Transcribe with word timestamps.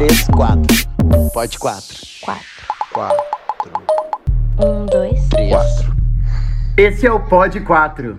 três, 0.00 0.24
quatro. 0.28 0.76
Pode 1.34 1.58
quatro. 1.58 1.96
Quatro. 2.22 2.46
Quatro. 2.90 3.22
Um, 4.58 4.86
dois. 4.86 5.28
Três. 5.28 5.50
Quatro. 5.50 5.94
Esse 6.74 7.06
é 7.06 7.12
o 7.12 7.20
Pod 7.20 7.60
4. 7.60 8.18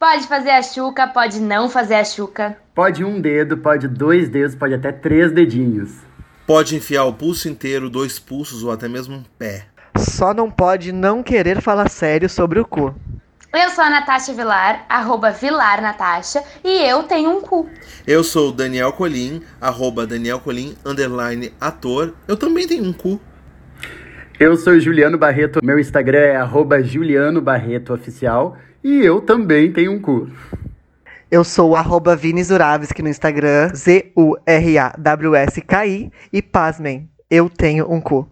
Pode 0.00 0.26
fazer 0.26 0.50
a 0.50 0.62
chuca, 0.62 1.06
pode 1.06 1.40
não 1.40 1.68
fazer 1.68 1.96
a 1.96 2.04
chuca. 2.04 2.56
Pode 2.74 3.04
um 3.04 3.20
dedo, 3.20 3.58
pode 3.58 3.86
dois 3.86 4.30
dedos, 4.30 4.56
pode 4.56 4.72
até 4.72 4.92
três 4.92 5.30
dedinhos. 5.30 5.92
Pode 6.46 6.74
enfiar 6.74 7.04
o 7.04 7.12
pulso 7.12 7.50
inteiro, 7.50 7.90
dois 7.90 8.18
pulsos 8.18 8.64
ou 8.64 8.72
até 8.72 8.88
mesmo 8.88 9.16
um 9.16 9.24
pé. 9.38 9.66
Só 9.98 10.32
não 10.32 10.50
pode 10.50 10.90
não 10.90 11.22
querer 11.22 11.60
falar 11.60 11.90
sério 11.90 12.30
sobre 12.30 12.58
o 12.58 12.64
cu. 12.64 12.94
Eu 13.56 13.70
sou 13.70 13.84
a 13.84 13.90
Natasha 13.90 14.34
Vilar, 14.34 14.84
arroba 14.88 15.30
Vilar 15.30 15.80
Natasha, 15.80 16.42
e 16.64 16.82
eu 16.82 17.04
tenho 17.04 17.30
um 17.30 17.40
cu. 17.40 17.70
Eu 18.04 18.24
sou 18.24 18.48
o 18.48 18.52
Daniel 18.52 18.92
Colim, 18.92 19.42
arroba 19.60 20.04
Daniel 20.04 20.40
Colim, 20.40 20.76
underline 20.84 21.52
ator. 21.60 22.14
Eu 22.26 22.36
também 22.36 22.66
tenho 22.66 22.82
um 22.82 22.92
cu. 22.92 23.20
Eu 24.40 24.56
sou 24.56 24.80
Juliano 24.80 25.16
Barreto, 25.16 25.60
meu 25.62 25.78
Instagram 25.78 26.18
é 26.18 26.34
arroba 26.34 26.82
Juliano 26.82 27.40
Barreto 27.40 27.94
Oficial 27.94 28.56
e 28.82 28.98
eu 28.98 29.20
também 29.20 29.72
tenho 29.72 29.92
um 29.92 30.00
cu. 30.00 30.28
Eu 31.30 31.44
sou 31.44 31.70
o 31.70 31.76
arroba 31.76 32.16
Vini 32.16 32.42
Zuravski 32.42 33.02
no 33.02 33.08
Instagram, 33.08 33.68
Z-U-R-A-W-S-K-I, 33.72 34.50
e 36.32 36.42
pasmem, 36.42 37.08
eu 37.30 37.48
tenho 37.48 37.88
um 37.88 38.00
cu. 38.00 38.28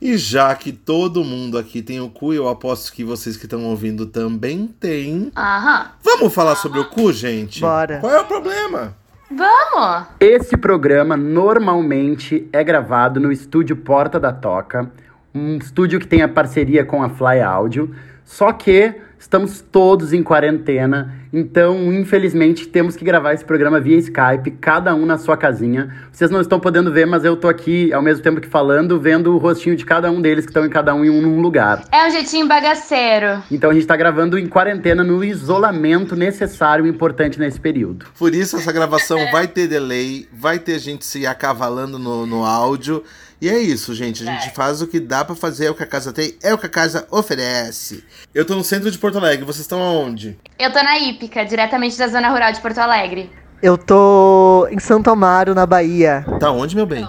E 0.00 0.16
já 0.16 0.54
que 0.54 0.72
todo 0.72 1.22
mundo 1.22 1.58
aqui 1.58 1.82
tem 1.82 2.00
o 2.00 2.08
cu, 2.08 2.32
eu 2.32 2.48
aposto 2.48 2.92
que 2.92 3.04
vocês 3.04 3.36
que 3.36 3.44
estão 3.44 3.64
ouvindo 3.64 4.06
também 4.06 4.66
têm. 4.66 5.30
Aham. 5.36 5.90
Vamos 6.02 6.32
falar 6.32 6.56
sobre 6.56 6.80
o 6.80 6.88
cu, 6.88 7.12
gente? 7.12 7.60
Bora. 7.60 7.98
Qual 7.98 8.10
é 8.10 8.20
o 8.20 8.24
problema? 8.24 8.96
Vamos! 9.30 10.08
Esse 10.18 10.56
programa 10.56 11.16
normalmente 11.16 12.48
é 12.52 12.64
gravado 12.64 13.20
no 13.20 13.30
estúdio 13.30 13.76
Porta 13.76 14.18
da 14.18 14.32
Toca, 14.32 14.90
um 15.34 15.56
estúdio 15.58 16.00
que 16.00 16.06
tem 16.06 16.22
a 16.22 16.28
parceria 16.28 16.84
com 16.84 17.02
a 17.02 17.10
Fly 17.10 17.40
Audio, 17.40 17.94
só 18.24 18.52
que 18.52 18.94
estamos 19.18 19.60
todos 19.60 20.12
em 20.12 20.22
quarentena, 20.22 21.14
então 21.32 21.92
infelizmente 21.92 22.66
temos 22.66 22.96
que 22.96 23.04
gravar 23.04 23.32
esse 23.34 23.44
programa 23.44 23.80
via 23.80 23.96
Skype, 23.98 24.50
cada 24.60 24.94
um 24.94 25.06
na 25.06 25.18
sua 25.18 25.36
casinha. 25.36 25.94
Vocês 26.10 26.30
não 26.30 26.40
estão 26.40 26.58
podendo 26.58 26.92
ver, 26.92 27.06
mas 27.06 27.24
eu 27.24 27.36
tô 27.36 27.48
aqui 27.48 27.92
ao 27.92 28.02
mesmo 28.02 28.22
tempo 28.22 28.40
que 28.40 28.48
falando, 28.48 29.00
vendo 29.00 29.34
o 29.34 29.38
rostinho 29.38 29.76
de 29.76 29.84
cada 29.84 30.10
um 30.10 30.20
deles 30.20 30.44
que 30.44 30.50
estão 30.50 30.66
em 30.66 30.70
cada 30.70 30.94
um 30.94 31.04
em 31.04 31.10
um 31.10 31.40
lugar. 31.40 31.84
É 31.92 32.06
um 32.06 32.10
jeitinho 32.10 32.46
bagaceiro. 32.46 33.42
Então 33.50 33.70
a 33.70 33.74
gente 33.74 33.86
tá 33.86 33.96
gravando 33.96 34.38
em 34.38 34.46
quarentena 34.46 35.04
no 35.04 35.24
isolamento 35.24 36.16
necessário 36.16 36.86
e 36.86 36.88
importante 36.88 37.38
nesse 37.38 37.60
período. 37.60 38.06
Por 38.18 38.34
isso 38.34 38.56
essa 38.56 38.72
gravação 38.72 39.18
vai 39.30 39.46
ter 39.46 39.66
delay, 39.66 40.28
vai 40.32 40.58
ter 40.58 40.78
gente 40.78 41.04
se 41.04 41.26
acavalando 41.26 41.98
no, 41.98 42.26
no 42.26 42.44
áudio. 42.44 43.02
E 43.40 43.48
é 43.48 43.58
isso, 43.58 43.94
gente. 43.94 44.28
A 44.28 44.32
gente 44.32 44.54
faz 44.54 44.82
o 44.82 44.86
que 44.86 45.00
dá 45.00 45.24
pra 45.24 45.34
fazer, 45.34 45.66
é 45.66 45.70
o 45.70 45.74
que 45.74 45.82
a 45.82 45.86
casa 45.86 46.12
tem, 46.12 46.34
é 46.42 46.52
o 46.52 46.58
que 46.58 46.66
a 46.66 46.68
casa 46.68 47.06
oferece. 47.10 48.04
Eu 48.34 48.44
tô 48.44 48.54
no 48.54 48.62
centro 48.62 48.90
de 48.90 48.98
Porto 48.98 49.16
Alegre, 49.16 49.46
vocês 49.46 49.62
estão 49.62 49.80
aonde? 49.80 50.38
Eu 50.58 50.70
tô 50.70 50.82
na 50.82 50.98
Ípica, 51.20 51.44
diretamente 51.44 51.98
da 51.98 52.08
zona 52.08 52.30
rural 52.30 52.50
de 52.50 52.60
Porto 52.62 52.78
Alegre. 52.78 53.30
Eu 53.62 53.76
tô 53.76 54.66
em 54.70 54.78
Santo 54.78 55.10
Amaro, 55.10 55.54
na 55.54 55.66
Bahia. 55.66 56.24
Tá 56.40 56.50
onde, 56.50 56.74
meu 56.74 56.86
bem? 56.86 57.06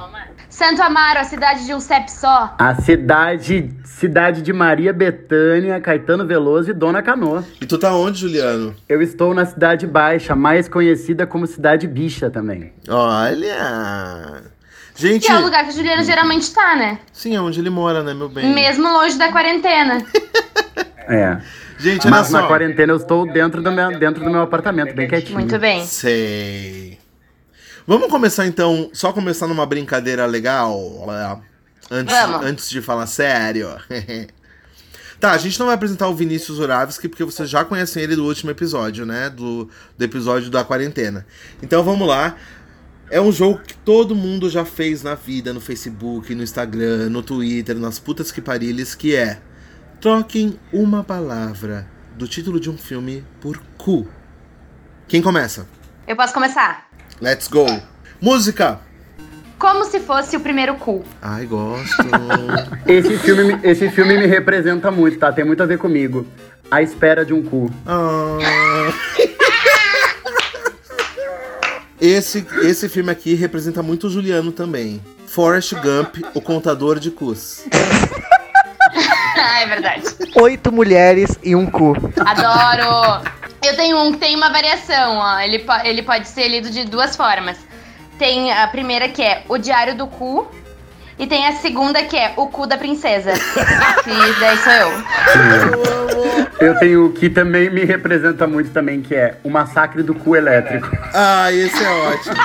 Santo 0.49 0.81
Amaro, 0.83 1.19
a 1.19 1.23
cidade 1.23 1.65
de 1.65 1.73
um 1.73 1.79
CEP 1.79 2.11
só. 2.11 2.53
A 2.59 2.75
cidade, 2.75 3.73
cidade 3.85 4.41
de 4.41 4.51
Maria 4.51 4.91
Bethânia, 4.91 5.79
Caetano 5.79 6.27
Veloso 6.27 6.71
e 6.71 6.73
Dona 6.73 7.01
Canoa. 7.01 7.45
E 7.61 7.65
tu 7.65 7.77
tá 7.77 7.93
onde, 7.95 8.19
Juliano? 8.19 8.75
Eu 8.89 9.01
estou 9.01 9.33
na 9.33 9.45
Cidade 9.45 9.87
Baixa, 9.87 10.35
mais 10.35 10.67
conhecida 10.67 11.25
como 11.25 11.47
Cidade 11.47 11.87
Bicha 11.87 12.29
também. 12.29 12.73
Olha! 12.89 14.43
Gente, 14.93 15.25
Que 15.25 15.31
é 15.31 15.37
o 15.37 15.41
lugar 15.41 15.63
que 15.63 15.69
o 15.69 15.73
Juliano 15.73 16.03
geralmente 16.03 16.53
tá, 16.53 16.75
né? 16.75 16.99
sim, 17.13 17.33
é 17.33 17.39
onde 17.39 17.61
ele 17.61 17.69
mora, 17.69 18.03
né, 18.03 18.13
meu 18.13 18.27
bem? 18.27 18.53
Mesmo 18.53 18.91
longe 18.91 19.17
da 19.17 19.31
quarentena. 19.31 20.05
É. 21.11 21.41
Gente, 21.77 22.07
olha 22.07 22.17
Mas 22.17 22.27
só. 22.27 22.41
na 22.41 22.47
quarentena 22.47 22.93
eu 22.93 22.97
estou 22.97 23.31
dentro 23.31 23.61
do 23.61 23.69
meu, 23.69 23.99
dentro 23.99 24.23
do 24.23 24.29
meu 24.29 24.41
apartamento, 24.41 24.95
bem 24.95 25.09
quietinho. 25.09 25.37
Muito 25.37 25.59
bem. 25.59 25.85
Sei. 25.85 26.97
Vamos 27.85 28.09
começar 28.09 28.47
então, 28.47 28.89
só 28.93 29.11
começar 29.11 29.47
numa 29.47 29.65
brincadeira 29.65 30.25
legal? 30.25 30.79
Antes, 31.89 32.15
Vamos. 32.15 32.45
antes 32.45 32.69
de 32.69 32.81
falar 32.81 33.07
sério. 33.07 33.75
tá, 35.19 35.31
a 35.31 35.37
gente 35.37 35.59
não 35.59 35.65
vai 35.65 35.75
apresentar 35.75 36.07
o 36.07 36.15
Vinícius 36.15 36.59
Uravski, 36.59 37.09
porque 37.09 37.25
vocês 37.25 37.49
já 37.49 37.65
conhecem 37.65 38.03
ele 38.03 38.15
do 38.15 38.25
último 38.25 38.51
episódio, 38.51 39.05
né? 39.05 39.29
Do, 39.29 39.67
do 39.97 40.03
episódio 40.03 40.49
da 40.49 40.63
quarentena. 40.63 41.25
Então 41.61 41.83
vamos 41.83 42.07
lá. 42.07 42.37
É 43.09 43.19
um 43.19 43.33
jogo 43.33 43.59
que 43.59 43.73
todo 43.73 44.15
mundo 44.15 44.49
já 44.49 44.63
fez 44.63 45.03
na 45.03 45.15
vida, 45.15 45.51
no 45.51 45.59
Facebook, 45.59 46.33
no 46.33 46.41
Instagram, 46.41 47.09
no 47.09 47.21
Twitter, 47.21 47.75
nas 47.75 47.99
putas 47.99 48.31
que 48.31 48.39
pariles, 48.39 48.95
que 48.95 49.13
é 49.13 49.41
Troquem 50.01 50.59
uma 50.73 51.03
palavra 51.03 51.85
do 52.15 52.27
título 52.27 52.59
de 52.59 52.69
um 52.71 52.77
filme 52.77 53.23
por 53.39 53.61
cu. 53.77 54.07
Quem 55.07 55.21
começa? 55.21 55.67
Eu 56.07 56.15
posso 56.15 56.33
começar? 56.33 56.89
Let's 57.21 57.47
go. 57.47 57.65
Música. 58.19 58.79
Como 59.59 59.85
se 59.85 59.99
fosse 59.99 60.35
o 60.35 60.39
primeiro 60.39 60.73
cu. 60.75 61.03
Ai, 61.21 61.45
gosto. 61.45 62.03
Esse 62.87 63.15
filme, 63.19 63.43
me- 63.43 63.59
esse 63.63 63.89
filme 63.91 64.17
me 64.17 64.25
representa 64.25 64.89
muito, 64.89 65.19
tá? 65.19 65.31
Tem 65.31 65.45
muito 65.45 65.61
a 65.61 65.67
ver 65.67 65.77
comigo. 65.77 66.25
A 66.71 66.81
espera 66.81 67.23
de 67.23 67.31
um 67.33 67.43
cu. 67.43 67.69
Ah. 67.85 68.37
Esse, 71.99 72.43
esse 72.63 72.89
filme 72.89 73.11
aqui 73.11 73.35
representa 73.35 73.83
muito 73.83 74.07
o 74.07 74.09
Juliano 74.09 74.51
também. 74.51 74.99
Forrest 75.27 75.73
Gump, 75.75 76.17
o 76.33 76.41
contador 76.41 76.97
de 76.99 77.11
cus. 77.11 77.63
ah, 79.37 79.61
é 79.61 79.65
verdade. 79.67 80.03
Oito 80.35 80.71
mulheres 80.71 81.37
e 81.43 81.55
um 81.55 81.65
cu. 81.65 81.93
Adoro! 82.25 83.23
Eu 83.63 83.75
tenho 83.75 83.97
um 84.01 84.11
que 84.11 84.17
tem 84.17 84.35
uma 84.35 84.49
variação, 84.51 85.17
ó. 85.17 85.39
Ele, 85.39 85.59
po- 85.59 85.81
ele 85.83 86.01
pode 86.01 86.27
ser 86.27 86.47
lido 86.47 86.69
de 86.69 86.83
duas 86.85 87.15
formas. 87.15 87.57
Tem 88.17 88.51
a 88.51 88.67
primeira 88.67 89.07
que 89.07 89.21
é 89.21 89.43
o 89.47 89.57
diário 89.57 89.95
do 89.95 90.07
cu. 90.07 90.49
E 91.19 91.27
tem 91.27 91.45
a 91.45 91.51
segunda 91.53 92.01
que 92.03 92.17
é 92.17 92.33
o 92.35 92.47
cu 92.47 92.65
da 92.65 92.77
princesa. 92.77 93.33
que 94.03 94.39
daí 94.39 94.57
sou 94.57 94.73
eu. 94.73 94.91
Eu 96.59 96.79
tenho 96.79 97.05
o 97.05 97.11
que 97.11 97.29
também 97.29 97.69
me 97.69 97.83
representa 97.85 98.47
muito 98.47 98.71
também, 98.71 99.01
que 99.01 99.13
é 99.13 99.37
o 99.43 99.49
massacre 99.49 100.01
do 100.01 100.15
cu 100.15 100.35
elétrico. 100.35 100.89
Ah, 101.13 101.51
esse 101.51 101.83
é 101.83 101.89
ótimo. 101.91 102.35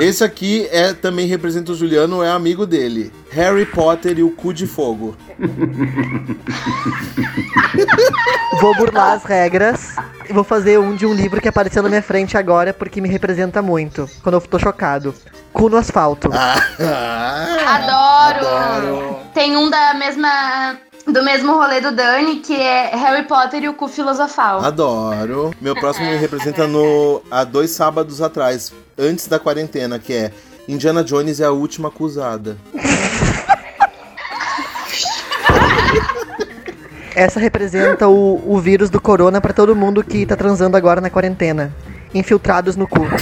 Esse 0.00 0.22
aqui 0.22 0.68
é 0.70 0.92
também 0.92 1.26
representa 1.26 1.72
o 1.72 1.74
Juliano, 1.74 2.22
é 2.22 2.30
amigo 2.30 2.66
dele. 2.66 3.12
Harry 3.32 3.64
Potter 3.64 4.18
e 4.18 4.22
o 4.22 4.30
cu 4.30 4.52
de 4.52 4.66
fogo. 4.66 5.16
Vou 8.60 8.76
burlar 8.76 9.12
as 9.12 9.24
regras 9.24 9.96
e 10.28 10.32
vou 10.32 10.44
fazer 10.44 10.78
um 10.78 10.94
de 10.94 11.06
um 11.06 11.14
livro 11.14 11.40
que 11.40 11.48
apareceu 11.48 11.82
na 11.82 11.88
minha 11.88 12.02
frente 12.02 12.36
agora 12.36 12.74
porque 12.74 13.00
me 13.00 13.08
representa 13.08 13.62
muito. 13.62 14.08
Quando 14.22 14.34
eu 14.34 14.40
tô 14.42 14.58
chocado. 14.58 15.14
Cu 15.50 15.70
no 15.70 15.78
asfalto. 15.78 16.30
Ah, 16.32 16.56
Adoro! 17.66 18.46
Adoro. 18.46 19.16
Tem 19.34 19.56
um 19.56 19.70
da 19.70 19.94
mesma. 19.94 20.76
Do 21.06 21.22
mesmo 21.24 21.54
rolê 21.54 21.80
do 21.80 21.90
Dani, 21.90 22.36
que 22.36 22.54
é 22.54 22.94
Harry 22.94 23.26
Potter 23.26 23.64
e 23.64 23.68
o 23.68 23.74
cu 23.74 23.88
filosofal. 23.88 24.64
Adoro. 24.64 25.52
Meu 25.60 25.74
próximo 25.74 26.06
me 26.06 26.16
representa 26.16 26.66
no 26.68 27.20
há 27.28 27.42
dois 27.42 27.70
sábados 27.72 28.22
atrás, 28.22 28.72
antes 28.96 29.26
da 29.26 29.38
quarentena, 29.38 29.98
que 29.98 30.12
é 30.12 30.32
Indiana 30.68 31.02
Jones 31.02 31.40
é 31.40 31.44
a 31.44 31.50
última 31.50 31.88
acusada. 31.88 32.56
Essa 37.14 37.38
representa 37.38 38.08
o, 38.08 38.42
o 38.46 38.58
vírus 38.58 38.88
do 38.90 39.00
corona 39.00 39.40
pra 39.40 39.52
todo 39.52 39.76
mundo 39.76 40.02
que 40.02 40.24
tá 40.24 40.36
transando 40.36 40.76
agora 40.76 41.00
na 41.00 41.10
quarentena. 41.10 41.74
Infiltrados 42.14 42.76
no 42.76 42.86
cu. 42.86 43.06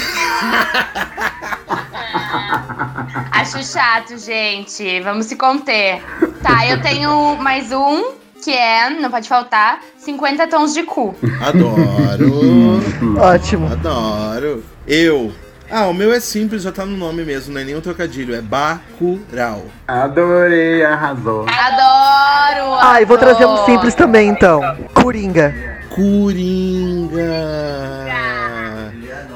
Acho 3.32 3.64
chato, 3.64 4.18
gente. 4.18 5.00
Vamos 5.00 5.26
se 5.26 5.36
conter. 5.36 6.02
Tá, 6.42 6.66
eu 6.66 6.80
tenho 6.80 7.36
mais 7.36 7.72
um, 7.72 8.12
que 8.42 8.52
é, 8.52 8.90
não 8.90 9.10
pode 9.10 9.28
faltar, 9.28 9.80
50 9.98 10.46
tons 10.46 10.72
de 10.72 10.82
cu. 10.82 11.14
Adoro. 11.40 12.80
Ótimo. 13.18 13.72
Adoro. 13.72 14.62
Eu. 14.86 15.32
Ah, 15.70 15.86
o 15.86 15.94
meu 15.94 16.12
é 16.12 16.18
simples, 16.18 16.62
já 16.62 16.72
tá 16.72 16.84
no 16.84 16.96
nome 16.96 17.22
mesmo, 17.24 17.54
não 17.54 17.60
é 17.60 17.64
nenhum 17.64 17.80
trocadilho, 17.80 18.34
é 18.34 18.40
Bacurau. 18.40 19.66
Adorei, 19.86 20.84
arrasou. 20.84 21.46
Adoro! 21.48 22.74
Ah, 22.80 23.00
e 23.00 23.04
vou 23.04 23.16
trazer 23.16 23.46
um 23.46 23.64
simples 23.64 23.94
também 23.94 24.28
então. 24.28 24.60
Coringa. 24.94 25.54
Coringa. 25.90 27.20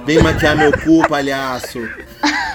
Vem 0.04 0.20
maquiar 0.22 0.56
meu 0.56 0.72
cu, 0.72 1.06
palhaço. 1.08 1.80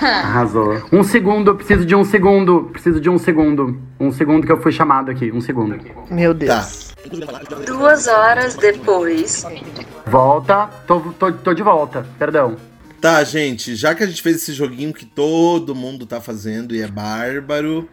Arrasou. 0.01 0.81
Um 0.91 1.03
segundo, 1.03 1.51
eu 1.51 1.55
preciso 1.55 1.85
de 1.85 1.95
um 1.95 2.03
segundo. 2.03 2.69
Preciso 2.73 2.99
de 2.99 3.09
um 3.09 3.17
segundo. 3.17 3.79
Um 3.99 4.11
segundo 4.11 4.45
que 4.45 4.51
eu 4.51 4.61
fui 4.61 4.71
chamado 4.71 5.09
aqui. 5.09 5.31
Um 5.31 5.41
segundo. 5.41 5.77
Meu 6.11 6.33
Tá. 6.33 6.39
Deus. 6.39 6.95
Duas 7.65 8.07
horas 8.07 8.55
depois, 8.55 9.45
Volta. 10.05 10.69
Tô, 10.85 10.99
tô, 11.17 11.31
tô 11.31 11.53
de 11.53 11.63
volta. 11.63 12.05
Perdão. 12.17 12.55
Tá, 13.01 13.23
gente, 13.23 13.75
já 13.77 13.95
que 13.95 14.03
a 14.03 14.07
gente 14.07 14.21
fez 14.21 14.37
esse 14.37 14.51
joguinho 14.51 14.93
que 14.93 15.05
todo 15.05 15.73
mundo 15.73 16.05
tá 16.05 16.19
fazendo 16.19 16.75
e 16.75 16.81
é 16.81 16.87
bárbaro, 16.87 17.87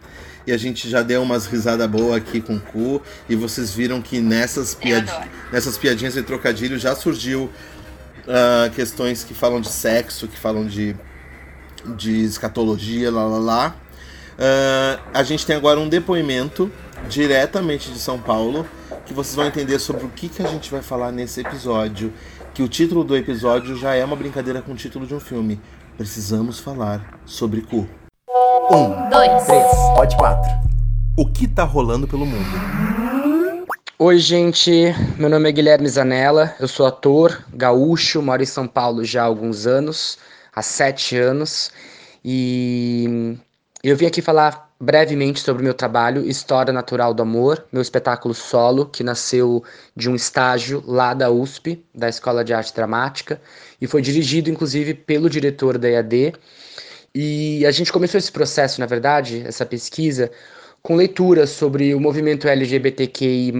e 0.45 0.51
a 0.51 0.57
gente 0.57 0.89
já 0.89 1.01
deu 1.01 1.23
umas 1.23 1.45
risadas 1.45 1.87
boas 1.87 2.17
aqui 2.17 2.41
com 2.41 2.55
o 2.55 2.59
cu, 2.59 3.01
e 3.29 3.35
vocês 3.35 3.73
viram 3.73 4.01
que 4.01 4.19
nessas, 4.19 4.75
piad... 4.75 5.09
nessas 5.51 5.77
piadinhas 5.77 6.13
de 6.13 6.23
trocadilho 6.23 6.77
já 6.77 6.93
surgiu 6.93 7.49
ah, 8.27 8.69
questões 8.75 9.23
que 9.23 9.33
falam 9.33 9.61
de 9.61 9.69
sexo, 9.69 10.27
que 10.27 10.37
falam 10.37 10.65
de, 10.65 10.93
de 11.95 12.25
escatologia, 12.25 13.09
lá 13.09 13.25
lá 13.25 13.39
lá. 13.39 13.75
Ah, 14.37 14.99
a 15.13 15.23
gente 15.23 15.45
tem 15.45 15.55
agora 15.55 15.79
um 15.79 15.87
depoimento 15.87 16.69
diretamente 17.07 17.91
de 17.91 17.99
São 17.99 18.19
Paulo, 18.19 18.67
que 19.05 19.13
vocês 19.13 19.35
vão 19.35 19.45
entender 19.45 19.79
sobre 19.79 20.05
o 20.05 20.09
que, 20.09 20.27
que 20.27 20.41
a 20.41 20.47
gente 20.47 20.69
vai 20.69 20.81
falar 20.81 21.13
nesse 21.13 21.39
episódio. 21.39 22.13
Que 22.57 22.63
o 22.63 22.67
título 22.67 23.03
do 23.03 23.15
episódio 23.15 23.77
já 23.77 23.93
é 23.93 24.03
uma 24.03 24.15
brincadeira 24.15 24.63
com 24.63 24.71
o 24.71 24.75
título 24.75 25.05
de 25.05 25.13
um 25.13 25.19
filme. 25.19 25.61
Precisamos 25.95 26.59
falar 26.59 27.19
sobre 27.23 27.61
cu. 27.61 27.87
Um, 28.71 29.09
Dois. 29.11 29.45
três, 29.45 29.71
pode 29.95 30.17
quatro. 30.17 30.49
O 31.15 31.27
que 31.27 31.47
tá 31.47 31.63
rolando 31.63 32.07
pelo 32.07 32.25
mundo? 32.25 32.49
Oi, 33.99 34.17
gente. 34.17 34.71
Meu 35.19 35.29
nome 35.29 35.47
é 35.47 35.51
Guilherme 35.51 35.87
Zanella. 35.87 36.55
Eu 36.59 36.67
sou 36.67 36.87
ator, 36.87 37.45
gaúcho, 37.53 38.23
moro 38.23 38.41
em 38.41 38.47
São 38.47 38.67
Paulo 38.67 39.05
já 39.05 39.21
há 39.21 39.25
alguns 39.25 39.67
anos 39.67 40.17
há 40.51 40.63
sete 40.63 41.15
anos. 41.15 41.71
E 42.25 43.37
eu 43.83 43.95
vim 43.95 44.07
aqui 44.07 44.19
falar 44.19 44.66
brevemente 44.79 45.39
sobre 45.39 45.61
o 45.61 45.63
meu 45.63 45.73
trabalho, 45.73 46.27
História 46.27 46.71
Natural 46.71 47.13
do 47.13 47.23
Amor, 47.23 47.65
meu 47.71 47.81
espetáculo 47.81 48.33
solo, 48.33 48.85
que 48.85 49.03
nasceu 49.03 49.63
de 49.95 50.09
um 50.09 50.15
estágio 50.15 50.83
lá 50.85 51.13
da 51.13 51.31
USP, 51.31 51.83
da 51.93 52.07
Escola 52.07 52.43
de 52.43 52.53
Arte 52.53 52.73
Dramática, 52.73 53.41
e 53.81 53.87
foi 53.87 54.01
dirigido, 54.01 54.49
inclusive, 54.49 54.93
pelo 54.93 55.29
diretor 55.29 55.77
da 55.77 55.89
EAD. 55.89 56.33
E 57.13 57.65
a 57.65 57.71
gente 57.71 57.91
começou 57.91 58.19
esse 58.19 58.31
processo, 58.31 58.79
na 58.79 58.85
verdade, 58.85 59.43
essa 59.45 59.65
pesquisa, 59.65 60.31
com 60.87 60.95
leituras 60.95 61.49
sobre 61.49 61.93
o 61.93 61.99
movimento 61.99 62.47
LGBTQI, 62.47 63.51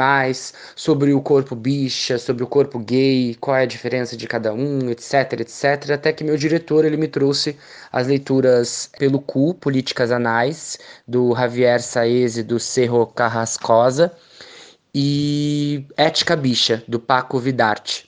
sobre 0.77 1.13
o 1.13 1.21
corpo 1.21 1.57
bicha, 1.57 2.17
sobre 2.17 2.41
o 2.41 2.47
corpo 2.47 2.79
gay, 2.79 3.35
qual 3.41 3.57
é 3.57 3.63
a 3.63 3.65
diferença 3.65 4.15
de 4.15 4.25
cada 4.25 4.53
um, 4.53 4.89
etc, 4.89 5.41
etc. 5.41 5.91
Até 5.91 6.13
que 6.13 6.23
meu 6.23 6.37
diretor 6.37 6.85
ele 6.85 6.95
me 6.95 7.09
trouxe 7.09 7.57
as 7.91 8.07
leituras 8.07 8.89
pelo 8.97 9.19
cu, 9.19 9.53
Políticas 9.55 10.09
Anais, 10.09 10.79
do 11.05 11.35
Javier 11.35 11.81
Saez 11.81 12.37
e 12.37 12.43
do 12.43 12.61
Cerro 12.61 13.05
Carrascosa, 13.07 14.13
e 14.95 15.85
Ética 15.97 16.33
Bicha, 16.33 16.81
do 16.87 16.97
Paco 16.97 17.39
Vidarte. 17.39 18.06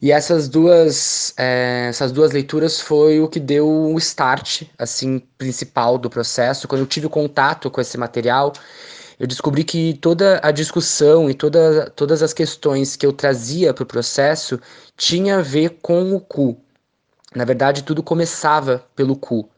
E 0.00 0.12
essas 0.12 0.48
duas, 0.48 1.34
eh, 1.36 1.86
essas 1.88 2.12
duas 2.12 2.30
leituras 2.30 2.80
foi 2.80 3.20
o 3.20 3.28
que 3.28 3.40
deu 3.40 3.68
o 3.68 3.98
start, 3.98 4.62
assim, 4.78 5.18
principal 5.36 5.98
do 5.98 6.08
processo. 6.08 6.68
Quando 6.68 6.82
eu 6.82 6.86
tive 6.86 7.08
contato 7.08 7.68
com 7.68 7.80
esse 7.80 7.98
material, 7.98 8.52
eu 9.18 9.26
descobri 9.26 9.64
que 9.64 9.94
toda 9.94 10.40
a 10.42 10.52
discussão 10.52 11.28
e 11.28 11.34
toda, 11.34 11.90
todas 11.90 12.22
as 12.22 12.32
questões 12.32 12.94
que 12.94 13.04
eu 13.04 13.12
trazia 13.12 13.74
para 13.74 13.82
o 13.82 13.86
processo 13.86 14.60
tinha 14.96 15.38
a 15.38 15.42
ver 15.42 15.78
com 15.82 16.14
o 16.14 16.20
cu. 16.20 16.56
Na 17.34 17.44
verdade, 17.44 17.82
tudo 17.82 18.02
começava 18.02 18.84
pelo 18.94 19.16
cu. 19.16 19.48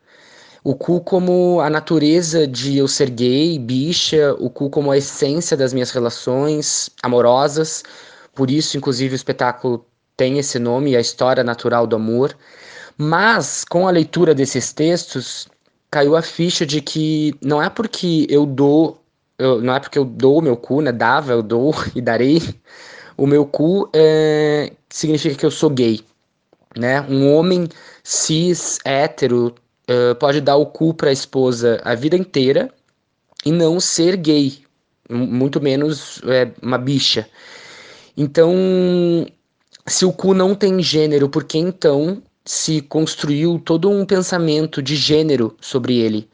O 0.64 0.74
cu 0.74 1.00
como 1.02 1.60
a 1.60 1.68
natureza 1.70 2.46
de 2.46 2.78
eu 2.78 2.88
ser 2.88 3.10
gay, 3.10 3.58
bicha, 3.58 4.34
o 4.38 4.48
cu 4.50 4.70
como 4.70 4.90
a 4.90 4.96
essência 4.98 5.56
das 5.56 5.72
minhas 5.74 5.90
relações 5.90 6.90
amorosas. 7.02 7.82
Por 8.34 8.50
isso, 8.50 8.76
inclusive, 8.76 9.14
o 9.14 9.16
espetáculo 9.16 9.86
tem 10.20 10.38
esse 10.38 10.58
nome, 10.58 10.94
a 10.96 11.00
história 11.00 11.42
natural 11.42 11.86
do 11.86 11.96
amor. 11.96 12.36
Mas 12.98 13.64
com 13.64 13.88
a 13.88 13.90
leitura 13.90 14.34
desses 14.34 14.72
textos, 14.72 15.48
caiu 15.90 16.16
a 16.16 16.22
ficha 16.22 16.66
de 16.66 16.80
que 16.82 17.34
não 17.42 17.62
é 17.62 17.70
porque 17.70 18.26
eu 18.30 18.46
dou, 18.46 19.00
eu- 19.38 19.60
não 19.62 19.74
é 19.74 19.80
porque 19.80 19.98
eu 19.98 20.04
dou 20.04 20.38
o 20.38 20.42
meu 20.42 20.56
cu, 20.56 20.82
né? 20.82 20.92
Dava, 20.92 21.32
eu 21.32 21.42
dou 21.42 21.72
e 21.96 22.00
darei. 22.02 22.40
O 23.16 23.26
meu 23.26 23.46
cu 23.46 23.88
é, 23.94 24.72
significa 24.90 25.36
que 25.36 25.46
eu 25.46 25.50
sou 25.50 25.70
gay, 25.70 26.00
né? 26.76 27.00
Um 27.02 27.34
homem 27.34 27.68
cis, 28.04 28.78
hétero, 28.84 29.54
eh, 29.88 30.14
pode 30.14 30.40
dar 30.40 30.56
o 30.56 30.66
cu 30.66 30.94
para 30.94 31.10
a 31.10 31.12
esposa 31.12 31.80
a 31.84 31.94
vida 31.94 32.16
inteira 32.16 32.70
e 33.46 33.52
não 33.52 33.80
ser 33.80 34.16
gay, 34.16 34.64
mu- 35.10 35.26
muito 35.26 35.60
menos 35.60 36.20
é, 36.26 36.52
uma 36.62 36.78
bicha. 36.78 37.28
Então, 38.16 38.52
se 39.90 40.04
o 40.04 40.12
cu 40.12 40.32
não 40.34 40.54
tem 40.54 40.80
gênero, 40.80 41.28
por 41.28 41.42
que 41.42 41.58
então 41.58 42.22
se 42.44 42.80
construiu 42.80 43.58
todo 43.58 43.90
um 43.90 44.06
pensamento 44.06 44.80
de 44.80 44.94
gênero 44.94 45.56
sobre 45.60 45.98
ele? 45.98 46.28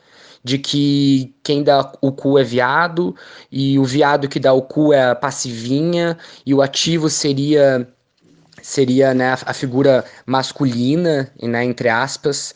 De 0.44 0.58
que 0.58 1.34
quem 1.42 1.64
dá 1.64 1.90
o 2.02 2.12
cu 2.12 2.38
é 2.38 2.44
viado, 2.44 3.16
e 3.50 3.78
o 3.78 3.84
viado 3.84 4.28
que 4.28 4.38
dá 4.38 4.52
o 4.52 4.60
cu 4.60 4.92
é 4.92 5.10
a 5.10 5.14
passivinha, 5.14 6.18
e 6.44 6.52
o 6.52 6.60
ativo 6.60 7.08
seria 7.08 7.88
seria 8.62 9.14
né, 9.14 9.32
a 9.46 9.54
figura 9.54 10.04
masculina, 10.26 11.30
né, 11.40 11.64
entre 11.64 11.88
aspas. 11.88 12.54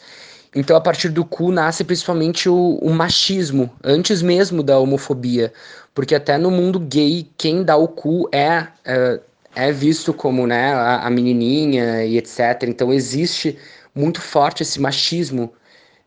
Então, 0.55 0.77
a 0.77 0.81
partir 0.81 1.09
do 1.09 1.25
cu 1.25 1.51
nasce 1.51 1.83
principalmente 1.83 2.49
o, 2.49 2.79
o 2.83 2.91
machismo, 2.91 3.71
antes 3.83 4.21
mesmo 4.21 4.63
da 4.63 4.79
homofobia. 4.79 5.53
Porque 5.95 6.15
até 6.15 6.37
no 6.37 6.51
mundo 6.51 6.79
gay, 6.79 7.27
quem 7.39 7.63
dá 7.63 7.77
o 7.77 7.89
cu 7.89 8.29
é, 8.33 8.67
é, 8.85 9.21
é 9.55 9.73
visto 9.73 10.13
como 10.13 10.47
né, 10.47 10.73
a, 10.73 11.07
a 11.07 11.11
menininha 11.11 12.05
e 12.05 12.17
etc. 12.19 12.65
Então, 12.67 12.93
existe 12.93 13.59
muito 13.95 14.21
forte 14.21 14.63
esse 14.63 14.81
machismo 14.81 15.53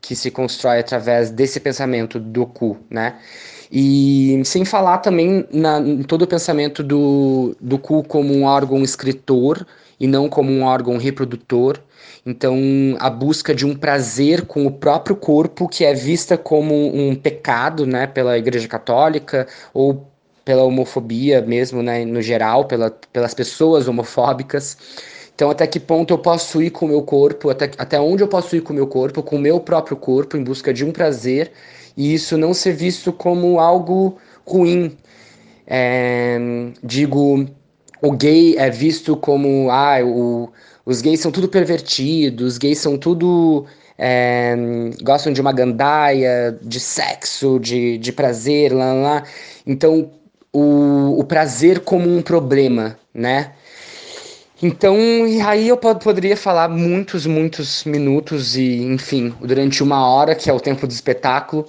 que 0.02 0.16
se 0.16 0.30
constrói 0.30 0.80
através 0.80 1.32
desse 1.32 1.60
pensamento 1.60 2.20
do 2.20 2.46
cu, 2.46 2.78
né? 2.90 3.16
E 3.72 4.42
sem 4.46 4.64
falar 4.66 5.00
também 5.00 5.48
na, 5.52 5.80
em 5.80 6.04
todo 6.04 6.24
o 6.24 6.28
pensamento 6.28 6.84
do, 6.84 7.56
do 7.60 7.80
cu 7.80 8.04
como 8.04 8.34
um 8.34 8.44
órgão 8.44 8.84
escritor 8.84 9.66
e 10.00 10.06
não 10.06 10.30
como 10.30 10.52
um 10.52 10.64
órgão 10.64 10.98
reprodutor. 10.98 11.80
Então, 12.26 12.56
a 13.00 13.10
busca 13.10 13.54
de 13.56 13.66
um 13.66 13.76
prazer 13.76 14.46
com 14.46 14.66
o 14.66 14.72
próprio 14.72 15.16
corpo, 15.16 15.68
que 15.68 15.84
é 15.84 15.94
vista 15.94 16.38
como 16.38 16.74
um 16.74 17.16
pecado, 17.16 17.86
né, 17.86 18.06
pela 18.06 18.38
Igreja 18.38 18.68
Católica 18.68 19.48
ou 19.74 20.13
pela 20.46 20.64
homofobia 20.64 21.42
mesmo, 21.42 21.82
né, 21.82 22.06
no 22.06 22.22
geral, 22.22 22.66
pela, 22.66 22.92
pelas 22.92 23.34
pessoas 23.34 23.88
homofóbicas. 23.88 24.78
Então, 25.36 25.50
até 25.50 25.66
que 25.66 25.80
ponto 25.80 26.14
eu 26.14 26.18
posso 26.18 26.62
ir 26.62 26.70
com 26.70 26.86
o 26.86 26.90
meu 26.90 27.02
corpo, 27.02 27.50
até, 27.50 27.72
até 27.78 28.00
onde 28.00 28.24
eu 28.24 28.28
posso 28.28 28.56
ir 28.56 28.62
com 28.62 28.72
o 28.72 28.76
meu 28.76 28.88
corpo, 28.88 29.24
com 29.24 29.38
o 29.38 29.40
meu 29.40 29.60
próprio 29.60 29.98
corpo, 29.98 30.38
em 30.38 30.44
busca 30.44 30.74
de 30.74 30.86
um 30.86 30.92
prazer, 30.92 31.52
e 31.98 32.14
isso 32.14 32.38
não 32.38 32.54
ser 32.54 32.74
visto 32.74 33.12
como 33.12 33.60
algo 33.60 34.18
ruim. 34.46 34.96
É, 35.66 36.38
digo, 36.84 37.46
o 38.02 38.12
gay 38.12 38.56
é 38.58 38.70
visto 38.70 39.16
como, 39.18 39.70
ah, 39.72 39.98
o, 40.04 40.52
os 40.86 41.02
gays 41.02 41.20
são 41.22 41.32
tudo 41.32 41.48
pervertidos, 41.48 42.54
os 42.54 42.58
gays 42.58 42.78
são 42.80 42.98
tudo. 42.98 43.66
é, 43.98 44.56
gostam 45.02 45.32
de 45.34 45.42
uma 45.42 45.52
gandaia, 45.54 46.58
de 46.62 46.80
sexo, 46.80 47.60
de, 47.60 47.98
de 47.98 48.12
prazer, 48.12 48.74
lá, 48.74 48.94
lá. 48.94 49.24
Então, 49.66 50.12
o, 50.54 51.20
o 51.20 51.24
prazer 51.26 51.82
como 51.82 52.10
um 52.10 52.22
problema, 52.22 52.98
né? 53.14 53.54
Então, 54.62 54.96
aí 55.48 55.68
eu 55.68 55.78
pod- 55.78 56.02
poderia 56.04 56.38
falar 56.38 56.70
muitos, 56.70 57.26
muitos 57.26 57.84
minutos 57.84 58.56
e, 58.56 58.82
enfim, 58.84 59.34
durante 59.42 59.84
uma 59.84 60.08
hora, 60.08 60.36
que 60.36 60.50
é 60.50 60.54
o 60.54 60.60
tempo 60.60 60.88
do 60.88 60.92
espetáculo, 60.92 61.68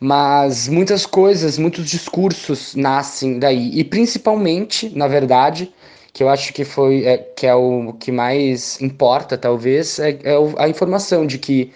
mas 0.00 0.68
muitas 0.68 1.04
coisas, 1.04 1.58
muitos 1.58 1.88
discursos 1.90 2.74
nascem 2.74 3.38
daí. 3.38 3.70
E 3.78 3.84
principalmente, 3.84 4.88
na 4.96 5.06
verdade, 5.08 5.72
que 6.12 6.22
eu 6.22 6.28
acho 6.30 6.52
que 6.54 6.64
foi, 6.64 7.04
é, 7.04 7.18
que 7.18 7.46
é 7.46 7.54
o 7.54 7.92
que 7.94 8.10
mais 8.12 8.80
importa, 8.80 9.36
talvez, 9.36 9.98
é, 9.98 10.10
é 10.24 10.34
a 10.58 10.68
informação 10.68 11.26
de 11.26 11.38
que, 11.38 11.72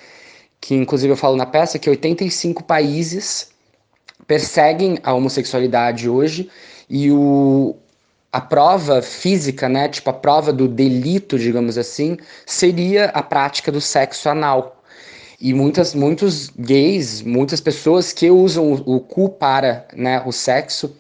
que, 0.60 0.74
inclusive 0.74 1.12
eu 1.12 1.16
falo 1.16 1.36
na 1.36 1.46
peça, 1.46 1.78
que 1.78 1.90
85 1.90 2.64
países 2.64 3.50
perseguem 4.26 4.98
a 5.02 5.12
homossexualidade 5.12 6.08
hoje 6.08 6.50
e 6.88 7.10
o, 7.10 7.76
a 8.32 8.40
prova 8.40 9.00
física, 9.00 9.68
né, 9.68 9.88
tipo 9.88 10.10
a 10.10 10.12
prova 10.12 10.52
do 10.52 10.66
delito, 10.66 11.38
digamos 11.38 11.78
assim, 11.78 12.16
seria 12.44 13.06
a 13.06 13.22
prática 13.22 13.70
do 13.70 13.80
sexo 13.80 14.28
anal. 14.28 14.82
E 15.40 15.52
muitas, 15.52 15.94
muitos 15.94 16.50
gays, 16.58 17.20
muitas 17.20 17.60
pessoas 17.60 18.12
que 18.12 18.30
usam 18.30 18.72
o, 18.72 18.96
o 18.96 19.00
cu 19.00 19.28
para 19.28 19.86
né, 19.94 20.22
o 20.24 20.32
sexo, 20.32 20.96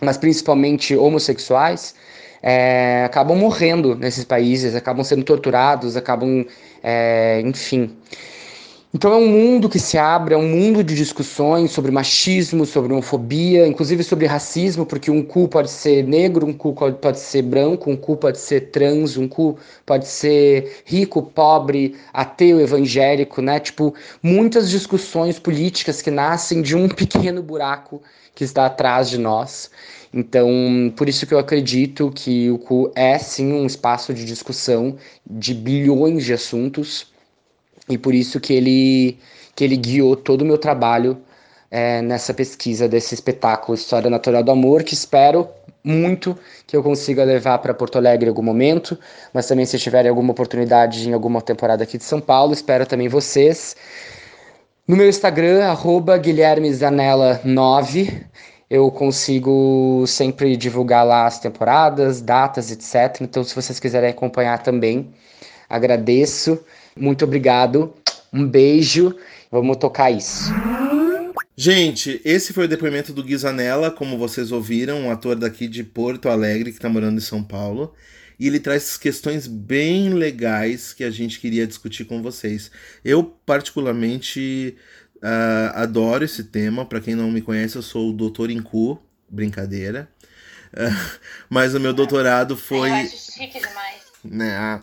mas 0.00 0.16
principalmente 0.16 0.96
homossexuais, 0.96 1.94
é, 2.42 3.02
acabam 3.04 3.36
morrendo 3.36 3.94
nesses 3.94 4.24
países, 4.24 4.74
acabam 4.74 5.02
sendo 5.04 5.24
torturados, 5.24 5.96
acabam, 5.96 6.46
é, 6.82 7.40
enfim. 7.44 7.96
Então 8.92 9.12
é 9.12 9.16
um 9.16 9.28
mundo 9.28 9.68
que 9.68 9.78
se 9.78 9.98
abre, 9.98 10.32
é 10.32 10.36
um 10.38 10.48
mundo 10.48 10.82
de 10.82 10.94
discussões 10.94 11.72
sobre 11.72 11.90
machismo, 11.90 12.64
sobre 12.64 12.90
homofobia, 12.90 13.66
inclusive 13.66 14.02
sobre 14.02 14.24
racismo, 14.24 14.86
porque 14.86 15.10
um 15.10 15.22
cu 15.22 15.46
pode 15.46 15.70
ser 15.70 16.02
negro, 16.04 16.46
um 16.46 16.54
cu 16.54 16.72
pode 16.72 17.18
ser 17.18 17.42
branco, 17.42 17.90
um 17.90 17.96
cu 17.98 18.16
pode 18.16 18.38
ser 18.38 18.70
trans, 18.70 19.18
um 19.18 19.28
cu 19.28 19.58
pode 19.84 20.08
ser 20.08 20.82
rico, 20.86 21.20
pobre, 21.22 21.96
ateu, 22.14 22.58
evangélico, 22.60 23.42
né? 23.42 23.60
Tipo, 23.60 23.94
muitas 24.22 24.70
discussões 24.70 25.38
políticas 25.38 26.00
que 26.00 26.10
nascem 26.10 26.62
de 26.62 26.74
um 26.74 26.88
pequeno 26.88 27.42
buraco 27.42 28.00
que 28.34 28.42
está 28.42 28.64
atrás 28.64 29.10
de 29.10 29.18
nós. 29.18 29.70
Então, 30.14 30.48
por 30.96 31.10
isso 31.10 31.26
que 31.26 31.34
eu 31.34 31.38
acredito 31.38 32.10
que 32.14 32.50
o 32.50 32.56
cu 32.56 32.90
é 32.94 33.18
sim 33.18 33.52
um 33.52 33.66
espaço 33.66 34.14
de 34.14 34.24
discussão 34.24 34.96
de 35.26 35.52
bilhões 35.52 36.24
de 36.24 36.32
assuntos 36.32 37.17
e 37.88 37.98
por 37.98 38.14
isso 38.14 38.40
que 38.40 38.52
ele, 38.52 39.18
que 39.54 39.64
ele 39.64 39.76
guiou 39.76 40.16
todo 40.16 40.42
o 40.42 40.44
meu 40.44 40.58
trabalho 40.58 41.18
é, 41.70 42.00
nessa 42.02 42.32
pesquisa 42.32 42.88
desse 42.88 43.14
espetáculo 43.14 43.76
História 43.76 44.10
Natural 44.10 44.42
do 44.42 44.50
Amor, 44.50 44.82
que 44.82 44.94
espero 44.94 45.48
muito 45.84 46.36
que 46.66 46.76
eu 46.76 46.82
consiga 46.82 47.24
levar 47.24 47.58
para 47.58 47.72
Porto 47.72 47.96
Alegre 47.96 48.26
em 48.26 48.28
algum 48.28 48.42
momento, 48.42 48.98
mas 49.32 49.46
também 49.46 49.64
se 49.64 49.78
tiverem 49.78 50.10
alguma 50.10 50.32
oportunidade 50.32 51.08
em 51.08 51.12
alguma 51.12 51.40
temporada 51.40 51.84
aqui 51.84 51.96
de 51.96 52.04
São 52.04 52.20
Paulo, 52.20 52.52
espero 52.52 52.86
também 52.86 53.08
vocês. 53.08 53.76
No 54.86 54.96
meu 54.96 55.08
Instagram, 55.08 55.64
arroba 55.64 56.18
guilhermezanella9, 56.18 58.24
eu 58.70 58.90
consigo 58.90 60.04
sempre 60.06 60.56
divulgar 60.56 61.06
lá 61.06 61.26
as 61.26 61.38
temporadas, 61.38 62.20
datas, 62.20 62.70
etc. 62.70 63.22
Então, 63.22 63.42
se 63.44 63.54
vocês 63.54 63.80
quiserem 63.80 64.10
acompanhar 64.10 64.62
também, 64.62 65.10
agradeço. 65.68 66.58
Muito 66.98 67.24
obrigado. 67.24 67.94
Um 68.32 68.46
beijo. 68.46 69.14
Vamos 69.50 69.76
tocar 69.76 70.10
isso. 70.10 70.52
Gente, 71.56 72.20
esse 72.24 72.52
foi 72.52 72.66
o 72.66 72.68
depoimento 72.68 73.12
do 73.12 73.22
Guizanella, 73.22 73.90
como 73.90 74.16
vocês 74.16 74.52
ouviram, 74.52 75.00
um 75.00 75.10
ator 75.10 75.34
daqui 75.34 75.66
de 75.66 75.82
Porto 75.82 76.28
Alegre 76.28 76.70
que 76.70 76.78
está 76.78 76.88
morando 76.88 77.18
em 77.18 77.20
São 77.20 77.42
Paulo. 77.42 77.94
E 78.38 78.46
ele 78.46 78.60
traz 78.60 78.96
questões 78.96 79.48
bem 79.48 80.10
legais 80.10 80.92
que 80.92 81.02
a 81.02 81.10
gente 81.10 81.40
queria 81.40 81.66
discutir 81.66 82.04
com 82.04 82.22
vocês. 82.22 82.70
Eu, 83.04 83.24
particularmente, 83.24 84.76
uh, 85.16 85.74
adoro 85.74 86.24
esse 86.24 86.44
tema. 86.44 86.84
Para 86.84 87.00
quem 87.00 87.16
não 87.16 87.30
me 87.30 87.42
conhece, 87.42 87.74
eu 87.74 87.82
sou 87.82 88.10
o 88.10 88.12
doutor 88.12 88.50
Incu, 88.50 89.00
brincadeira. 89.28 90.08
Uh, 90.72 91.18
mas 91.50 91.74
o 91.74 91.80
meu 91.80 91.92
doutorado 91.92 92.56
foi. 92.56 92.90
Eu 92.90 92.94
acho 92.94 93.32
chique 93.32 93.58
demais. 93.58 94.07
Né? 94.30 94.82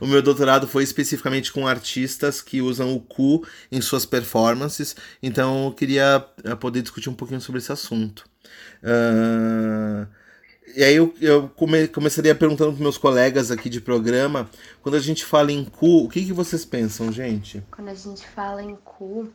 O 0.00 0.06
meu 0.06 0.22
doutorado 0.22 0.68
foi 0.68 0.84
especificamente 0.84 1.52
com 1.52 1.66
artistas 1.66 2.40
que 2.40 2.62
usam 2.62 2.94
o 2.94 3.00
cu 3.00 3.46
em 3.70 3.80
suas 3.80 4.06
performances, 4.06 4.94
então 5.22 5.66
eu 5.66 5.72
queria 5.72 6.24
eh, 6.44 6.54
poder 6.54 6.82
discutir 6.82 7.08
um 7.08 7.14
pouquinho 7.14 7.40
sobre 7.40 7.58
esse 7.58 7.72
assunto. 7.72 8.24
Uh, 8.82 10.06
e 10.76 10.84
aí 10.84 10.94
eu, 10.94 11.12
eu 11.20 11.48
come, 11.48 11.88
começaria 11.88 12.34
perguntando 12.34 12.72
para 12.72 12.82
meus 12.82 12.98
colegas 12.98 13.50
aqui 13.50 13.68
de 13.68 13.80
programa, 13.80 14.48
quando 14.82 14.94
a 14.96 15.00
gente 15.00 15.24
fala 15.24 15.50
em 15.50 15.64
cu, 15.64 16.04
o 16.04 16.08
que, 16.08 16.24
que 16.24 16.32
vocês 16.32 16.64
pensam, 16.64 17.10
gente? 17.10 17.62
Quando 17.70 17.88
a 17.88 17.94
gente 17.94 18.26
fala 18.28 18.62
em 18.62 18.76
cu, 18.76 19.28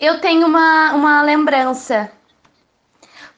eu 0.00 0.20
tenho 0.20 0.46
uma, 0.46 0.94
uma 0.94 1.22
lembrança. 1.22 2.10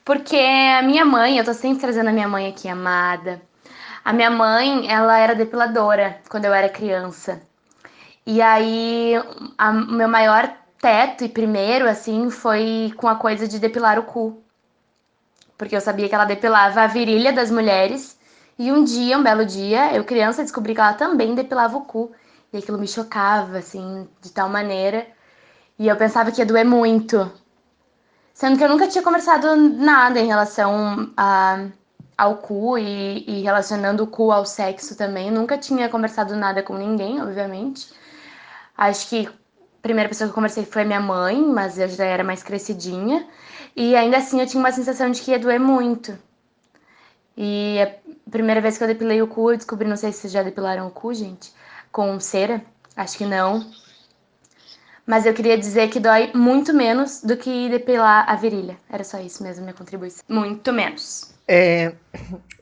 Porque 0.04 0.37
a 0.37 0.83
minha 0.83 1.04
mãe, 1.04 1.38
eu 1.38 1.45
tô 1.45 1.54
sempre 1.54 1.81
trazendo 1.81 2.11
a 2.11 2.12
minha 2.12 2.28
mãe 2.28 2.47
aqui, 2.47 2.69
amada 2.69 3.40
a 4.05 4.13
minha 4.13 4.31
mãe, 4.31 4.91
ela 4.91 5.19
era 5.19 5.35
depiladora 5.35 6.21
quando 6.29 6.45
eu 6.45 6.53
era 6.53 6.69
criança. 6.69 7.41
E 8.27 8.43
aí, 8.43 9.15
o 9.59 9.93
meu 9.93 10.09
maior 10.09 10.53
teto 10.81 11.25
e 11.25 11.29
primeiro, 11.29 11.89
assim, 11.89 12.29
foi 12.29 12.93
com 12.97 13.09
a 13.09 13.17
coisa 13.17 13.49
de 13.49 13.59
depilar 13.59 13.99
o 13.99 14.03
cu. 14.03 14.43
Porque 15.57 15.75
eu 15.75 15.81
sabia 15.81 16.09
que 16.09 16.15
ela 16.15 16.27
depilava 16.27 16.83
a 16.83 16.87
virilha 16.87 17.33
das 17.33 17.51
mulheres. 17.51 18.19
E 18.59 18.71
um 18.71 18.85
dia, 18.85 19.17
um 19.17 19.23
belo 19.23 19.45
dia, 19.45 19.95
eu 19.95 20.05
criança 20.05 20.43
descobri 20.43 20.75
que 20.75 20.81
ela 20.81 20.93
também 20.93 21.35
depilava 21.35 21.77
o 21.77 21.87
cu. 21.87 22.13
E 22.53 22.59
aquilo 22.59 22.79
me 22.79 22.87
chocava, 22.87 23.59
assim, 23.59 24.07
de 24.21 24.31
tal 24.31 24.49
maneira. 24.51 25.07
E 25.79 25.89
eu 25.89 25.97
pensava 25.97 26.31
que 26.31 26.41
ia 26.41 26.47
doer 26.47 26.65
muito. 26.65 27.31
Sendo 28.35 28.59
que 28.59 28.65
eu 28.65 28.69
nunca 28.69 28.87
tinha 28.87 29.03
conversado 29.03 29.57
nada 29.57 30.21
em 30.21 30.27
relação 30.27 31.11
a 31.17 31.69
ao 32.16 32.37
cu 32.37 32.78
e, 32.78 33.25
e, 33.28 33.42
relacionando 33.42 34.04
o 34.04 34.06
cu 34.06 34.30
ao 34.30 34.47
sexo 34.47 34.97
também. 34.97 35.30
Nunca 35.30 35.59
tinha 35.59 35.88
conversado 35.88 36.37
nada 36.37 36.62
com 36.62 36.76
ninguém, 36.76 37.21
obviamente. 37.21 37.92
Acho 38.76 39.09
que 39.09 39.26
a 39.26 39.33
primeira 39.83 40.09
pessoa 40.09 40.28
que 40.28 40.33
eu 40.33 40.35
conversei 40.35 40.64
foi 40.64 40.85
minha 40.85 41.00
mãe, 41.00 41.40
mas 41.42 41.78
eu 41.78 41.88
já 41.88 42.04
era 42.04 42.25
mais 42.25 42.42
crescidinha. 42.42 43.26
E 43.76 43.97
ainda 43.97 44.18
assim 44.18 44.40
eu 44.40 44.47
tinha 44.47 44.61
uma 44.61 44.73
sensação 44.73 45.11
de 45.11 45.21
que 45.21 45.30
ia 45.33 45.38
doer 45.38 45.61
muito. 45.61 46.16
E 47.37 47.78
a 47.83 48.30
primeira 48.30 48.61
vez 48.61 48.78
que 48.78 48.85
eu 48.85 48.88
depilei 48.88 49.21
o 49.21 49.26
cu, 49.26 49.50
eu 49.50 49.56
descobri, 49.56 49.88
não 49.88 49.97
sei 49.97 50.12
se 50.12 50.21
vocês 50.21 50.33
já 50.33 50.42
depilaram 50.42 50.87
o 50.87 50.90
cu, 50.90 51.12
gente, 51.12 51.52
com 51.90 52.18
cera. 52.21 52.62
Acho 52.97 53.18
que 53.18 53.26
não. 53.26 53.68
Mas 55.04 55.26
eu 55.26 55.35
queria 55.35 55.59
dizer 55.59 55.90
que 55.90 56.00
dói 56.00 56.30
muito 56.33 56.73
menos 56.73 57.21
do 57.23 57.37
que 57.37 57.68
depilar 57.68 58.25
a 58.28 58.37
virilha. 58.37 58.78
Era 58.88 59.04
só 59.04 59.18
isso 59.18 59.42
mesmo, 59.42 59.64
minha 59.64 59.75
contribuição. 59.75 60.25
Muito 60.28 60.73
menos. 60.73 61.34
É, 61.47 61.93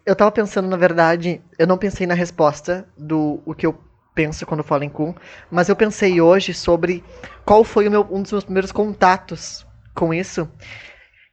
eu 0.05 0.17
tava 0.17 0.31
pensando, 0.33 0.69
na 0.69 0.77
verdade, 0.77 1.41
eu 1.59 1.67
não 1.67 1.79
pensei 1.79 2.07
na 2.07 2.15
resposta 2.15 2.87
do 2.97 3.41
o 3.47 3.55
que 3.55 3.67
eu 3.67 3.79
penso 4.15 4.45
quando 4.45 4.63
falo 4.63 4.85
em 4.85 4.89
cu, 4.89 5.15
mas 5.51 5.69
eu 5.69 5.77
pensei 5.77 6.21
hoje 6.21 6.53
sobre 6.53 7.03
qual 7.45 7.65
foi 7.65 7.89
meu, 7.89 8.07
um 8.11 8.23
dos 8.23 8.33
meus 8.33 8.45
primeiros 8.45 8.73
contatos 8.73 9.67
com 9.95 10.13
isso, 10.13 10.51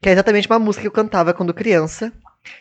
que 0.02 0.10
é 0.10 0.12
exatamente 0.14 0.48
uma 0.48 0.60
música 0.60 0.84
que 0.84 0.88
eu 0.88 0.92
cantava 0.92 1.34
quando 1.34 1.54
criança, 1.54 2.14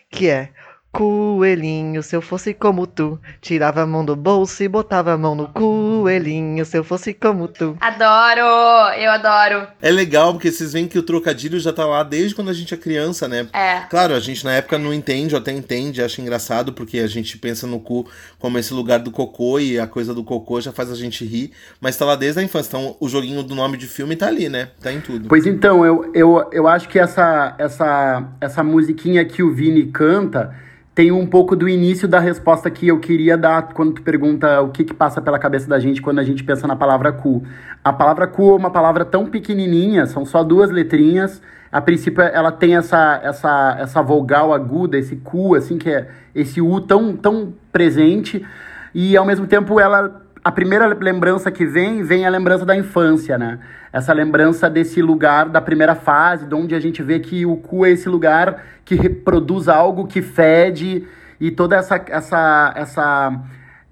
que 0.09 0.29
é 0.29 0.51
Coelhinho, 0.91 2.01
se 2.01 2.15
eu 2.15 2.21
fosse 2.21 2.51
como 2.51 2.87
tu, 2.87 3.19
tirava 3.39 3.83
a 3.83 3.85
mão 3.85 4.03
do 4.03 4.15
bolso 4.15 4.63
e 4.63 4.67
botava 4.67 5.13
a 5.13 5.17
mão 5.17 5.35
no 5.35 5.47
coelhinho, 5.47 6.65
se 6.65 6.75
eu 6.75 6.83
fosse 6.83 7.13
como 7.13 7.47
tu. 7.47 7.77
Adoro! 7.79 8.95
Eu 8.97 9.11
adoro. 9.11 9.67
É 9.79 9.91
legal 9.91 10.33
porque 10.33 10.51
vocês 10.51 10.73
veem 10.73 10.87
que 10.87 10.97
o 10.97 11.03
trocadilho 11.03 11.59
já 11.59 11.71
tá 11.71 11.85
lá 11.85 12.01
desde 12.01 12.33
quando 12.33 12.49
a 12.49 12.53
gente 12.53 12.73
é 12.73 12.77
criança, 12.77 13.27
né? 13.27 13.47
É. 13.53 13.81
Claro, 13.81 14.15
a 14.15 14.19
gente 14.19 14.43
na 14.43 14.53
época 14.53 14.79
não 14.79 14.91
entende, 14.91 15.35
ou 15.35 15.39
até 15.39 15.51
entende, 15.51 16.01
acha 16.01 16.21
engraçado, 16.21 16.73
porque 16.73 16.97
a 16.97 17.07
gente 17.07 17.37
pensa 17.37 17.67
no 17.67 17.79
cu 17.79 18.09
como 18.39 18.57
esse 18.57 18.73
lugar 18.73 18.97
do 18.99 19.11
cocô 19.11 19.59
e 19.59 19.79
a 19.79 19.85
coisa 19.85 20.11
do 20.11 20.23
cocô 20.23 20.59
já 20.59 20.71
faz 20.71 20.91
a 20.91 20.95
gente 20.95 21.23
rir, 21.23 21.51
mas 21.79 21.97
tá 21.97 22.05
lá 22.05 22.15
desde 22.15 22.39
a 22.39 22.43
infância. 22.43 22.69
Então 22.69 22.97
o 22.99 23.07
joguinho 23.07 23.43
do 23.43 23.53
nome 23.53 23.77
de 23.77 23.85
filme 23.85 24.15
tá 24.15 24.27
ali, 24.27 24.49
né? 24.49 24.69
Tá 24.81 24.91
em 24.91 25.01
tudo. 25.01 25.29
Pois 25.29 25.45
então, 25.45 25.85
eu, 25.85 26.11
eu, 26.15 26.49
eu 26.51 26.67
acho 26.67 26.89
que 26.89 26.97
essa, 26.97 27.55
essa, 27.59 28.27
essa 28.41 28.63
musiquinha 28.63 29.23
que 29.23 29.43
o 29.43 29.53
Vini 29.53 29.85
canta 29.85 30.67
tem 30.99 31.13
um 31.13 31.25
pouco 31.25 31.55
do 31.55 31.69
início 31.69 32.09
da 32.09 32.19
resposta 32.19 32.69
que 32.69 32.89
eu 32.89 32.99
queria 32.99 33.37
dar 33.37 33.71
quando 33.71 33.93
tu 33.93 34.01
pergunta 34.01 34.59
o 34.59 34.67
que, 34.67 34.83
que 34.83 34.93
passa 34.93 35.21
pela 35.21 35.39
cabeça 35.39 35.65
da 35.65 35.79
gente 35.79 36.01
quando 36.01 36.19
a 36.19 36.25
gente 36.25 36.43
pensa 36.43 36.67
na 36.67 36.75
palavra 36.75 37.13
cu. 37.13 37.41
A 37.81 37.93
palavra 37.93 38.27
cu 38.27 38.51
é 38.51 38.55
uma 38.57 38.69
palavra 38.69 39.05
tão 39.05 39.25
pequenininha, 39.25 40.05
são 40.05 40.25
só 40.25 40.43
duas 40.43 40.69
letrinhas. 40.69 41.41
A 41.71 41.79
princípio, 41.79 42.21
ela 42.21 42.51
tem 42.51 42.75
essa, 42.75 43.17
essa, 43.23 43.77
essa 43.79 44.01
vogal 44.01 44.53
aguda, 44.53 44.97
esse 44.97 45.15
cu, 45.15 45.55
assim, 45.55 45.77
que 45.77 45.89
é 45.89 46.09
esse 46.35 46.59
U 46.59 46.81
tão, 46.81 47.15
tão 47.15 47.53
presente. 47.71 48.45
E, 48.93 49.15
ao 49.15 49.23
mesmo 49.23 49.47
tempo, 49.47 49.79
ela 49.79 50.21
a 50.43 50.51
primeira 50.51 50.87
lembrança 50.87 51.51
que 51.51 51.65
vem, 51.65 52.01
vem 52.01 52.25
a 52.25 52.29
lembrança 52.29 52.65
da 52.65 52.75
infância, 52.75 53.37
né? 53.37 53.59
Essa 53.91 54.13
lembrança 54.13 54.69
desse 54.69 55.01
lugar 55.01 55.49
da 55.49 55.59
primeira 55.59 55.95
fase, 55.95 56.45
de 56.45 56.55
onde 56.55 56.75
a 56.75 56.79
gente 56.79 57.03
vê 57.03 57.19
que 57.19 57.45
o 57.45 57.57
cu 57.57 57.85
é 57.85 57.91
esse 57.91 58.07
lugar 58.07 58.63
que 58.85 58.95
reproduz 58.95 59.67
algo 59.67 60.07
que 60.07 60.21
fede 60.21 61.05
e 61.39 61.51
toda 61.51 61.75
essa 61.75 62.03
essa 62.09 62.73
essa 62.75 63.41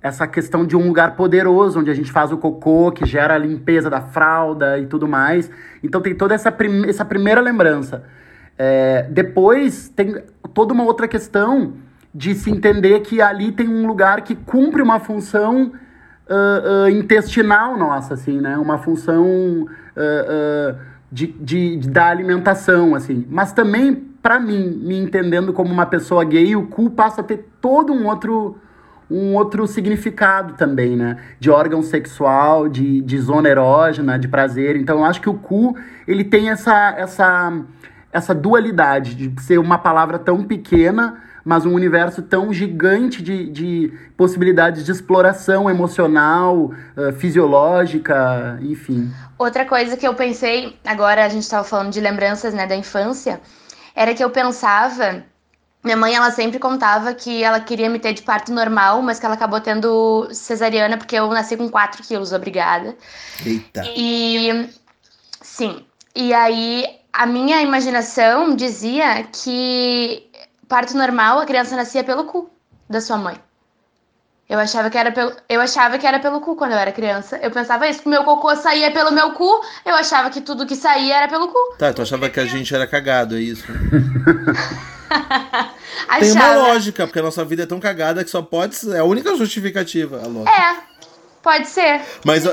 essa 0.02 0.28
questão 0.28 0.66
de 0.66 0.76
um 0.76 0.88
lugar 0.88 1.16
poderoso 1.16 1.80
onde 1.80 1.92
a 1.92 1.94
gente 1.94 2.12
faz 2.12 2.32
o 2.32 2.38
cocô, 2.38 2.92
que 2.92 3.06
gera 3.06 3.34
a 3.36 3.38
limpeza 3.38 3.90
da 3.90 4.02
fralda 4.02 4.80
e 4.80 4.86
tudo 4.86 5.08
mais. 5.08 5.50
Então 5.84 6.00
tem 6.00 6.16
toda 6.16 6.34
essa, 6.34 6.52
prim 6.52 6.88
essa 6.88 7.04
primeira 7.04 7.42
lembrança. 7.42 8.04
É, 8.58 9.08
depois 9.10 9.90
tem 9.90 10.24
toda 10.54 10.74
uma 10.74 10.84
outra 10.84 11.08
questão 11.08 11.74
de 12.14 12.34
se 12.34 12.50
entender 12.50 13.02
que 13.02 13.22
ali 13.22 13.52
tem 13.52 13.68
um 13.68 13.86
lugar 13.86 14.22
que 14.22 14.36
cumpre 14.36 14.82
uma 14.82 15.00
função 15.00 15.74
uh, 16.30 16.86
uh, 16.86 16.90
intestinal 16.90 17.78
nossa, 17.78 18.14
assim, 18.14 18.40
né? 18.40 18.58
Uma 18.58 18.78
função 18.78 19.66
uh, 19.66 20.78
de, 21.12 21.28
de, 21.28 21.78
de, 21.78 21.90
da 21.90 22.08
alimentação, 22.08 22.96
assim. 22.96 23.26
Mas 23.30 23.54
também, 23.54 23.96
para 24.22 24.40
mim, 24.40 24.70
me 24.84 24.98
entendendo 24.98 25.54
como 25.54 25.72
uma 25.72 25.86
pessoa 25.86 26.24
gay, 26.24 26.56
o 26.56 26.68
cu 26.68 26.90
passa 26.90 27.22
a 27.22 27.24
ter 27.24 27.50
todo 27.62 27.94
um 27.94 28.08
outro 28.08 28.58
um 29.10 29.36
outro 29.36 29.66
significado 29.66 30.56
também, 30.56 30.98
né? 30.98 31.18
De 31.40 31.50
órgão 31.50 31.82
sexual, 31.82 32.68
de, 32.68 33.02
de 33.02 33.18
zona 33.20 33.48
erógena, 33.48 34.20
de 34.20 34.28
prazer. 34.28 34.76
Então, 34.76 34.98
eu 34.98 35.06
acho 35.06 35.22
que 35.22 35.30
o 35.30 35.34
cu, 35.34 35.78
ele 36.06 36.26
tem 36.26 36.50
essa, 36.50 36.94
essa, 36.98 37.58
essa 38.12 38.36
dualidade 38.36 39.16
de 39.16 39.42
ser 39.42 39.60
uma 39.60 39.78
palavra 39.78 40.20
tão 40.20 40.44
pequena, 40.44 41.22
mas 41.48 41.66
um 41.66 41.74
universo 41.74 42.22
tão 42.22 42.52
gigante 42.52 43.24
de, 43.24 43.50
de 43.50 43.94
possibilidades 44.18 44.84
de 44.84 44.92
exploração 44.92 45.70
emocional, 45.70 46.74
uh, 46.98 47.14
fisiológica, 47.18 48.60
enfim. 48.62 49.10
Outra 49.38 49.64
coisa 49.64 49.96
que 49.96 50.06
eu 50.06 50.14
pensei, 50.14 50.78
agora 50.84 51.24
a 51.24 51.30
gente 51.30 51.44
estava 51.44 51.64
falando 51.64 51.90
de 51.90 52.02
lembranças 52.02 52.54
né, 52.54 52.68
da 52.68 52.76
infância, 52.76 53.40
era 53.96 54.14
que 54.14 54.22
eu 54.22 54.30
pensava. 54.30 55.24
Minha 55.82 55.96
mãe, 55.96 56.16
ela 56.16 56.32
sempre 56.32 56.60
contava 56.60 57.14
que 57.14 57.42
ela 57.42 57.62
queria 57.62 57.90
me 57.90 57.98
ter 57.98 58.12
de 58.12 58.24
parto 58.24 58.52
normal, 58.52 59.02
mas 59.02 59.18
que 59.18 59.26
ela 59.26 59.36
acabou 59.36 59.62
tendo 59.62 60.28
cesariana 60.34 60.98
porque 60.98 61.16
eu 61.16 61.30
nasci 61.30 61.56
com 61.56 61.70
4 61.70 62.04
quilos, 62.04 62.34
obrigada. 62.34 62.94
Eita. 63.46 63.84
E. 63.96 64.70
Sim. 65.42 65.86
E 66.14 66.34
aí, 66.34 66.84
a 67.14 67.26
minha 67.26 67.62
imaginação 67.62 68.54
dizia 68.54 69.24
que 69.24 70.27
parto 70.68 70.96
normal, 70.96 71.40
a 71.40 71.46
criança 71.46 71.76
nascia 71.76 72.04
pelo 72.04 72.26
cu 72.26 72.50
da 72.90 73.02
sua 73.02 73.18
mãe. 73.18 73.38
Eu 74.50 74.58
achava 74.60 74.90
que 74.90 74.98
era 74.98 75.12
pelo, 75.12 75.36
eu 75.50 75.60
achava 75.60 75.98
que 75.98 76.08
era 76.08 76.20
pelo 76.20 76.40
cu 76.40 76.56
quando 76.56 76.72
eu 76.72 76.78
era 76.78 76.94
criança. 76.94 77.38
Eu 77.44 77.52
pensava 77.52 77.86
isso, 77.88 78.02
que 78.02 78.08
meu 78.08 78.24
cocô 78.24 78.56
saía 78.56 78.90
pelo 78.92 79.12
meu 79.12 79.32
cu. 79.32 79.62
Eu 79.86 79.94
achava 79.94 80.30
que 80.30 80.40
tudo 80.40 80.66
que 80.66 80.76
saía 80.76 81.18
era 81.18 81.28
pelo 81.28 81.50
cu. 81.50 81.76
Tá, 81.78 81.92
tu 81.92 82.02
achava 82.02 82.30
que 82.30 82.40
a 82.40 82.46
gente 82.46 82.74
era 82.74 82.88
cagado, 82.88 83.36
é 83.36 83.42
isso? 83.42 83.66
Tem 86.20 86.32
uma 86.32 86.56
lógica, 86.56 87.06
porque 87.06 87.20
a 87.20 87.24
nossa 87.24 87.44
vida 87.44 87.64
é 87.64 87.66
tão 87.66 87.80
cagada 87.80 88.24
que 88.24 88.30
só 88.30 88.42
pode 88.42 88.76
ser. 88.76 88.96
É 88.96 89.00
a 89.00 89.04
única 89.04 89.36
justificativa, 89.36 90.22
a 90.24 90.28
lógica. 90.28 90.52
É, 90.52 90.78
pode 91.44 91.68
ser. 91.68 92.02
Mas 92.24 92.46
ó, 92.46 92.52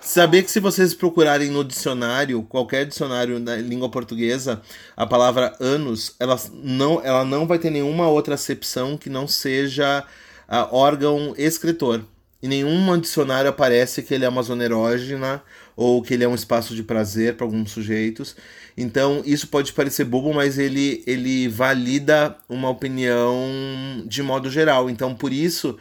sabia 0.00 0.42
que 0.42 0.50
se 0.50 0.60
vocês 0.60 0.94
procurarem 0.94 1.50
no 1.50 1.64
dicionário, 1.64 2.42
qualquer 2.42 2.86
dicionário 2.86 3.38
na 3.38 3.56
língua 3.56 3.90
portuguesa, 3.90 4.62
a 4.96 5.06
palavra 5.06 5.54
anos, 5.60 6.14
ela 6.18 6.40
não, 6.52 7.04
ela 7.04 7.24
não 7.24 7.46
vai 7.46 7.58
ter 7.58 7.70
nenhuma 7.70 8.08
outra 8.08 8.34
acepção 8.34 8.96
que 8.96 9.10
não 9.10 9.26
seja 9.26 10.04
uh, 10.48 10.74
órgão 10.74 11.34
escritor. 11.36 12.04
Em 12.40 12.48
nenhum 12.48 12.98
dicionário 12.98 13.50
aparece 13.50 14.02
que 14.02 14.14
ele 14.14 14.24
é 14.24 14.28
uma 14.28 14.42
zona 14.42 14.64
erógena 14.64 15.42
ou 15.76 16.00
que 16.02 16.14
ele 16.14 16.22
é 16.22 16.28
um 16.28 16.34
espaço 16.36 16.74
de 16.74 16.84
prazer 16.84 17.34
para 17.34 17.44
alguns 17.44 17.72
sujeitos. 17.72 18.36
Então, 18.76 19.22
isso 19.26 19.48
pode 19.48 19.72
parecer 19.72 20.04
bobo, 20.04 20.32
mas 20.32 20.56
ele, 20.56 21.02
ele 21.04 21.48
valida 21.48 22.36
uma 22.48 22.70
opinião 22.70 24.04
de 24.06 24.22
modo 24.22 24.48
geral. 24.48 24.88
Então, 24.88 25.16
por 25.16 25.32
isso 25.32 25.76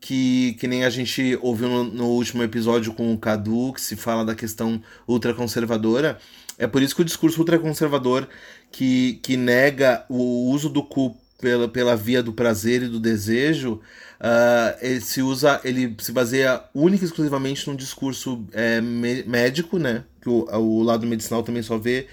que, 0.00 0.54
que 0.54 0.66
nem 0.66 0.84
a 0.84 0.90
gente 0.90 1.38
ouviu 1.42 1.68
no, 1.68 1.84
no 1.84 2.06
último 2.06 2.42
episódio 2.42 2.92
com 2.92 3.12
o 3.12 3.18
Cadu, 3.18 3.72
que 3.72 3.80
se 3.80 3.96
fala 3.96 4.24
da 4.24 4.34
questão 4.34 4.82
ultraconservadora, 5.06 6.18
é 6.58 6.66
por 6.66 6.82
isso 6.82 6.94
que 6.94 7.02
o 7.02 7.04
discurso 7.04 7.40
ultraconservador 7.40 8.26
que, 8.70 9.20
que 9.22 9.36
nega 9.36 10.04
o 10.08 10.50
uso 10.50 10.68
do 10.68 10.82
cu 10.82 11.16
pela, 11.40 11.68
pela 11.68 11.96
via 11.96 12.22
do 12.22 12.32
prazer 12.32 12.82
e 12.82 12.88
do 12.88 13.00
desejo, 13.00 13.80
uh, 14.20 14.76
ele 14.80 15.00
se 15.00 15.22
usa, 15.22 15.60
ele 15.64 15.96
se 15.98 16.12
baseia 16.12 16.62
única 16.74 17.04
e 17.04 17.06
exclusivamente 17.06 17.66
num 17.66 17.74
discurso 17.74 18.46
é, 18.52 18.80
médico, 18.80 19.78
né? 19.78 20.04
Que 20.20 20.28
o, 20.28 20.44
o 20.44 20.82
lado 20.82 21.06
medicinal 21.06 21.42
também 21.42 21.62
só 21.62 21.78
vê 21.78 22.06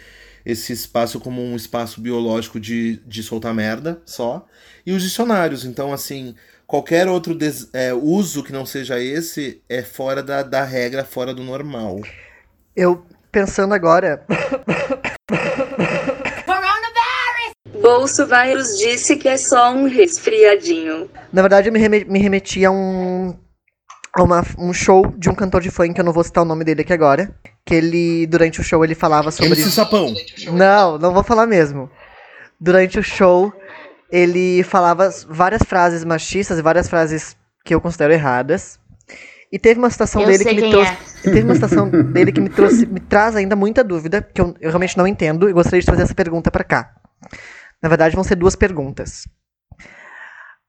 esse 0.46 0.72
espaço 0.72 1.20
como 1.20 1.44
um 1.44 1.58
espaço 1.58 2.00
biológico 2.00 2.58
de, 2.58 3.01
de 3.06 3.22
soltar 3.22 3.53
merda 3.53 4.01
só. 4.06 4.48
E 4.86 4.94
os 4.94 5.03
dicionários, 5.03 5.65
então 5.65 5.91
assim, 5.91 6.34
qualquer 6.67 7.07
outro 7.07 7.33
des, 7.33 7.69
é, 7.74 7.93
uso 7.93 8.43
que 8.43 8.51
não 8.51 8.65
seja 8.65 9.01
esse 9.01 9.63
é 9.69 9.81
fora 9.81 10.21
da, 10.21 10.43
da 10.43 10.63
regra, 10.63 11.05
fora 11.05 11.33
do 11.33 11.43
normal. 11.43 12.01
Eu, 12.75 13.03
pensando 13.31 13.74
agora. 13.74 14.24
Bolsonaro 17.81 18.62
disse 18.63 19.15
que 19.15 19.29
é 19.29 19.38
só 19.38 19.71
um 19.71 19.88
resfriadinho. 19.88 21.09
Na 21.31 21.41
verdade, 21.41 21.69
eu 21.69 21.74
me, 21.74 21.79
reme 21.79 22.03
me 22.03 22.19
remeti 22.19 22.65
a 22.65 22.71
um, 22.71 23.38
a 24.13 24.24
uma, 24.24 24.43
um 24.59 24.74
show 24.74 25.13
de 25.17 25.29
um 25.29 25.36
cantor 25.36 25.62
de 25.62 25.71
funk, 25.71 25.97
eu 25.97 26.03
não 26.03 26.12
vou 26.12 26.24
citar 26.24 26.43
o 26.43 26.47
nome 26.47 26.65
dele 26.65 26.81
aqui 26.81 26.91
agora. 26.91 27.33
Que 27.65 27.75
ele, 27.75 28.27
durante 28.27 28.59
o 28.59 28.63
show, 28.63 28.83
ele 28.83 28.95
falava 28.95 29.31
sobre. 29.31 29.47
MC 29.47 29.69
Sapão. 29.71 30.13
Não, 30.51 30.97
não 30.97 31.13
vou 31.13 31.24
falar 31.24 31.45
mesmo. 31.45 31.89
Durante 32.59 33.00
o 33.00 33.03
show, 33.03 33.53
ele 34.12 34.64
falava 34.64 35.10
várias 35.28 35.64
frases 35.64 36.04
machistas 36.04 36.58
e 36.58 36.62
várias 36.62 36.88
frases 36.88 37.36
que 37.65 37.74
eu 37.74 37.82
considero 37.82 38.13
erradas. 38.13 38.80
E 39.52 39.58
teve 39.58 39.80
uma 39.80 39.89
situação 39.89 40.22
Eu 40.22 40.28
dele 40.28 40.43
que 40.43 40.62
me 40.62 40.70
trouxe. 40.70 40.91
é. 40.91 40.98
Teve 41.24 41.43
uma 41.43 41.54
situação 41.54 41.89
dele 41.89 42.32
que 42.32 42.41
me 42.41 42.50
trouxe, 42.50 42.86
me 42.86 43.00
traz 43.00 43.36
ainda 43.36 43.56
muita 43.56 43.84
dúvida, 43.84 44.22
que 44.22 44.41
eu, 44.41 44.54
eu 44.60 44.70
realmente 44.70 44.98
não 44.98 45.08
entendo, 45.08 45.50
e 45.50 45.54
gostaria 45.54 45.80
de 45.80 45.86
trazer 45.86 46.04
essa 46.04 46.15
pergunta 46.15 46.52
pra 46.52 46.63
cá. 46.63 46.93
Na 47.82 47.88
verdade, 47.89 48.15
vão 48.15 48.24
ser 48.24 48.36
duas 48.36 48.56
perguntas. 48.56 49.24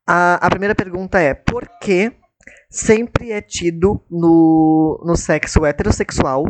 A, 0.06 0.34
a 0.46 0.50
primeira 0.50 0.74
pergunta 0.74 1.18
é: 1.20 1.34
por 1.34 1.68
que 1.80 2.12
sempre 2.70 3.32
é 3.32 3.40
tido 3.40 4.02
no, 4.10 5.02
no 5.04 5.16
sexo 5.16 5.64
heterossexual 5.66 6.44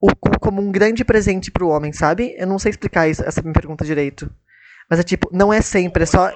o 0.00 0.14
cu 0.16 0.38
como 0.40 0.62
um 0.62 0.72
grande 0.72 1.04
presente 1.04 1.50
pro 1.50 1.68
homem, 1.68 1.92
sabe? 1.92 2.34
Eu 2.38 2.46
não 2.46 2.58
sei 2.58 2.70
explicar 2.70 3.08
isso, 3.08 3.22
essa 3.22 3.42
minha 3.42 3.52
pergunta 3.52 3.84
direito. 3.84 4.30
Mas 4.90 4.98
é 4.98 5.02
tipo, 5.04 5.28
não 5.32 5.52
é 5.52 5.62
sempre, 5.62 6.02
é 6.02 6.06
só. 6.06 6.30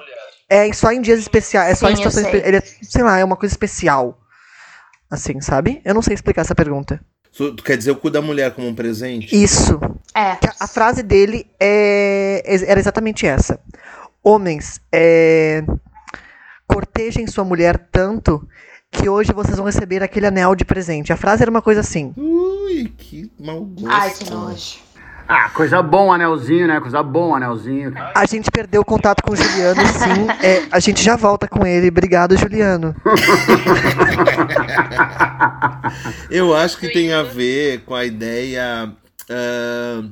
É 0.49 0.71
só 0.73 0.91
em 0.91 1.01
dias 1.01 1.19
especiais, 1.19 1.71
é 1.71 1.75
só 1.75 1.89
em 1.89 1.95
Sim, 1.95 2.03
eu 2.03 2.09
situações. 2.11 2.31
sei. 2.41 2.47
Ele 2.47 2.57
é, 2.57 2.61
sei 2.83 3.03
lá, 3.03 3.19
é 3.19 3.23
uma 3.25 3.35
coisa 3.35 3.51
especial. 3.53 4.17
Assim, 5.11 5.41
sabe? 5.41 5.81
Eu 5.83 5.93
não 5.93 6.01
sei 6.01 6.13
explicar 6.13 6.41
essa 6.41 6.55
pergunta. 6.55 6.99
Tu 7.35 7.53
quer 7.63 7.75
dizer 7.77 7.91
o 7.91 7.95
cu 7.95 8.09
da 8.09 8.21
mulher 8.21 8.53
como 8.53 8.67
um 8.67 8.73
presente? 8.73 9.35
Isso. 9.35 9.79
É. 10.15 10.31
A- 10.31 10.39
A 10.61 10.67
frase 10.67 11.03
dele 11.03 11.45
é, 11.59 12.41
era 12.65 12.79
exatamente 12.79 13.25
essa. 13.27 13.59
Homens, 14.23 14.79
é, 14.91 15.63
cortejem 16.67 17.27
sua 17.27 17.43
mulher 17.43 17.77
tanto 17.91 18.47
que 18.91 19.09
hoje 19.09 19.33
vocês 19.33 19.57
vão 19.57 19.65
receber 19.65 20.01
aquele 20.01 20.27
anel 20.27 20.55
de 20.55 20.63
presente. 20.63 21.11
A 21.11 21.17
frase 21.17 21.41
era 21.41 21.51
uma 21.51 21.61
coisa 21.61 21.81
assim. 21.81 22.13
Ui, 22.15 22.91
que 22.97 23.29
mau 23.39 23.61
gosto. 23.65 23.89
Ai, 23.91 24.13
que 24.13 24.29
nojo. 24.29 24.77
Ah, 25.27 25.49
coisa 25.49 25.81
bom, 25.81 26.13
anelzinho, 26.13 26.67
né? 26.67 26.79
Coisa 26.79 27.01
bom, 27.01 27.33
anelzinho. 27.33 27.93
A 28.13 28.25
gente 28.25 28.51
perdeu 28.51 28.81
o 28.81 28.85
contato 28.85 29.23
com 29.23 29.33
o 29.33 29.35
Juliano, 29.35 29.81
sim. 29.87 30.27
É, 30.45 30.67
a 30.71 30.79
gente 30.79 31.03
já 31.03 31.15
volta 31.15 31.47
com 31.47 31.65
ele. 31.65 31.87
Obrigado, 31.87 32.37
Juliano. 32.37 32.95
Eu 36.29 36.55
acho 36.55 36.77
que 36.77 36.89
tem 36.89 37.11
a 37.13 37.23
ver 37.23 37.81
com 37.81 37.95
a 37.95 38.05
ideia. 38.05 38.91
ah, 39.29 40.03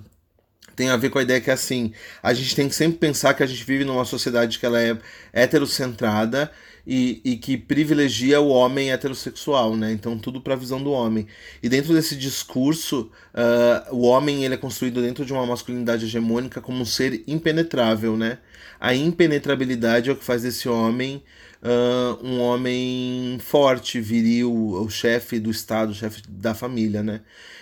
tem 0.75 0.89
a 0.89 0.97
ver 0.97 1.09
com 1.09 1.19
a 1.19 1.21
ideia 1.21 1.39
que 1.39 1.51
assim, 1.51 1.93
a 2.21 2.33
gente 2.33 2.55
tem 2.55 2.67
que 2.67 2.75
sempre 2.75 2.97
pensar 2.97 3.33
que 3.35 3.43
a 3.43 3.45
gente 3.45 3.63
vive 3.63 3.85
numa 3.85 4.05
sociedade 4.05 4.57
que 4.57 4.65
ela 4.65 4.81
é 4.81 4.97
heterocentrada 5.31 6.51
e, 6.85 7.21
e 7.23 7.37
que 7.37 7.57
privilegia 7.57 8.41
o 8.41 8.49
homem 8.49 8.91
heterossexual, 8.91 9.75
né? 9.75 9.91
Então 9.91 10.17
tudo 10.17 10.41
para 10.41 10.53
a 10.53 10.57
visão 10.57 10.81
do 10.81 10.91
homem. 10.91 11.27
E 11.61 11.69
dentro 11.69 11.93
desse 11.93 12.15
discurso, 12.15 13.09
ah, 13.33 13.87
o 13.91 14.01
homem 14.01 14.43
ele 14.43 14.55
é 14.55 14.57
construído 14.57 15.01
dentro 15.01 15.25
de 15.25 15.31
uma 15.33 15.45
masculinidade 15.45 16.05
hegemônica 16.05 16.61
como 16.61 16.81
um 16.81 16.85
ser 16.85 17.23
impenetrável, 17.27 18.17
né? 18.17 18.39
A 18.79 18.93
impenetrabilidade 18.93 20.09
é 20.09 20.13
o 20.13 20.15
que 20.15 20.23
faz 20.25 20.41
desse 20.43 20.67
homem 20.67 21.23
ah, 21.63 22.17
um 22.21 22.41
homem 22.41 23.37
forte, 23.39 24.01
viril, 24.01 24.51
o 24.53 24.89
chefe 24.89 25.39
do 25.39 25.49
Estado, 25.49 25.91
o 25.91 25.95
chefe 25.95 26.21
da 26.27 26.53
família, 26.53 27.01
né? 27.01 27.21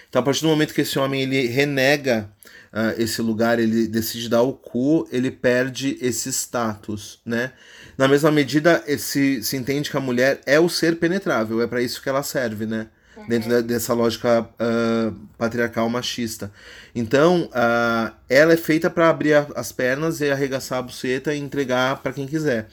Então, 0.09 0.21
a 0.21 0.25
partir 0.25 0.41
do 0.41 0.49
momento 0.49 0.73
que 0.73 0.81
esse 0.81 0.97
homem 0.99 1.21
ele 1.21 1.47
renega 1.47 2.29
ah, 2.73 2.93
esse 2.97 3.21
lugar, 3.21 3.59
ele 3.59 3.87
decide 3.87 4.29
dar 4.29 4.41
o 4.41 4.53
cu, 4.53 5.07
ele 5.11 5.29
perde 5.31 5.97
esse 6.01 6.29
status, 6.31 7.19
né? 7.25 7.51
Na 7.97 8.07
mesma 8.07 8.31
medida, 8.31 8.83
se, 8.97 9.43
se 9.43 9.57
entende 9.57 9.89
que 9.91 9.97
a 9.97 10.01
mulher 10.01 10.41
é 10.45 10.59
o 10.59 10.69
ser 10.69 10.95
penetrável, 10.97 11.61
é 11.61 11.67
para 11.67 11.81
isso 11.81 12.01
que 12.01 12.09
ela 12.09 12.23
serve, 12.23 12.65
né? 12.65 12.87
Dentro 13.27 13.49
de- 13.49 13.61
dessa 13.63 13.93
lógica 13.93 14.49
ah, 14.57 15.13
patriarcal 15.37 15.87
machista. 15.89 16.51
Então, 16.95 17.49
ah, 17.53 18.13
ela 18.29 18.53
é 18.53 18.57
feita 18.57 18.89
para 18.89 19.09
abrir 19.09 19.33
a- 19.33 19.47
as 19.55 19.71
pernas 19.71 20.21
e 20.21 20.31
arregaçar 20.31 20.79
a 20.79 20.81
buceta 20.81 21.33
e 21.35 21.39
entregar 21.39 22.01
para 22.01 22.13
quem 22.13 22.25
quiser 22.25 22.67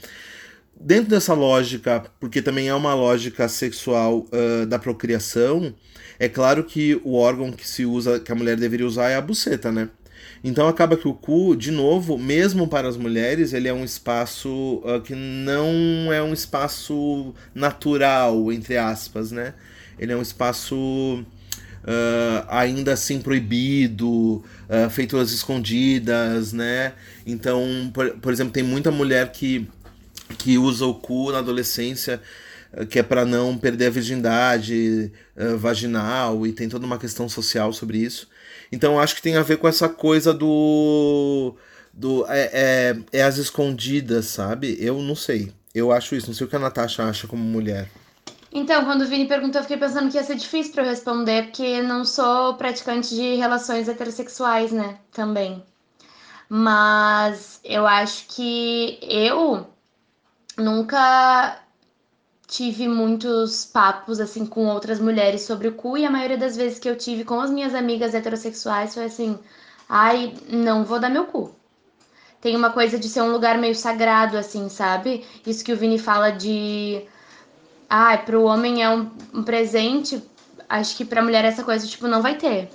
dentro 0.80 1.10
dessa 1.10 1.34
lógica, 1.34 2.04
porque 2.20 2.40
também 2.40 2.68
é 2.68 2.74
uma 2.74 2.94
lógica 2.94 3.48
sexual 3.48 4.26
ah, 4.32 4.66
da 4.66 4.78
procriação, 4.78 5.74
é 6.18 6.28
claro 6.28 6.64
que 6.64 7.00
o 7.04 7.14
órgão 7.14 7.52
que 7.52 7.66
se 7.66 7.84
usa, 7.84 8.18
que 8.18 8.32
a 8.32 8.34
mulher 8.34 8.56
deveria 8.56 8.86
usar 8.86 9.08
é 9.10 9.16
a 9.16 9.20
buceta, 9.20 9.70
né? 9.70 9.88
Então 10.42 10.68
acaba 10.68 10.96
que 10.96 11.08
o 11.08 11.14
cu, 11.14 11.56
de 11.56 11.70
novo, 11.70 12.16
mesmo 12.16 12.68
para 12.68 12.88
as 12.88 12.96
mulheres, 12.96 13.52
ele 13.52 13.66
é 13.66 13.72
um 13.72 13.84
espaço 13.84 14.82
ah, 14.84 15.00
que 15.00 15.14
não 15.14 16.12
é 16.12 16.22
um 16.22 16.32
espaço 16.32 17.34
natural, 17.54 18.52
entre 18.52 18.76
aspas, 18.76 19.32
né? 19.32 19.54
Ele 19.98 20.12
é 20.12 20.16
um 20.16 20.22
espaço 20.22 21.24
ah, 21.84 22.46
ainda 22.60 22.92
assim 22.92 23.20
proibido, 23.20 24.44
feito 24.90 25.16
às 25.16 25.30
escondidas, 25.30 26.52
né? 26.52 26.92
Então, 27.26 27.90
por, 27.92 28.10
por 28.18 28.32
exemplo, 28.32 28.52
tem 28.52 28.62
muita 28.62 28.90
mulher 28.90 29.32
que 29.32 29.66
que 30.36 30.58
usa 30.58 30.86
o 30.86 30.94
cu 30.94 31.32
na 31.32 31.38
adolescência, 31.38 32.20
eh, 32.72 32.84
que 32.84 32.98
é 32.98 33.02
para 33.02 33.24
não 33.24 33.56
perder 33.56 33.86
a 33.86 33.90
virgindade 33.90 35.12
eh, 35.36 35.54
vaginal 35.54 36.46
e 36.46 36.52
tem 36.52 36.68
toda 36.68 36.86
uma 36.86 36.98
questão 36.98 37.28
social 37.28 37.72
sobre 37.72 37.98
isso. 37.98 38.28
Então 38.70 39.00
acho 39.00 39.14
que 39.14 39.22
tem 39.22 39.36
a 39.36 39.42
ver 39.42 39.58
com 39.58 39.68
essa 39.68 39.88
coisa 39.88 40.34
do 40.34 41.54
do 41.92 42.24
é, 42.28 42.50
é, 43.12 43.18
é 43.20 43.22
as 43.22 43.38
escondidas, 43.38 44.26
sabe? 44.26 44.76
Eu 44.80 45.00
não 45.02 45.16
sei. 45.16 45.52
Eu 45.74 45.92
acho 45.92 46.14
isso. 46.14 46.28
Não 46.28 46.34
sei 46.34 46.46
o 46.46 46.50
que 46.50 46.56
a 46.56 46.60
Natasha 46.60 47.04
acha 47.04 47.26
como 47.26 47.42
mulher. 47.42 47.88
Então, 48.52 48.84
quando 48.84 49.02
o 49.02 49.06
Vini 49.06 49.26
perguntou, 49.26 49.58
eu 49.60 49.62
fiquei 49.62 49.76
pensando 49.76 50.10
que 50.10 50.16
ia 50.16 50.24
ser 50.24 50.36
difícil 50.36 50.72
pra 50.72 50.82
eu 50.82 50.88
responder, 50.88 51.44
porque 51.44 51.82
não 51.82 52.04
sou 52.04 52.54
praticante 52.54 53.14
de 53.14 53.34
relações 53.34 53.88
heterossexuais, 53.88 54.72
né? 54.72 54.96
Também. 55.12 55.62
Mas 56.48 57.60
eu 57.62 57.86
acho 57.86 58.24
que 58.28 58.98
eu 59.02 59.66
nunca 60.58 61.60
tive 62.46 62.88
muitos 62.88 63.66
papos 63.66 64.20
assim 64.20 64.46
com 64.46 64.66
outras 64.66 64.98
mulheres 64.98 65.42
sobre 65.42 65.68
o 65.68 65.74
cu 65.74 65.98
e 65.98 66.06
a 66.06 66.10
maioria 66.10 66.38
das 66.38 66.56
vezes 66.56 66.78
que 66.78 66.88
eu 66.88 66.96
tive 66.96 67.24
com 67.24 67.40
as 67.40 67.50
minhas 67.50 67.74
amigas 67.74 68.14
heterossexuais 68.14 68.94
foi 68.94 69.04
assim: 69.04 69.38
"Ai, 69.88 70.34
não 70.48 70.84
vou 70.84 70.98
dar 70.98 71.10
meu 71.10 71.26
cu". 71.26 71.54
Tem 72.40 72.56
uma 72.56 72.70
coisa 72.70 72.98
de 72.98 73.08
ser 73.08 73.22
um 73.22 73.32
lugar 73.32 73.58
meio 73.58 73.74
sagrado 73.74 74.36
assim, 74.38 74.68
sabe? 74.68 75.24
Isso 75.46 75.64
que 75.64 75.72
o 75.72 75.76
Vini 75.76 75.98
fala 75.98 76.30
de 76.30 77.02
ai, 77.88 78.14
ah, 78.16 78.18
pro 78.18 78.44
homem 78.44 78.82
é 78.82 78.90
um, 78.90 79.10
um 79.34 79.42
presente, 79.42 80.22
acho 80.68 80.96
que 80.96 81.04
pra 81.04 81.22
mulher 81.22 81.44
essa 81.44 81.64
coisa 81.64 81.86
tipo 81.86 82.06
não 82.08 82.22
vai 82.22 82.36
ter. 82.36 82.70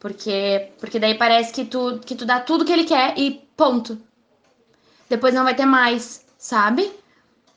Porque 0.00 0.72
porque 0.80 0.98
daí 0.98 1.14
parece 1.16 1.52
que 1.52 1.64
tu 1.64 2.00
que 2.04 2.14
tu 2.14 2.24
dá 2.26 2.40
tudo 2.40 2.64
que 2.64 2.72
ele 2.72 2.84
quer 2.84 3.18
e 3.18 3.42
ponto. 3.56 3.98
Depois 5.08 5.32
não 5.34 5.44
vai 5.44 5.54
ter 5.54 5.66
mais, 5.66 6.25
sabe? 6.46 6.92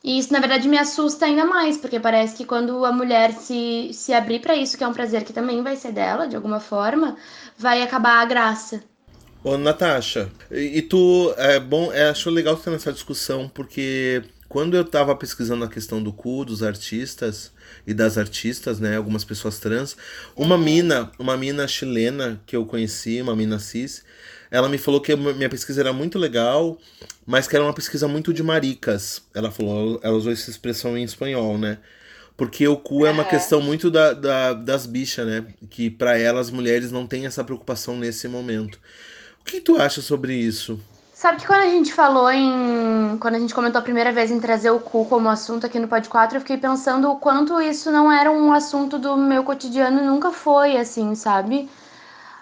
E 0.04 0.18
isso, 0.18 0.32
na 0.32 0.40
verdade, 0.40 0.68
me 0.68 0.78
assusta 0.78 1.26
ainda 1.26 1.46
mais, 1.46 1.78
porque 1.78 2.00
parece 2.00 2.36
que 2.36 2.46
quando 2.46 2.86
a 2.86 2.92
mulher 2.92 3.34
se, 3.34 3.92
se 3.94 4.14
abrir 4.14 4.40
para 4.40 4.56
isso, 4.56 4.78
que 4.78 4.84
é 4.84 4.88
um 4.88 4.94
prazer 4.94 5.24
que 5.24 5.34
também 5.34 5.62
vai 5.62 5.76
ser 5.76 5.92
dela, 5.92 6.28
de 6.28 6.36
alguma 6.36 6.60
forma, 6.60 7.18
vai 7.58 7.84
acabar 7.84 8.22
a 8.22 8.26
graça. 8.26 8.82
Ô, 9.44 9.58
Natasha, 9.58 10.30
e, 10.50 10.80
e 10.80 10.82
tu, 10.82 11.34
é 11.38 11.60
bom, 11.60 11.92
é, 11.94 12.10
acho 12.10 12.30
legal 12.30 12.56
ter 12.56 12.72
nessa 12.72 12.92
discussão, 12.92 13.50
porque 13.50 14.24
quando 14.48 14.76
eu 14.76 14.84
tava 14.84 15.16
pesquisando 15.16 15.64
a 15.66 15.70
questão 15.70 16.02
do 16.02 16.12
cu 16.12 16.44
dos 16.44 16.64
artistas 16.64 17.52
e 17.86 17.94
das 17.94 18.18
artistas, 18.18 18.80
né, 18.80 18.98
algumas 18.98 19.24
pessoas 19.24 19.60
trans, 19.60 19.96
uma 20.36 20.58
mina, 20.58 21.12
uma 21.20 21.38
mina 21.38 21.68
chilena 21.68 22.42
que 22.46 22.56
eu 22.56 22.66
conheci, 22.66 23.22
uma 23.22 23.36
mina 23.36 23.60
cis, 23.60 24.04
ela 24.52 24.68
me 24.68 24.78
falou 24.78 25.00
que 25.00 25.16
minha 25.16 25.50
pesquisa 25.50 25.82
era 25.82 25.94
muito 25.94 26.18
legal, 26.18 26.78
mas 27.26 27.48
que 27.48 27.56
era 27.56 27.64
uma 27.64 27.74
pesquisa 27.74 28.08
muito 28.08 28.34
de 28.34 28.42
maricas. 28.42 29.22
Ela 29.34 29.52
falou, 29.52 30.00
ela 30.02 30.16
usou 30.16 30.32
essa 30.32 30.50
expressão 30.50 30.98
em 30.98 31.04
espanhol, 31.04 31.58
né? 31.58 31.78
Porque 32.36 32.68
o 32.68 32.78
cu 32.78 33.06
é 33.06 33.12
uma 33.12 33.26
questão 33.26 33.62
muito 33.62 33.92
da, 33.92 34.14
da 34.14 34.54
das 34.54 34.86
bichas, 34.86 35.28
né? 35.28 35.46
Que 35.70 35.90
para 35.90 36.18
elas, 36.18 36.48
as 36.48 36.52
mulheres 36.52 36.92
não 36.92 37.06
têm 37.06 37.26
essa 37.26 37.44
preocupação 37.44 37.98
nesse 37.98 38.28
momento. 38.28 38.80
O 39.42 39.44
que 39.44 39.60
tu 39.60 39.76
acha 39.76 40.02
sobre 40.02 40.34
isso? 40.34 40.80
Sabe 41.14 41.40
que 41.40 41.46
quando 41.46 41.64
a 41.64 41.70
gente 41.70 41.92
falou 41.92 42.32
em. 42.32 43.18
Quando 43.20 43.36
a 43.36 43.40
gente 43.40 43.54
comentou 43.54 43.80
a 43.80 43.84
primeira 43.84 44.14
vez 44.14 44.32
em 44.32 44.40
trazer 44.40 44.72
o 44.72 44.80
cu 44.80 45.06
como 45.06 45.28
assunto 45.28 45.66
aqui 45.66 45.78
no 45.78 45.90
Pod 45.90 46.08
4, 46.08 46.38
eu 46.38 46.40
fiquei 46.40 46.56
pensando 46.56 47.12
o 47.12 47.18
quanto 47.18 47.62
isso 47.62 47.92
não 47.92 48.10
era 48.10 48.32
um 48.32 48.54
assunto 48.54 48.98
do 48.98 49.18
meu 49.18 49.44
cotidiano, 49.44 50.02
nunca 50.02 50.32
foi, 50.32 50.78
assim, 50.78 51.14
sabe? 51.16 51.70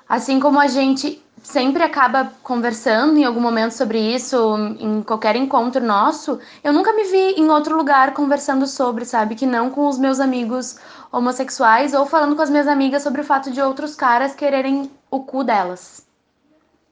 Assim 0.08 0.40
como 0.40 0.60
a 0.60 0.68
gente 0.68 1.24
sempre 1.48 1.82
acaba 1.82 2.34
conversando 2.44 3.18
em 3.18 3.24
algum 3.24 3.40
momento 3.40 3.72
sobre 3.72 3.98
isso, 3.98 4.38
em 4.80 5.02
qualquer 5.02 5.38
encontro 5.38 5.82
nosso, 5.82 6.40
eu 6.62 6.74
nunca 6.74 6.92
me 6.92 7.06
vi 7.06 7.40
em 7.40 7.50
outro 7.50 7.78
lugar 7.78 8.14
conversando 8.14 8.68
sobre, 8.68 9.06
sabe? 9.06 9.34
Que 9.34 9.46
não 9.46 9.70
com 9.70 9.88
os 9.88 9.98
meus 9.98 10.20
amigos 10.20 10.78
homossexuais 11.10 11.94
ou 11.94 12.06
falando 12.06 12.36
com 12.36 12.42
as 12.42 12.50
minhas 12.50 12.68
amigas 12.68 13.02
sobre 13.02 13.22
o 13.22 13.24
fato 13.24 13.50
de 13.50 13.62
outros 13.62 13.96
caras 13.96 14.36
quererem 14.36 14.92
o 15.10 15.22
cu 15.22 15.42
delas. 15.42 16.06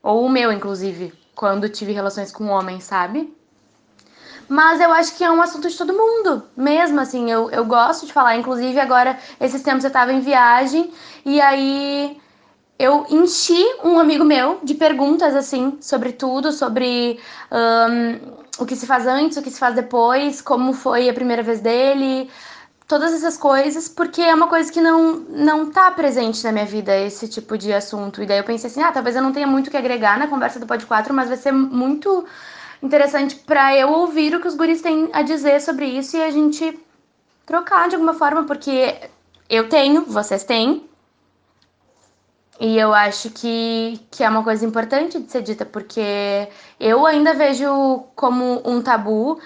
Ou 0.01 0.25
o 0.25 0.29
meu, 0.29 0.53
inclusive, 0.53 1.13
quando 1.35 1.67
tive 1.67 1.91
relações 1.91 2.31
com 2.31 2.47
homens, 2.47 2.85
sabe? 2.85 3.35
Mas 4.47 4.79
eu 4.79 4.93
acho 4.93 5.17
que 5.17 5.23
é 5.25 5.29
um 5.29 5.41
assunto 5.41 5.67
de 5.67 5.75
todo 5.75 5.91
mundo, 5.91 6.43
mesmo 6.55 7.01
assim. 7.01 7.29
Eu, 7.29 7.51
eu 7.51 7.65
gosto 7.65 8.05
de 8.05 8.13
falar. 8.13 8.37
Inclusive, 8.37 8.79
agora, 8.79 9.19
esses 9.41 9.61
tempos 9.61 9.83
eu 9.83 9.91
tava 9.91 10.13
em 10.13 10.21
viagem 10.21 10.93
e 11.25 11.41
aí 11.41 12.21
eu 12.77 13.05
enchi 13.09 13.63
um 13.83 13.97
amigo 13.99 14.25
meu 14.25 14.59
de 14.61 14.73
perguntas, 14.73 15.35
assim, 15.35 15.77
sobre 15.79 16.11
tudo, 16.11 16.51
sobre 16.51 17.19
um, 17.51 18.33
o 18.59 18.65
que 18.65 18.75
se 18.75 18.85
faz 18.85 19.07
antes, 19.07 19.37
o 19.37 19.41
que 19.41 19.49
se 19.49 19.59
faz 19.59 19.75
depois, 19.75 20.41
como 20.41 20.73
foi 20.73 21.09
a 21.09 21.13
primeira 21.13 21.41
vez 21.41 21.61
dele, 21.61 22.29
todas 22.87 23.13
essas 23.13 23.37
coisas, 23.37 23.87
porque 23.87 24.21
é 24.21 24.33
uma 24.35 24.47
coisa 24.47 24.71
que 24.71 24.81
não, 24.81 25.13
não 25.29 25.71
tá 25.71 25.89
presente 25.91 26.43
na 26.43 26.51
minha 26.51 26.65
vida, 26.65 26.95
esse 26.97 27.27
tipo 27.27 27.57
de 27.57 27.73
assunto. 27.73 28.21
E 28.21 28.25
daí 28.25 28.39
eu 28.39 28.43
pensei 28.43 28.69
assim, 28.69 28.81
ah, 28.81 28.91
talvez 28.91 29.15
eu 29.15 29.21
não 29.21 29.31
tenha 29.31 29.47
muito 29.47 29.71
que 29.71 29.77
agregar 29.77 30.19
na 30.19 30.27
conversa 30.27 30.59
do 30.59 30.67
Pod 30.67 30.85
4, 30.85 31.13
mas 31.13 31.29
vai 31.29 31.37
ser 31.37 31.53
muito 31.53 32.25
interessante 32.83 33.35
para 33.37 33.75
eu 33.75 33.89
ouvir 33.89 34.35
o 34.35 34.41
que 34.41 34.47
os 34.47 34.55
guris 34.55 34.81
têm 34.81 35.09
a 35.13 35.21
dizer 35.21 35.61
sobre 35.61 35.85
isso 35.85 36.17
e 36.17 36.23
a 36.23 36.29
gente 36.29 36.77
trocar 37.45 37.87
de 37.87 37.95
alguma 37.95 38.13
forma, 38.13 38.43
porque 38.43 38.95
eu 39.49 39.69
tenho, 39.69 40.03
vocês 40.03 40.43
têm, 40.43 40.83
e 42.59 42.77
eu 42.77 42.93
acho 42.93 43.29
que, 43.31 43.99
que 44.09 44.23
é 44.23 44.29
uma 44.29 44.43
coisa 44.43 44.65
importante 44.65 45.19
de 45.19 45.31
ser 45.31 45.41
dita, 45.41 45.65
porque 45.65 46.47
eu 46.79 47.05
ainda 47.05 47.33
vejo 47.33 48.05
como 48.15 48.61
um 48.65 48.81
tabu 48.81 49.39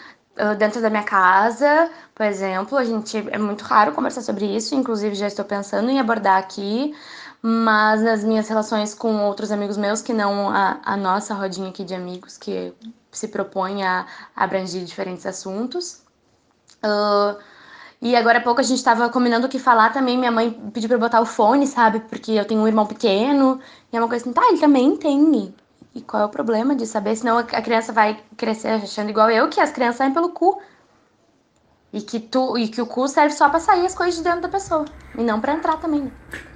dentro 0.58 0.82
da 0.82 0.90
minha 0.90 1.04
casa, 1.04 1.90
por 2.16 2.26
exemplo. 2.26 2.78
A 2.78 2.84
gente 2.84 3.18
é 3.30 3.38
muito 3.38 3.64
raro 3.64 3.92
conversar 3.92 4.22
sobre 4.22 4.46
isso, 4.46 4.76
inclusive 4.76 5.16
já 5.16 5.28
estou 5.28 5.44
pensando 5.44 5.90
em 5.90 6.00
abordar 6.00 6.38
aqui, 6.38 6.96
mas 7.42 8.02
nas 8.02 8.24
minhas 8.24 8.48
relações 8.48 8.94
com 8.94 9.26
outros 9.26 9.52
amigos 9.52 9.78
meus, 9.78 10.02
que 10.02 10.14
não 10.14 10.50
a, 10.50 10.80
a 10.84 10.98
nossa 10.98 11.34
rodinha 11.34 11.70
aqui 11.70 11.84
de 11.84 11.94
amigos, 11.94 12.38
que 12.38 12.74
se 13.12 13.28
propõe 13.28 13.84
a 13.84 14.06
abranger 14.36 14.84
diferentes 14.84 15.26
assuntos. 15.26 16.04
Uh, 16.84 17.38
e 18.02 18.16
agora 18.16 18.38
há 18.38 18.42
pouco 18.42 18.62
a 18.62 18.64
gente 18.64 18.82
tava 18.82 19.10
combinando 19.10 19.48
o 19.48 19.50
que 19.50 19.60
falar 19.60 19.92
também. 19.92 20.18
Minha 20.18 20.32
mãe 20.32 20.52
pediu 20.74 20.90
eu 20.90 21.00
botar 21.00 21.20
o 21.20 21.26
fone, 21.26 21.68
sabe? 21.68 22.00
Porque 22.00 22.32
eu 22.32 22.46
tenho 22.46 22.62
um 22.62 22.68
irmão 22.68 22.86
pequeno. 22.86 23.60
E 23.92 23.98
é 23.98 24.00
uma 24.00 24.08
coisa 24.08 24.24
assim, 24.24 24.34
tá, 24.34 24.48
ele 24.48 24.58
também 24.58 24.96
tem. 24.96 25.54
E 25.94 26.02
qual 26.02 26.24
é 26.24 26.26
o 26.26 26.30
problema 26.30 26.74
de 26.76 26.86
saber? 26.86 27.16
Senão 27.18 27.38
a 27.38 27.44
criança 27.44 27.92
vai 27.92 28.18
crescer 28.38 28.70
achando 28.70 29.10
igual 29.10 29.30
eu, 29.30 29.50
que 29.50 29.60
as 29.60 29.72
crianças 29.72 29.98
saem 29.98 30.14
pelo 30.14 30.30
cu. 30.30 30.62
E 31.92 32.02
que, 32.02 32.20
tu, 32.20 32.58
e 32.58 32.70
que 32.70 32.82
o 32.82 32.86
cu 32.86 33.08
serve 33.08 33.34
só 33.34 33.50
pra 33.50 33.60
sair 33.60 33.86
as 33.86 33.96
coisas 33.96 34.16
de 34.16 34.24
dentro 34.24 34.42
da 34.42 34.50
pessoa. 34.50 34.86
E 35.18 35.24
não 35.24 35.42
pra 35.42 35.54
entrar 35.54 35.76
também. 35.78 36.10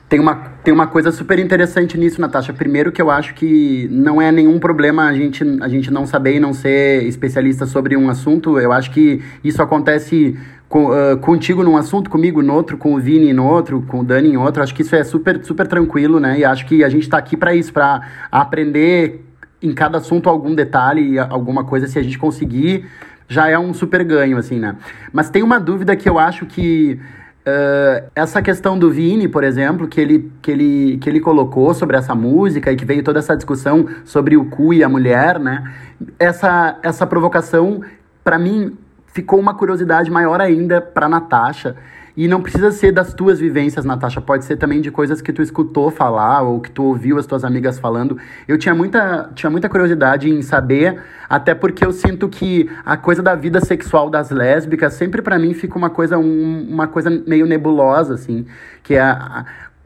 Tem 0.08 0.20
uma, 0.20 0.36
tem 0.64 0.72
uma 0.72 0.86
coisa 0.86 1.12
super 1.12 1.40
interessante 1.40 1.98
nisso, 1.98 2.22
Natasha. 2.22 2.54
Primeiro 2.54 2.92
que 2.92 3.02
eu 3.02 3.10
acho 3.10 3.34
que 3.34 3.88
não 3.92 4.22
é 4.22 4.32
nenhum 4.32 4.60
problema 4.60 5.08
a 5.08 5.14
gente, 5.14 5.44
a 5.60 5.68
gente 5.68 5.92
não 5.92 6.06
saber 6.06 6.36
e 6.36 6.40
não 6.40 6.54
ser 6.54 7.04
especialista 7.04 7.66
sobre 7.66 7.98
um 7.98 8.08
assunto. 8.10 8.60
Eu 8.60 8.72
acho 8.72 8.92
que 8.92 9.24
isso 9.44 9.60
acontece 9.62 10.38
com, 10.74 10.88
uh, 10.88 11.16
contigo 11.20 11.62
num 11.62 11.78
assunto, 11.78 12.10
comigo 12.10 12.42
no 12.42 12.52
outro, 12.52 12.80
com 12.80 12.96
o 12.96 13.00
Vini 13.00 13.32
no 13.32 13.46
outro, 13.46 13.84
com 13.84 14.00
o 14.00 14.04
Dani 14.04 14.30
em 14.30 14.38
outro. 14.38 14.64
Acho 14.64 14.74
que 14.74 14.82
isso 14.82 14.96
é 14.96 15.04
super, 15.04 15.46
super 15.46 15.68
tranquilo, 15.68 16.20
né? 16.20 16.40
E 16.40 16.44
acho 16.44 16.66
que 16.66 16.84
a 16.84 16.90
gente 16.90 17.08
tá 17.08 17.16
aqui 17.16 17.38
para 17.38 17.54
isso, 17.54 17.72
para 17.72 18.02
aprender 18.32 19.24
em 19.62 19.72
cada 19.72 20.00
assunto 20.00 20.28
algum 20.28 20.56
detalhe, 20.56 21.20
alguma 21.20 21.64
coisa, 21.64 21.86
se 21.86 22.00
a 22.00 22.02
gente 22.02 22.18
conseguir, 22.18 22.88
já 23.28 23.48
é 23.48 23.60
um 23.60 23.72
super 23.72 24.04
ganho, 24.04 24.36
assim, 24.36 24.60
né? 24.60 24.76
Mas 25.12 25.30
tem 25.30 25.44
uma 25.44 25.60
dúvida 25.60 25.96
que 25.96 26.10
eu 26.10 26.18
acho 26.18 26.48
que. 26.48 27.00
Uh, 27.46 28.10
essa 28.16 28.42
questão 28.42 28.80
do 28.80 28.90
Vini, 28.90 29.28
por 29.28 29.44
exemplo, 29.44 29.88
que 29.88 30.02
ele, 30.02 30.32
que, 30.42 30.50
ele, 30.50 30.98
que 30.98 31.08
ele 31.08 31.20
colocou 31.20 31.74
sobre 31.74 31.98
essa 31.98 32.16
música 32.16 32.72
e 32.72 32.76
que 32.76 32.86
veio 32.86 33.04
toda 33.04 33.20
essa 33.20 33.36
discussão 33.36 33.86
sobre 34.06 34.38
o 34.38 34.46
cu 34.46 34.74
e 34.74 34.84
a 34.84 34.90
mulher, 34.90 35.40
né? 35.40 35.72
Essa, 36.18 36.80
essa 36.82 37.06
provocação, 37.06 37.82
para 38.24 38.40
mim, 38.40 38.76
ficou 39.14 39.40
uma 39.40 39.54
curiosidade 39.54 40.12
maior 40.12 40.42
ainda 40.42 40.82
para 40.82 41.08
Natasha. 41.08 41.76
E 42.16 42.28
não 42.28 42.44
precisa 42.44 42.72
ser 42.72 42.92
das 42.92 43.12
tuas 43.12 43.40
vivências, 43.40 43.84
Natasha, 43.86 44.22
pode 44.22 44.46
ser 44.46 44.56
também 44.58 44.80
de 44.80 44.92
coisas 44.92 45.20
que 45.20 45.34
tu 45.34 45.42
escutou 45.42 45.90
falar 45.90 46.44
ou 46.44 46.62
que 46.62 46.70
tu 46.70 46.84
ouviu 46.84 47.18
as 47.18 47.26
tuas 47.26 47.44
amigas 47.44 47.80
falando. 47.80 48.20
Eu 48.48 48.56
tinha 48.56 48.76
muita, 48.76 49.32
tinha 49.34 49.50
muita 49.50 49.68
curiosidade 49.68 50.30
em 50.30 50.44
saber, 50.44 51.02
até 51.28 51.56
porque 51.56 51.84
eu 51.84 51.92
sinto 51.92 52.30
que 52.30 52.70
a 52.86 52.96
coisa 52.96 53.24
da 53.24 53.34
vida 53.34 53.60
sexual 53.62 54.12
das 54.12 54.30
lésbicas 54.30 54.94
sempre 54.94 55.24
para 55.24 55.40
mim 55.40 55.56
fica 55.56 55.76
uma 55.76 55.90
coisa 55.90 56.20
um, 56.20 56.68
uma 56.70 56.88
coisa 56.88 57.10
meio 57.10 57.48
nebulosa 57.48 58.14
assim, 58.14 58.46
que 58.84 58.94
é 58.94 59.02
a, 59.02 59.44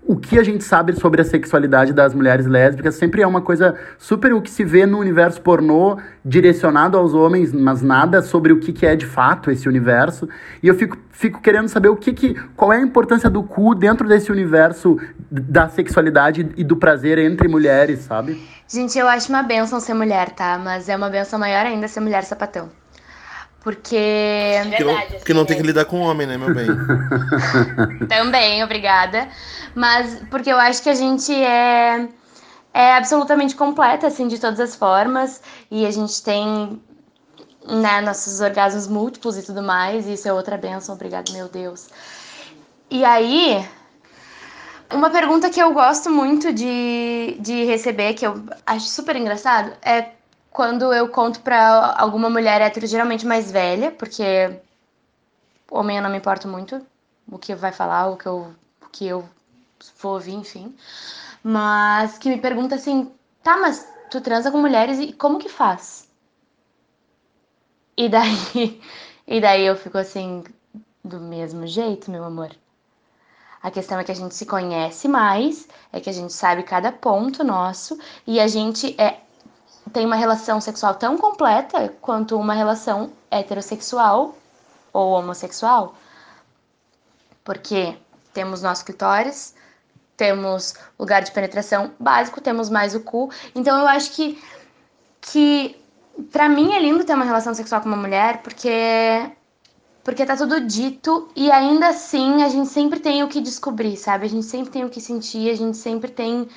o 0.07 0.15
que 0.15 0.39
a 0.39 0.43
gente 0.43 0.63
sabe 0.63 0.93
sobre 0.93 1.21
a 1.21 1.25
sexualidade 1.25 1.91
das 1.91 2.13
mulheres 2.13 2.45
lésbicas 2.45 2.95
sempre 2.95 3.21
é 3.21 3.27
uma 3.27 3.41
coisa 3.41 3.75
super 3.97 4.33
o 4.33 4.41
que 4.41 4.49
se 4.49 4.63
vê 4.63 4.85
no 4.85 4.97
universo 4.97 5.41
pornô 5.41 5.97
direcionado 6.23 6.97
aos 6.97 7.13
homens, 7.13 7.51
mas 7.51 7.81
nada 7.81 8.21
sobre 8.21 8.53
o 8.53 8.59
que, 8.59 8.71
que 8.71 8.85
é 8.85 8.95
de 8.95 9.05
fato 9.05 9.51
esse 9.51 9.67
universo. 9.67 10.29
E 10.63 10.67
eu 10.69 10.75
fico, 10.75 10.97
fico 11.11 11.41
querendo 11.41 11.67
saber 11.67 11.89
o 11.89 11.97
que, 11.97 12.13
que 12.13 12.33
qual 12.55 12.71
é 12.71 12.77
a 12.77 12.81
importância 12.81 13.29
do 13.29 13.43
cu 13.43 13.75
dentro 13.75 14.07
desse 14.07 14.31
universo 14.31 14.97
da 15.29 15.67
sexualidade 15.67 16.49
e 16.55 16.63
do 16.63 16.77
prazer 16.77 17.17
entre 17.17 17.49
mulheres, 17.49 17.99
sabe? 17.99 18.41
Gente, 18.65 18.97
eu 18.97 19.09
acho 19.09 19.27
uma 19.27 19.43
benção 19.43 19.79
ser 19.81 19.93
mulher, 19.93 20.29
tá? 20.29 20.57
Mas 20.57 20.87
é 20.87 20.95
uma 20.95 21.09
benção 21.09 21.37
maior 21.37 21.65
ainda 21.65 21.87
ser 21.89 21.99
mulher 21.99 22.23
sapatão. 22.23 22.69
Porque. 23.67 24.61
Verdade, 24.63 24.77
porque, 24.77 24.83
não, 24.85 25.19
porque 25.19 25.33
não 25.33 25.45
tem 25.45 25.57
que 25.57 25.63
lidar 25.63 25.83
com 25.83 25.99
homem, 25.99 26.25
né, 26.25 26.37
meu 26.37 26.55
bem? 26.55 26.67
Também, 28.07 28.63
obrigada. 28.63 29.27
Mas 29.75 30.21
porque 30.31 30.49
eu 30.49 30.55
acho 30.55 30.81
que 30.81 30.87
a 30.87 30.95
gente 30.95 31.33
é. 31.33 32.07
é 32.73 32.93
absolutamente 32.93 33.57
completa, 33.57 34.07
assim, 34.07 34.29
de 34.29 34.39
todas 34.39 34.61
as 34.61 34.73
formas. 34.73 35.41
E 35.69 35.85
a 35.85 35.91
gente 35.91 36.23
tem 36.23 36.81
né, 37.67 37.99
nossos 37.99 38.39
orgasmos 38.39 38.87
múltiplos 38.87 39.37
e 39.37 39.43
tudo 39.43 39.61
mais. 39.61 40.07
E 40.07 40.13
isso 40.13 40.29
é 40.29 40.31
outra 40.31 40.55
benção, 40.55 40.95
obrigado, 40.95 41.33
meu 41.33 41.49
Deus. 41.49 41.89
E 42.89 43.03
aí, 43.03 43.67
uma 44.93 45.09
pergunta 45.09 45.49
que 45.49 45.61
eu 45.61 45.73
gosto 45.73 46.09
muito 46.09 46.53
de, 46.53 47.35
de 47.41 47.65
receber, 47.65 48.13
que 48.13 48.25
eu 48.25 48.41
acho 48.65 48.85
super 48.85 49.17
engraçado, 49.17 49.73
é 49.81 50.11
quando 50.57 50.91
eu 50.91 51.07
conto 51.07 51.41
pra 51.41 51.93
alguma 51.99 52.31
mulher 52.31 52.61
hétero, 52.61 52.87
geralmente 52.87 53.27
mais 53.27 53.51
velha, 53.51 53.91
porque 53.91 54.59
homem 55.69 55.97
eu 55.97 56.01
não 56.01 56.09
me 56.09 56.17
importo 56.17 56.47
muito 56.47 56.83
o 57.31 57.37
que 57.37 57.53
vai 57.53 57.71
falar, 57.71 58.07
o 58.07 58.17
que 58.17 58.25
eu, 58.25 58.55
o 58.81 58.89
que 58.89 59.05
eu 59.05 59.23
vou 60.01 60.13
ouvir, 60.13 60.33
enfim. 60.33 60.75
Mas 61.43 62.17
que 62.17 62.27
me 62.27 62.39
pergunta 62.39 62.73
assim, 62.73 63.11
tá, 63.43 63.55
mas 63.57 63.87
tu 64.09 64.19
transa 64.19 64.49
com 64.49 64.57
mulheres 64.57 64.97
e 64.97 65.13
como 65.13 65.37
que 65.37 65.47
faz? 65.47 66.09
E 67.95 68.09
daí, 68.09 68.81
e 69.27 69.39
daí 69.39 69.63
eu 69.63 69.75
fico 69.75 69.99
assim, 69.99 70.43
do 71.03 71.19
mesmo 71.19 71.67
jeito, 71.67 72.09
meu 72.09 72.23
amor. 72.23 72.49
A 73.61 73.69
questão 73.69 73.99
é 73.99 74.03
que 74.03 74.11
a 74.11 74.15
gente 74.15 74.33
se 74.33 74.47
conhece 74.47 75.07
mais, 75.07 75.67
é 75.93 75.99
que 75.99 76.09
a 76.09 76.13
gente 76.13 76.33
sabe 76.33 76.63
cada 76.63 76.91
ponto 76.91 77.43
nosso 77.43 77.95
e 78.25 78.39
a 78.39 78.47
gente 78.47 78.99
é, 78.99 79.19
tem 79.93 80.05
uma 80.05 80.15
relação 80.15 80.59
sexual 80.59 80.95
tão 80.95 81.17
completa 81.17 81.93
quanto 82.01 82.37
uma 82.37 82.53
relação 82.53 83.11
heterossexual 83.29 84.35
ou 84.93 85.11
homossexual. 85.11 85.95
Porque 87.43 87.97
temos 88.33 88.61
nosso 88.61 88.83
clitóris, 88.85 89.55
temos 90.15 90.75
lugar 90.99 91.21
de 91.21 91.31
penetração 91.31 91.91
básico, 91.99 92.41
temos 92.41 92.69
mais 92.69 92.95
o 92.95 92.99
cu. 92.99 93.31
Então 93.55 93.79
eu 93.79 93.87
acho 93.87 94.11
que 94.11 94.41
que 95.21 95.75
para 96.31 96.49
mim 96.49 96.73
é 96.73 96.79
lindo 96.79 97.03
ter 97.03 97.13
uma 97.13 97.25
relação 97.25 97.53
sexual 97.53 97.81
com 97.81 97.87
uma 97.87 97.97
mulher, 97.97 98.41
porque 98.41 98.69
porque 100.07 100.25
tá 100.25 100.37
tudo 100.37 100.61
dito 100.61 101.27
e 101.35 101.51
ainda 101.51 101.89
assim 101.89 102.41
a 102.41 102.47
gente 102.47 102.69
sempre 102.69 102.97
tem 102.97 103.23
o 103.23 103.27
que 103.27 103.41
descobrir, 103.41 103.97
sabe? 103.97 104.25
A 104.25 104.29
gente 104.29 104.45
sempre 104.45 104.71
tem 104.71 104.85
o 104.85 104.89
que 104.89 105.01
sentir, 105.01 105.49
a 105.49 105.53
gente 105.53 105.75
sempre 105.75 106.09
tem. 106.09 106.47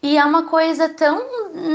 E 0.00 0.16
é 0.16 0.24
uma 0.24 0.44
coisa 0.44 0.88
tão 0.88 1.20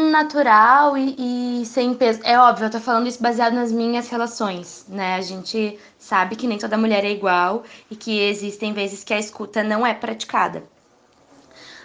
natural 0.09 0.97
e, 0.97 1.61
e 1.61 1.65
sem 1.65 1.93
peso. 1.95 2.21
É 2.23 2.39
óbvio, 2.39 2.67
eu 2.67 2.71
tô 2.71 2.79
falando 2.79 3.07
isso 3.07 3.21
baseado 3.21 3.55
nas 3.55 3.73
minhas 3.73 4.07
relações, 4.07 4.85
né? 4.87 5.15
A 5.15 5.21
gente 5.21 5.77
sabe 5.99 6.37
que 6.37 6.47
nem 6.47 6.57
toda 6.57 6.77
mulher 6.77 7.03
é 7.03 7.11
igual 7.11 7.65
e 7.91 7.95
que 7.97 8.21
existem 8.21 8.71
vezes 8.71 9.03
que 9.03 9.13
a 9.13 9.19
escuta 9.19 9.61
não 9.61 9.85
é 9.85 9.93
praticada. 9.93 10.63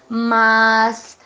Mas. 0.08 1.18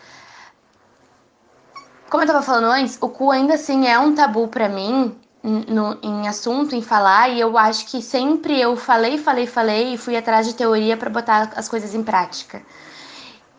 Como 2.09 2.23
eu 2.23 2.27
tava 2.27 2.41
falando 2.41 2.73
antes, 2.73 2.97
o 2.99 3.11
cu 3.11 3.31
ainda 3.31 3.57
assim 3.57 3.87
é 3.87 3.99
um 3.99 4.15
tabu 4.15 4.49
para 4.49 4.71
mim 4.71 5.15
no, 5.47 5.99
em 6.03 6.27
assunto, 6.27 6.75
em 6.75 6.83
falar, 6.83 7.29
e 7.29 7.41
eu 7.41 7.57
acho 7.57 7.87
que 7.87 8.03
sempre 8.03 8.61
eu 8.61 8.77
falei, 8.77 9.17
falei, 9.17 9.47
falei 9.47 9.95
e 9.95 9.99
fui 9.99 10.17
atrás 10.17 10.47
de 10.47 10.55
teoria 10.55 10.97
para 10.97 11.09
botar 11.09 11.53
as 11.55 11.69
coisas 11.69 11.95
em 11.95 12.03
prática. 12.03 12.63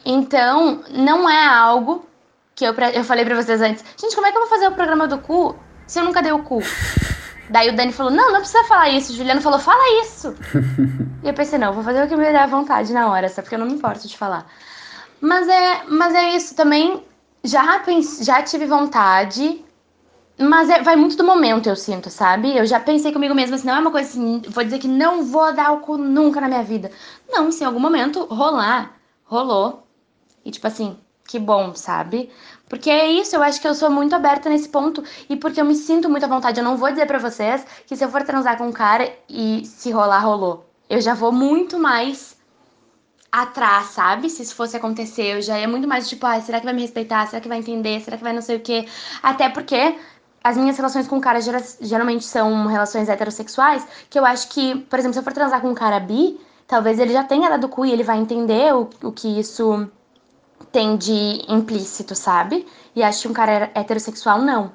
Então, 0.05 0.83
não 0.89 1.29
é 1.29 1.45
algo 1.47 2.05
que 2.53 2.65
eu, 2.65 2.73
eu 2.73 3.03
falei 3.03 3.23
para 3.23 3.35
vocês 3.35 3.61
antes. 3.61 3.83
Gente, 3.99 4.15
como 4.15 4.27
é 4.27 4.31
que 4.31 4.37
eu 4.37 4.41
vou 4.41 4.49
fazer 4.49 4.67
o 4.67 4.71
programa 4.71 5.07
do 5.07 5.19
cu 5.19 5.55
se 5.85 5.99
eu 5.99 6.03
nunca 6.03 6.21
dei 6.21 6.31
o 6.31 6.43
cu? 6.43 6.59
Daí 7.49 7.69
o 7.69 7.75
Dani 7.75 7.93
falou: 7.93 8.11
Não, 8.11 8.31
não 8.31 8.39
precisa 8.39 8.63
falar 8.65 8.89
isso. 8.89 9.13
O 9.13 9.15
Juliano 9.15 9.41
falou: 9.41 9.59
Fala 9.59 10.01
isso. 10.01 10.35
e 11.23 11.27
eu 11.27 11.33
pensei: 11.33 11.57
Não, 11.57 11.71
vou 11.71 11.83
fazer 11.83 12.03
o 12.03 12.07
que 12.07 12.15
me 12.15 12.23
der 12.23 12.47
vontade 12.47 12.91
na 12.91 13.09
hora, 13.09 13.29
só 13.29 13.41
porque 13.41 13.55
eu 13.55 13.59
não 13.59 13.65
me 13.65 13.73
importo 13.73 14.07
de 14.07 14.17
falar. 14.17 14.45
Mas 15.21 15.47
é, 15.47 15.83
mas 15.87 16.13
é 16.13 16.35
isso 16.35 16.55
também. 16.55 17.03
Já, 17.43 17.81
já 18.21 18.41
tive 18.41 18.65
vontade, 18.65 19.63
mas 20.39 20.69
é, 20.69 20.81
vai 20.83 20.95
muito 20.95 21.17
do 21.17 21.23
momento, 21.23 21.67
eu 21.67 21.75
sinto, 21.75 22.09
sabe? 22.09 22.55
Eu 22.55 22.65
já 22.65 22.79
pensei 22.79 23.11
comigo 23.11 23.33
mesma 23.33 23.55
assim, 23.55 23.67
não 23.67 23.75
é 23.75 23.79
uma 23.79 23.91
coisa 23.91 24.09
assim, 24.09 24.41
vou 24.47 24.63
dizer 24.63 24.77
que 24.79 24.87
não 24.87 25.23
vou 25.23 25.53
dar 25.53 25.75
cu 25.79 25.97
nunca 25.97 26.39
na 26.39 26.47
minha 26.47 26.63
vida. 26.63 26.91
Não, 27.27 27.51
se 27.51 27.63
em 27.63 27.67
algum 27.67 27.79
momento 27.79 28.25
rolar, 28.25 28.95
rolou. 29.25 29.87
E 30.45 30.51
tipo 30.51 30.67
assim, 30.67 30.95
que 31.27 31.39
bom, 31.39 31.73
sabe? 31.75 32.29
Porque 32.69 32.89
é 32.89 33.11
isso, 33.11 33.35
eu 33.35 33.41
acho 33.41 33.59
que 33.59 33.67
eu 33.67 33.73
sou 33.73 33.89
muito 33.89 34.13
aberta 34.13 34.49
nesse 34.49 34.69
ponto 34.69 35.03
e 35.29 35.35
porque 35.35 35.59
eu 35.59 35.65
me 35.65 35.75
sinto 35.75 36.09
muito 36.09 36.25
à 36.25 36.27
vontade. 36.27 36.59
Eu 36.59 36.63
não 36.63 36.77
vou 36.77 36.89
dizer 36.89 37.05
para 37.07 37.17
vocês 37.17 37.65
que 37.85 37.95
se 37.95 38.03
eu 38.03 38.09
for 38.09 38.23
transar 38.23 38.57
com 38.57 38.67
um 38.67 38.71
cara 38.71 39.11
e 39.27 39.65
se 39.65 39.91
rolar, 39.91 40.19
rolou. 40.19 40.69
Eu 40.89 41.01
já 41.01 41.13
vou 41.13 41.31
muito 41.31 41.79
mais 41.79 42.37
atrás, 43.31 43.87
sabe? 43.87 44.29
Se 44.29 44.41
isso 44.43 44.55
fosse 44.55 44.77
acontecer, 44.77 45.35
eu 45.35 45.41
já 45.41 45.59
ia 45.59 45.67
muito 45.67 45.87
mais 45.87 46.07
tipo, 46.07 46.25
ah, 46.25 46.39
será 46.41 46.59
que 46.59 46.65
vai 46.65 46.73
me 46.73 46.81
respeitar? 46.81 47.25
Será 47.27 47.41
que 47.41 47.47
vai 47.47 47.59
entender? 47.59 48.01
Será 48.01 48.17
que 48.17 48.23
vai 48.23 48.33
não 48.33 48.41
sei 48.41 48.57
o 48.57 48.59
quê? 48.61 48.85
Até 49.21 49.49
porque 49.49 49.95
as 50.47 50.55
minhas 50.55 50.77
relações 50.77 51.07
com 51.07 51.19
caras 51.19 51.45
geralmente 51.81 52.23
são 52.23 52.67
relações 52.67 53.09
heterossexuais, 53.09 53.85
que 54.09 54.17
eu 54.17 54.25
acho 54.25 54.47
que, 54.49 54.75
por 54.75 54.97
exemplo, 54.97 55.13
se 55.13 55.19
eu 55.19 55.23
for 55.23 55.33
transar 55.33 55.59
com 55.59 55.69
um 55.69 55.75
cara 55.75 55.99
bi, 55.99 56.39
talvez 56.65 56.99
ele 56.99 57.11
já 57.11 57.23
tenha 57.23 57.49
dado 57.49 57.67
cu 57.67 57.85
e 57.85 57.91
ele 57.91 58.03
vai 58.03 58.17
entender 58.17 58.73
o, 58.73 58.89
o 59.03 59.11
que 59.11 59.27
isso 59.39 59.89
tem 60.71 60.95
de 60.95 61.43
implícito, 61.49 62.15
sabe? 62.15 62.65
E 62.95 63.03
acho 63.03 63.23
que 63.23 63.27
um 63.27 63.33
cara 63.33 63.69
heterossexual 63.75 64.41
não. 64.41 64.71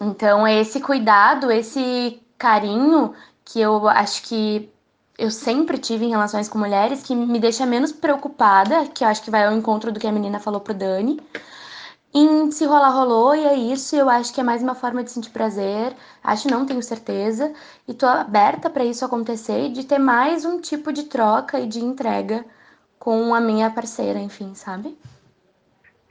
Então, 0.00 0.46
esse 0.46 0.80
cuidado, 0.80 1.50
esse 1.50 2.20
carinho 2.36 3.14
que 3.44 3.60
eu 3.60 3.88
acho 3.88 4.22
que 4.24 4.70
eu 5.18 5.30
sempre 5.30 5.78
tive 5.78 6.04
em 6.04 6.10
relações 6.10 6.48
com 6.48 6.58
mulheres 6.58 7.02
que 7.02 7.14
me 7.14 7.38
deixa 7.38 7.64
menos 7.64 7.92
preocupada, 7.92 8.86
que 8.88 9.04
eu 9.04 9.08
acho 9.08 9.22
que 9.22 9.30
vai 9.30 9.46
ao 9.46 9.52
encontro 9.52 9.92
do 9.92 10.00
que 10.00 10.06
a 10.06 10.12
menina 10.12 10.40
falou 10.40 10.60
pro 10.60 10.74
Dani, 10.74 11.20
em 12.14 12.50
se 12.50 12.66
rolar, 12.66 12.90
rolou, 12.90 13.34
e 13.34 13.44
é 13.44 13.54
isso. 13.54 13.96
Eu 13.96 14.08
acho 14.08 14.32
que 14.34 14.40
é 14.40 14.44
mais 14.44 14.62
uma 14.62 14.74
forma 14.74 15.02
de 15.02 15.10
sentir 15.10 15.30
prazer. 15.30 15.94
Acho, 16.22 16.48
não 16.48 16.66
tenho 16.66 16.82
certeza. 16.82 17.52
E 17.88 17.94
tô 17.94 18.06
aberta 18.06 18.68
para 18.68 18.84
isso 18.84 19.04
acontecer 19.04 19.66
e 19.66 19.72
de 19.72 19.84
ter 19.84 19.98
mais 19.98 20.44
um 20.44 20.60
tipo 20.60 20.92
de 20.92 21.04
troca 21.04 21.58
e 21.58 21.66
de 21.66 21.80
entrega 21.80 22.44
com 22.98 23.34
a 23.34 23.40
minha 23.40 23.70
parceira, 23.70 24.18
enfim, 24.18 24.54
sabe? 24.54 24.96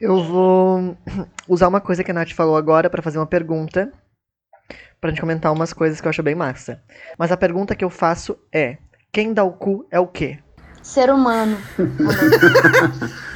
Eu 0.00 0.22
vou 0.24 0.96
usar 1.48 1.68
uma 1.68 1.80
coisa 1.80 2.02
que 2.02 2.10
a 2.10 2.14
Nath 2.14 2.32
falou 2.32 2.56
agora 2.56 2.90
para 2.90 3.02
fazer 3.02 3.18
uma 3.18 3.26
pergunta. 3.26 3.92
Pra 5.00 5.10
gente 5.10 5.20
comentar 5.20 5.52
umas 5.52 5.72
coisas 5.72 6.00
que 6.00 6.06
eu 6.06 6.10
acho 6.10 6.22
bem 6.22 6.34
massa. 6.34 6.82
Mas 7.16 7.30
a 7.30 7.36
pergunta 7.36 7.74
que 7.74 7.84
eu 7.84 7.90
faço 7.90 8.36
é: 8.52 8.78
quem 9.12 9.32
dá 9.32 9.44
o 9.44 9.52
cu 9.52 9.86
é 9.90 10.00
o 10.00 10.06
quê? 10.06 10.40
Ser 10.82 11.10
humano. 11.10 11.56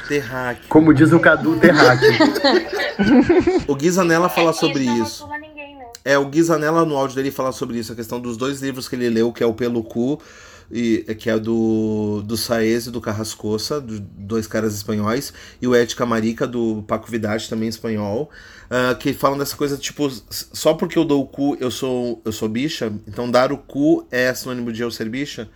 Terraque. 0.07 0.67
Como 0.67 0.93
diz 0.93 1.11
o 1.11 1.19
Cadu, 1.19 1.57
terraque. 1.59 2.05
O 3.67 3.75
Guizanella 3.75 4.29
fala 4.29 4.51
É, 4.51 4.53
sobre 4.53 4.85
não 4.85 5.03
isso. 5.03 5.27
ninguém, 5.39 5.75
né? 5.77 5.85
É, 6.03 6.17
o 6.17 6.25
Guizanella 6.25 6.85
no 6.85 6.95
áudio 6.95 7.15
dele 7.15 7.31
fala 7.31 7.51
sobre 7.51 7.77
isso, 7.77 7.91
a 7.91 7.95
questão 7.95 8.19
dos 8.19 8.37
dois 8.37 8.61
livros 8.61 8.87
que 8.87 8.95
ele 8.95 9.09
leu, 9.09 9.31
que 9.31 9.43
é 9.43 9.45
o 9.45 9.53
Pelo 9.53 9.83
Cu, 9.83 10.21
e, 10.71 10.99
que 11.17 11.29
é 11.29 11.37
do, 11.37 12.21
do 12.25 12.37
Saez 12.37 12.87
e 12.87 12.91
do 12.91 13.01
Carrascosa, 13.01 13.81
do, 13.81 13.99
dois 13.99 14.47
caras 14.47 14.73
espanhóis, 14.75 15.33
e 15.61 15.67
o 15.67 15.75
Ética 15.75 16.05
Marica, 16.05 16.47
do 16.47 16.83
Paco 16.87 17.09
Vidarte, 17.09 17.49
também 17.49 17.67
espanhol, 17.67 18.29
ah, 18.69 18.95
que 18.95 19.13
falam 19.13 19.37
dessa 19.37 19.55
coisa, 19.57 19.77
tipo, 19.77 20.09
só 20.29 20.73
porque 20.73 20.97
eu 20.97 21.05
dou 21.05 21.21
o 21.21 21.25
cu 21.25 21.57
eu 21.59 21.71
sou, 21.71 22.21
eu 22.23 22.31
sou 22.31 22.47
bicha, 22.49 22.91
então 23.07 23.29
dar 23.29 23.51
o 23.51 23.57
cu 23.57 24.05
é 24.11 24.33
sinônimo 24.33 24.71
de 24.71 24.81
eu 24.81 24.91
ser 24.91 25.09
bicha? 25.09 25.49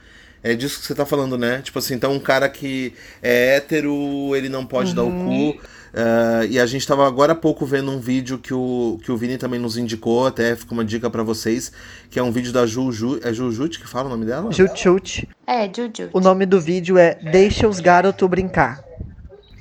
É 0.44 0.56
disso 0.56 0.80
que 0.80 0.88
você 0.88 0.96
tá 0.96 1.06
falando, 1.06 1.38
né? 1.38 1.62
Tipo 1.62 1.80
assim, 1.80 1.94
então 1.94 2.14
um 2.14 2.20
cara 2.20 2.50
que 2.50 2.94
é 3.22 3.56
hétero, 3.56 4.36
ele 4.36 4.50
não 4.50 4.66
pode 4.66 4.96
dar 4.96 5.04
o 5.04 5.12
cu. 5.12 5.60
ah, 5.94 6.46
e 6.50 6.60
a 6.60 6.66
gente 6.66 6.88
tava 6.88 7.08
agora 7.08 7.34
há 7.34 7.36
pouco 7.36 7.66
vendo 7.66 7.92
um 7.92 8.00
vídeo 8.00 8.40
que 8.40 8.54
o, 8.54 9.00
que 9.04 9.12
o 9.12 9.18
Vini 9.18 9.38
também 9.38 9.60
nos 9.60 9.78
indicou, 9.78 10.26
até 10.26 10.56
fica 10.56 10.74
uma 10.74 10.84
dica 10.84 11.10
pra 11.10 11.22
vocês, 11.22 11.72
que 12.10 12.18
é 12.18 12.24
um 12.24 12.32
vídeo 12.32 12.52
da 12.52 12.66
Juju. 12.66 13.20
É 13.24 13.32
Jujute 13.32 13.80
que 13.80 13.88
fala 13.88 14.08
o 14.08 14.10
nome 14.10 14.26
dela? 14.26 14.52
Jut 14.52 15.28
É, 15.46 15.66
Juju. 15.66 16.10
O 16.12 16.20
nome 16.20 16.46
do 16.46 16.60
vídeo 16.60 16.98
é 16.98 17.16
Deixa 17.16 17.68
os 17.68 17.80
garotos 17.80 18.28
brincar. 18.28 18.84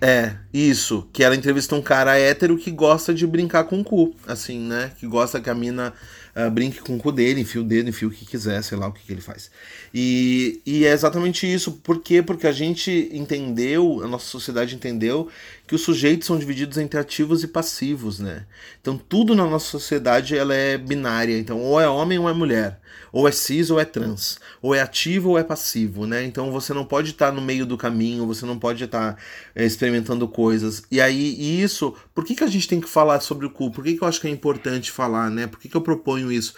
É, 0.03 0.33
isso. 0.53 1.07
Que 1.13 1.23
ela 1.23 1.37
entrevista 1.37 1.75
um 1.75 1.83
cara 1.83 2.19
hétero 2.19 2.57
que 2.57 2.71
gosta 2.71 3.13
de 3.13 3.27
brincar 3.27 3.65
com 3.65 3.81
o 3.81 3.85
cu, 3.85 4.15
assim, 4.27 4.59
né? 4.59 4.93
Que 4.99 5.07
gosta 5.07 5.41
que 5.41 5.51
a 5.51 5.55
mina 5.55 5.93
ah, 6.35 6.49
brinque 6.49 6.81
com 6.81 6.97
o 6.97 6.99
cu 6.99 7.11
dele, 7.11 7.41
enfia 7.41 7.61
o 7.61 7.65
dedo, 7.65 7.89
enfia 7.89 8.07
o 8.07 8.11
que 8.11 8.25
quiser, 8.25 8.63
sei 8.63 8.79
lá 8.79 8.89
o 8.89 8.93
que, 8.93 9.05
que 9.05 9.13
ele 9.13 9.21
faz. 9.21 9.51
E, 9.93 10.61
e 10.65 10.85
é 10.85 10.93
exatamente 10.93 11.51
isso. 11.51 11.73
Por 11.73 12.01
quê? 12.01 12.23
Porque 12.23 12.47
a 12.47 12.53
gente 12.53 13.09
entendeu, 13.13 14.03
a 14.03 14.09
nossa 14.09 14.27
sociedade 14.27 14.75
entendeu, 14.75 15.29
que 15.71 15.77
os 15.77 15.83
sujeitos 15.83 16.27
são 16.27 16.37
divididos 16.37 16.79
entre 16.79 16.99
ativos 16.99 17.45
e 17.45 17.47
passivos, 17.47 18.19
né? 18.19 18.45
Então 18.81 18.99
tudo 18.99 19.37
na 19.37 19.47
nossa 19.47 19.67
sociedade 19.67 20.37
ela 20.37 20.53
é 20.53 20.77
binária. 20.77 21.39
Então 21.39 21.61
ou 21.61 21.81
é 21.81 21.89
homem 21.89 22.19
ou 22.19 22.29
é 22.29 22.33
mulher. 22.33 22.81
Ou 23.13 23.29
é 23.29 23.31
cis 23.31 23.71
ou 23.71 23.79
é 23.79 23.85
trans. 23.85 24.41
Ou 24.61 24.75
é 24.75 24.81
ativo 24.81 25.29
ou 25.29 25.39
é 25.39 25.45
passivo, 25.45 26.09
né? 26.09 26.25
Então 26.25 26.51
você 26.51 26.75
não 26.75 26.85
pode 26.85 27.11
estar 27.11 27.31
no 27.31 27.41
meio 27.41 27.65
do 27.65 27.79
caminho, 27.79 28.27
você 28.27 28.45
não 28.45 28.59
pode 28.59 28.83
estar 28.83 29.17
é, 29.55 29.65
experimentando 29.65 30.27
coisas. 30.27 30.83
E 30.91 31.01
aí, 31.01 31.63
isso, 31.63 31.95
por 32.13 32.25
que, 32.25 32.35
que 32.35 32.43
a 32.43 32.49
gente 32.49 32.67
tem 32.67 32.81
que 32.81 32.89
falar 32.89 33.21
sobre 33.21 33.47
o 33.47 33.51
cu? 33.51 33.71
Por 33.71 33.85
que, 33.85 33.95
que 33.95 34.03
eu 34.03 34.09
acho 34.09 34.21
que 34.21 34.27
é 34.27 34.31
importante 34.31 34.91
falar, 34.91 35.31
né? 35.31 35.47
Por 35.47 35.61
que, 35.61 35.69
que 35.69 35.77
eu 35.77 35.83
proponho 35.83 36.33
isso? 36.33 36.53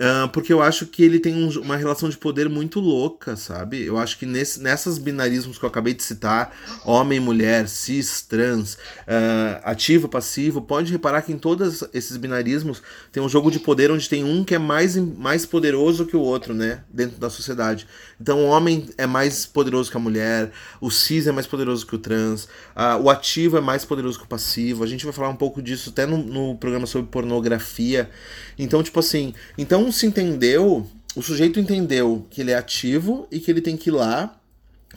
Ah, 0.00 0.28
porque 0.32 0.52
eu 0.52 0.62
acho 0.62 0.86
que 0.86 1.02
ele 1.02 1.18
tem 1.18 1.34
um- 1.34 1.60
uma 1.60 1.76
relação 1.76 2.08
de 2.08 2.16
poder 2.16 2.48
muito 2.48 2.78
louca, 2.78 3.34
sabe? 3.34 3.84
Eu 3.84 3.98
acho 3.98 4.16
que 4.16 4.24
nesse, 4.24 4.60
nessas 4.60 4.96
binarismos 4.96 5.58
que 5.58 5.64
eu 5.64 5.68
acabei 5.68 5.92
de 5.92 6.04
citar, 6.04 6.54
homem, 6.84 7.18
mulher, 7.18 7.68
cis, 7.68 8.22
trans, 8.22 8.78
ah, 9.08 9.60
ativo, 9.64 10.08
passivo, 10.08 10.62
pode 10.62 10.92
reparar 10.92 11.22
que 11.22 11.32
em 11.32 11.38
todos 11.38 11.82
esses 11.92 12.16
binarismos 12.16 12.80
tem 13.10 13.20
um 13.20 13.28
jogo 13.28 13.50
de 13.50 13.58
poder 13.58 13.90
onde 13.90 14.08
tem 14.08 14.22
um 14.22 14.44
que 14.44 14.54
é 14.54 14.58
mais, 14.58 14.94
mais 14.96 15.44
poderoso 15.44 16.06
que 16.06 16.16
o 16.16 16.20
outro, 16.20 16.54
né? 16.54 16.84
Dentro 16.88 17.18
da 17.18 17.28
sociedade. 17.28 17.84
Então 18.20 18.44
o 18.44 18.48
homem 18.48 18.88
é 18.98 19.06
mais 19.06 19.46
poderoso 19.46 19.90
que 19.90 19.96
a 19.96 20.00
mulher, 20.00 20.50
o 20.80 20.90
cis 20.90 21.26
é 21.26 21.32
mais 21.32 21.46
poderoso 21.46 21.86
que 21.86 21.94
o 21.94 21.98
trans, 21.98 22.48
ah, 22.74 22.96
o 22.96 23.08
ativo 23.08 23.56
é 23.56 23.60
mais 23.60 23.84
poderoso 23.84 24.18
que 24.18 24.24
o 24.24 24.28
passivo. 24.28 24.82
A 24.82 24.86
gente 24.86 25.04
vai 25.04 25.12
falar 25.12 25.28
um 25.28 25.36
pouco 25.36 25.62
disso 25.62 25.90
até 25.90 26.04
no, 26.04 26.18
no 26.18 26.56
programa 26.56 26.86
sobre 26.86 27.10
pornografia. 27.10 28.10
Então, 28.58 28.82
tipo 28.82 28.98
assim, 28.98 29.34
então 29.56 29.90
se 29.92 30.06
entendeu, 30.06 30.86
o 31.14 31.22
sujeito 31.22 31.60
entendeu 31.60 32.26
que 32.30 32.40
ele 32.40 32.50
é 32.50 32.56
ativo 32.56 33.28
e 33.30 33.38
que 33.38 33.50
ele 33.50 33.60
tem 33.60 33.76
que 33.76 33.90
ir 33.90 33.92
lá 33.92 34.34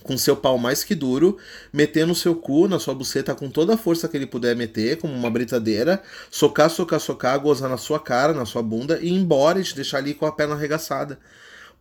com 0.04 0.18
seu 0.18 0.36
pau 0.36 0.58
mais 0.58 0.84
que 0.84 0.96
duro, 0.96 1.38
meter 1.72 2.08
no 2.08 2.16
seu 2.16 2.36
cu, 2.36 2.68
na 2.68 2.80
sua 2.80 2.94
buceta 2.94 3.36
com 3.36 3.50
toda 3.50 3.76
a 3.76 3.78
força 3.78 4.08
que 4.08 4.18
ele 4.18 4.26
puder 4.26 4.56
meter, 4.56 4.98
como 4.98 5.14
uma 5.14 5.30
britadeira, 5.30 6.02
socar, 6.30 6.70
socar, 6.70 7.00
socar, 7.00 7.40
gozar 7.40 7.70
na 7.70 7.78
sua 7.78 8.00
cara, 8.00 8.34
na 8.34 8.46
sua 8.46 8.64
bunda 8.64 9.00
e 9.00 9.08
ir 9.08 9.14
embora 9.14 9.60
e 9.60 9.64
te 9.64 9.76
deixar 9.76 10.00
ali 10.00 10.14
com 10.14 10.26
a 10.26 10.32
perna 10.32 10.56
arregaçada. 10.56 11.20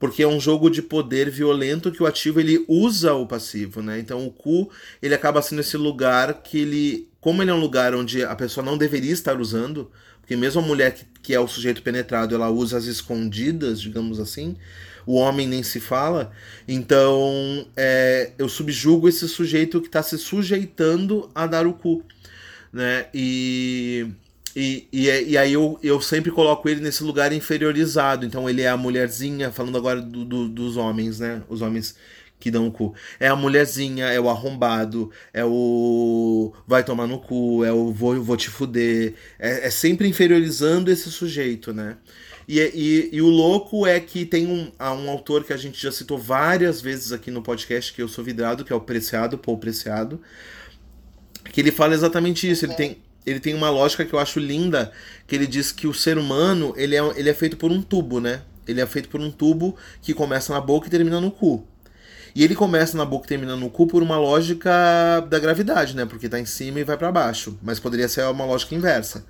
Porque 0.01 0.23
é 0.23 0.27
um 0.27 0.41
jogo 0.41 0.71
de 0.71 0.81
poder 0.81 1.31
violento 1.31 1.93
que 1.93 2.03
o 2.03 2.07
ativo 2.07 2.41
ele 2.41 2.65
usa 2.67 3.13
o 3.13 3.27
passivo, 3.27 3.83
né? 3.83 4.01
Então 4.01 4.27
o 4.27 4.33
cu, 4.33 4.71
ele 5.03 5.15
acaba 5.15 5.43
sendo 5.43 5.61
esse 5.61 5.77
lugar 5.77 6.43
que 6.43 6.59
ele, 6.59 7.09
como 7.21 7.43
ele 7.43 7.51
é 7.51 7.55
um 7.55 7.61
lugar 7.61 7.95
onde 7.95 8.25
a 8.25 8.35
pessoa 8.35 8.65
não 8.65 8.79
deveria 8.79 9.13
estar 9.13 9.39
usando, 9.39 9.91
porque 10.19 10.35
mesmo 10.35 10.63
a 10.63 10.65
mulher 10.65 10.95
que, 10.95 11.05
que 11.23 11.35
é 11.35 11.39
o 11.39 11.47
sujeito 11.47 11.83
penetrado, 11.83 12.35
ela 12.35 12.49
usa 12.49 12.79
as 12.79 12.87
escondidas, 12.87 13.79
digamos 13.79 14.19
assim, 14.19 14.57
o 15.05 15.17
homem 15.17 15.47
nem 15.47 15.63
se 15.63 15.79
fala. 15.79 16.33
Então 16.67 17.67
é, 17.77 18.33
eu 18.39 18.49
subjugo 18.49 19.07
esse 19.07 19.29
sujeito 19.29 19.83
que 19.83 19.89
está 19.89 20.03
se 20.03 20.17
sujeitando 20.17 21.31
a 21.35 21.47
dar 21.47 21.67
o 21.67 21.75
cu, 21.75 22.03
né? 22.73 23.07
E 23.13 24.07
e, 24.55 24.89
e, 24.93 25.07
e 25.31 25.39
aí 25.39 25.53
eu, 25.53 25.79
eu 25.83 26.01
sempre 26.01 26.31
coloco 26.31 26.69
ele 26.69 26.81
nesse 26.81 27.03
lugar 27.05 27.33
inferiorizado. 27.33 28.27
Então 28.27 28.49
ele 28.51 28.63
é 28.63 28.69
a 28.69 28.77
mulherzinha, 28.77 29.53
falando 29.53 29.77
agora 29.79 30.01
do, 30.01 30.25
do- 30.25 30.49
dos 30.49 30.77
homens, 30.77 31.21
né? 31.21 31.43
Os 31.49 31.63
homens 31.63 31.95
que 32.39 32.51
dão 32.51 32.67
o 32.67 32.73
cu. 32.73 32.95
É 33.21 33.29
a 33.29 33.37
mulherzinha, 33.37 34.07
é 34.07 34.19
o 34.19 34.29
arrombado, 34.29 35.11
é 35.33 35.45
o 35.45 36.53
vai 36.67 36.83
tomar 36.83 37.07
no 37.07 37.19
cu, 37.21 37.65
é 37.65 37.73
o 37.73 37.93
vou, 37.93 38.23
vou 38.23 38.37
te 38.37 38.49
fuder. 38.49 39.15
É, 39.39 39.67
é 39.67 39.71
sempre 39.71 40.09
inferiorizando 40.09 40.91
esse 40.91 41.11
sujeito, 41.11 41.73
né? 41.73 41.99
E, 42.49 42.59
e, 42.61 43.11
e 43.17 43.23
o 43.23 43.29
louco 43.29 43.87
é 43.87 44.01
que 44.01 44.25
tem 44.27 44.47
um, 44.47 44.73
há 44.79 44.93
um 44.93 45.09
autor 45.11 45.45
que 45.45 45.53
a 45.53 45.57
gente 45.57 45.81
já 45.81 45.93
citou 45.93 46.19
várias 46.19 46.81
vezes 46.81 47.13
aqui 47.13 47.31
no 47.31 47.43
podcast, 47.43 47.93
que 47.93 48.03
eu 48.03 48.09
sou 48.09 48.25
vidrado, 48.25 48.65
que 48.65 48.73
é 48.73 48.77
o 48.77 48.81
Preciado, 48.81 49.39
Paul 49.39 49.59
Preciado, 49.59 50.21
que 51.53 51.61
ele 51.61 51.71
fala 51.71 51.95
exatamente 51.95 52.49
isso. 52.51 52.65
Ele 52.65 52.75
tem, 52.75 52.99
ele 53.27 53.41
tem 53.41 53.55
uma 53.55 53.71
lógica 53.71 54.05
que 54.05 54.13
eu 54.13 54.19
acho 54.19 54.39
linda, 54.39 54.93
que 55.27 55.35
ele 55.35 55.47
diz 55.47 55.73
que 55.73 55.87
o 55.87 55.95
ser 55.95 56.19
humano 56.19 56.75
ele 56.77 56.97
é, 56.97 57.01
ele 57.17 57.29
é 57.29 57.35
feito 57.35 57.57
por 57.57 57.71
um 57.71 57.83
tubo, 57.83 58.21
né? 58.21 58.43
Ele 58.67 58.81
é 58.81 58.87
feito 58.87 59.09
por 59.09 59.21
um 59.21 59.31
tubo 59.31 59.77
que 60.01 60.15
começa 60.15 60.53
na 60.53 60.61
boca 60.61 60.87
e 60.87 60.91
termina 60.91 61.21
no 61.21 61.31
cu. 61.31 61.67
E 62.35 62.45
ele 62.45 62.55
começa 62.55 62.97
na 62.97 63.05
boca 63.05 63.27
e 63.27 63.29
termina 63.29 63.57
no 63.57 63.69
cu 63.69 63.87
por 63.87 64.03
uma 64.03 64.17
lógica 64.17 64.71
da 65.29 65.39
gravidade, 65.39 65.97
né? 65.97 66.07
Porque 66.07 66.29
tá 66.29 66.39
em 66.39 66.47
cima 66.47 66.79
e 66.79 66.85
vai 66.85 66.97
para 66.97 67.11
baixo. 67.11 67.59
Mas 67.63 67.81
poderia 67.81 68.09
ser 68.09 68.23
uma 68.25 68.45
lógica 68.45 68.75
inversa. 68.75 69.25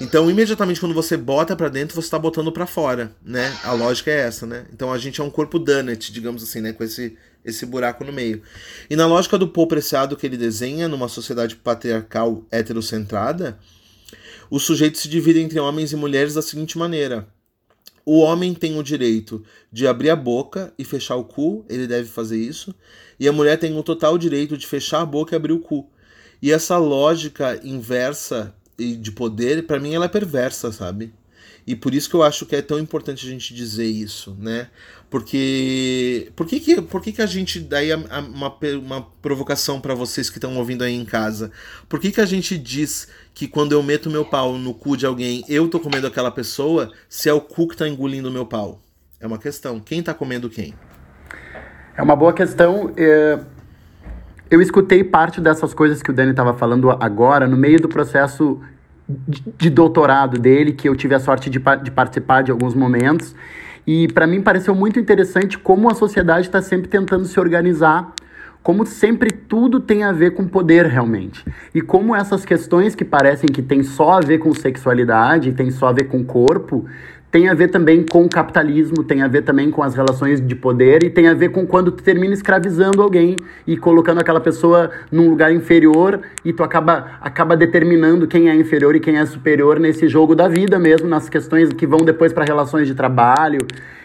Então, 0.00 0.30
imediatamente 0.30 0.80
quando 0.80 0.94
você 0.94 1.16
bota 1.16 1.56
pra 1.56 1.68
dentro, 1.68 2.00
você 2.00 2.08
tá 2.08 2.18
botando 2.18 2.52
pra 2.52 2.66
fora, 2.66 3.12
né? 3.22 3.54
A 3.64 3.72
lógica 3.72 4.10
é 4.10 4.20
essa, 4.20 4.46
né? 4.46 4.64
Então 4.72 4.92
a 4.92 4.98
gente 4.98 5.20
é 5.20 5.24
um 5.24 5.30
corpo 5.30 5.58
donut, 5.58 6.12
digamos 6.12 6.42
assim, 6.42 6.60
né? 6.60 6.72
Com 6.72 6.84
esse, 6.84 7.16
esse 7.44 7.64
buraco 7.66 8.04
no 8.04 8.12
meio. 8.12 8.42
E 8.88 8.96
na 8.96 9.06
lógica 9.06 9.38
do 9.38 9.48
Paul 9.48 9.66
Preciado 9.66 10.16
que 10.16 10.26
ele 10.26 10.36
desenha 10.36 10.88
numa 10.88 11.08
sociedade 11.08 11.56
patriarcal 11.56 12.44
heterocentrada, 12.50 13.58
o 14.50 14.58
sujeito 14.58 14.98
se 14.98 15.08
divide 15.08 15.40
entre 15.40 15.60
homens 15.60 15.92
e 15.92 15.96
mulheres 15.96 16.34
da 16.34 16.42
seguinte 16.42 16.78
maneira: 16.78 17.28
o 18.04 18.20
homem 18.20 18.54
tem 18.54 18.78
o 18.78 18.82
direito 18.82 19.44
de 19.70 19.86
abrir 19.86 20.08
a 20.08 20.16
boca 20.16 20.72
e 20.78 20.84
fechar 20.84 21.16
o 21.16 21.24
cu, 21.24 21.64
ele 21.68 21.86
deve 21.86 22.08
fazer 22.08 22.38
isso, 22.38 22.74
e 23.20 23.28
a 23.28 23.32
mulher 23.32 23.58
tem 23.58 23.76
o 23.76 23.82
total 23.82 24.16
direito 24.16 24.56
de 24.56 24.66
fechar 24.66 25.02
a 25.02 25.06
boca 25.06 25.34
e 25.34 25.36
abrir 25.36 25.52
o 25.52 25.60
cu. 25.60 25.90
E 26.40 26.50
essa 26.50 26.78
lógica 26.78 27.60
inversa 27.62 28.54
e 28.78 28.94
de 28.94 29.10
poder, 29.12 29.66
pra 29.66 29.80
mim 29.80 29.92
ela 29.92 30.06
é 30.06 30.08
perversa, 30.08 30.72
sabe? 30.72 31.12
E 31.68 31.76
por 31.76 31.92
isso 31.92 32.08
que 32.08 32.16
eu 32.16 32.22
acho 32.22 32.46
que 32.46 32.56
é 32.56 32.62
tão 32.62 32.78
importante 32.78 33.26
a 33.26 33.30
gente 33.30 33.52
dizer 33.52 33.84
isso, 33.84 34.34
né? 34.40 34.68
Porque. 35.10 36.32
Por 36.34 36.46
que, 36.46 36.60
que, 36.60 36.80
por 36.80 37.02
que, 37.02 37.12
que 37.12 37.20
a 37.20 37.26
gente. 37.26 37.60
Daí, 37.60 37.92
uma, 37.92 38.56
uma 38.80 39.02
provocação 39.20 39.78
pra 39.78 39.92
vocês 39.92 40.30
que 40.30 40.38
estão 40.38 40.56
ouvindo 40.56 40.82
aí 40.82 40.94
em 40.94 41.04
casa. 41.04 41.52
Por 41.86 42.00
que, 42.00 42.10
que 42.10 42.22
a 42.22 42.24
gente 42.24 42.56
diz 42.56 43.06
que 43.34 43.46
quando 43.46 43.72
eu 43.72 43.82
meto 43.82 44.08
meu 44.08 44.24
pau 44.24 44.56
no 44.56 44.72
cu 44.72 44.96
de 44.96 45.04
alguém, 45.04 45.44
eu 45.46 45.68
tô 45.68 45.78
comendo 45.78 46.06
aquela 46.06 46.30
pessoa, 46.30 46.90
se 47.06 47.28
é 47.28 47.34
o 47.34 47.40
cu 47.42 47.68
que 47.68 47.76
tá 47.76 47.86
engolindo 47.86 48.30
meu 48.30 48.46
pau? 48.46 48.80
É 49.20 49.26
uma 49.26 49.36
questão. 49.36 49.78
Quem 49.78 50.02
tá 50.02 50.14
comendo 50.14 50.48
quem? 50.48 50.72
É 51.94 52.02
uma 52.02 52.16
boa 52.16 52.32
questão. 52.32 52.94
é, 52.96 53.38
Eu 54.50 54.62
escutei 54.62 55.04
parte 55.04 55.38
dessas 55.38 55.74
coisas 55.74 56.00
que 56.00 56.10
o 56.10 56.14
Dani 56.14 56.30
estava 56.30 56.54
falando 56.54 56.90
agora 56.92 57.46
no 57.46 57.58
meio 57.58 57.78
do 57.78 57.90
processo 57.90 58.58
de 59.08 59.70
doutorado 59.70 60.38
dele, 60.38 60.72
que 60.72 60.88
eu 60.88 60.94
tive 60.94 61.14
a 61.14 61.20
sorte 61.20 61.48
de, 61.48 61.58
de 61.82 61.90
participar 61.90 62.42
de 62.42 62.50
alguns 62.50 62.74
momentos. 62.74 63.34
E 63.86 64.06
para 64.08 64.26
mim 64.26 64.42
pareceu 64.42 64.74
muito 64.74 65.00
interessante 65.00 65.58
como 65.58 65.90
a 65.90 65.94
sociedade 65.94 66.46
está 66.46 66.60
sempre 66.60 66.88
tentando 66.88 67.24
se 67.24 67.40
organizar, 67.40 68.12
como 68.62 68.84
sempre 68.84 69.30
tudo 69.30 69.80
tem 69.80 70.02
a 70.02 70.12
ver 70.12 70.32
com 70.32 70.46
poder 70.46 70.84
realmente. 70.84 71.42
E 71.74 71.80
como 71.80 72.14
essas 72.14 72.44
questões 72.44 72.94
que 72.94 73.04
parecem 73.04 73.48
que 73.48 73.62
tem 73.62 73.82
só 73.82 74.18
a 74.18 74.20
ver 74.20 74.38
com 74.38 74.52
sexualidade, 74.52 75.52
tem 75.52 75.70
só 75.70 75.88
a 75.88 75.92
ver 75.92 76.04
com 76.04 76.22
corpo, 76.22 76.84
tem 77.30 77.48
a 77.48 77.54
ver 77.54 77.68
também 77.68 78.04
com 78.04 78.24
o 78.24 78.28
capitalismo, 78.28 79.04
tem 79.04 79.22
a 79.22 79.28
ver 79.28 79.42
também 79.42 79.70
com 79.70 79.82
as 79.82 79.94
relações 79.94 80.40
de 80.40 80.54
poder 80.54 81.02
e 81.02 81.10
tem 81.10 81.28
a 81.28 81.34
ver 81.34 81.50
com 81.50 81.66
quando 81.66 81.92
tu 81.92 82.02
termina 82.02 82.32
escravizando 82.32 83.02
alguém 83.02 83.36
e 83.66 83.76
colocando 83.76 84.18
aquela 84.18 84.40
pessoa 84.40 84.90
num 85.12 85.28
lugar 85.28 85.52
inferior 85.52 86.20
e 86.44 86.52
tu 86.52 86.62
acaba, 86.62 87.18
acaba 87.20 87.56
determinando 87.56 88.26
quem 88.26 88.48
é 88.48 88.54
inferior 88.54 88.96
e 88.96 89.00
quem 89.00 89.18
é 89.18 89.26
superior 89.26 89.78
nesse 89.78 90.08
jogo 90.08 90.34
da 90.34 90.48
vida 90.48 90.78
mesmo, 90.78 91.06
nas 91.06 91.28
questões 91.28 91.70
que 91.72 91.86
vão 91.86 91.98
depois 91.98 92.32
para 92.32 92.44
relações 92.44 92.86
de 92.86 92.94
trabalho. 92.94 93.58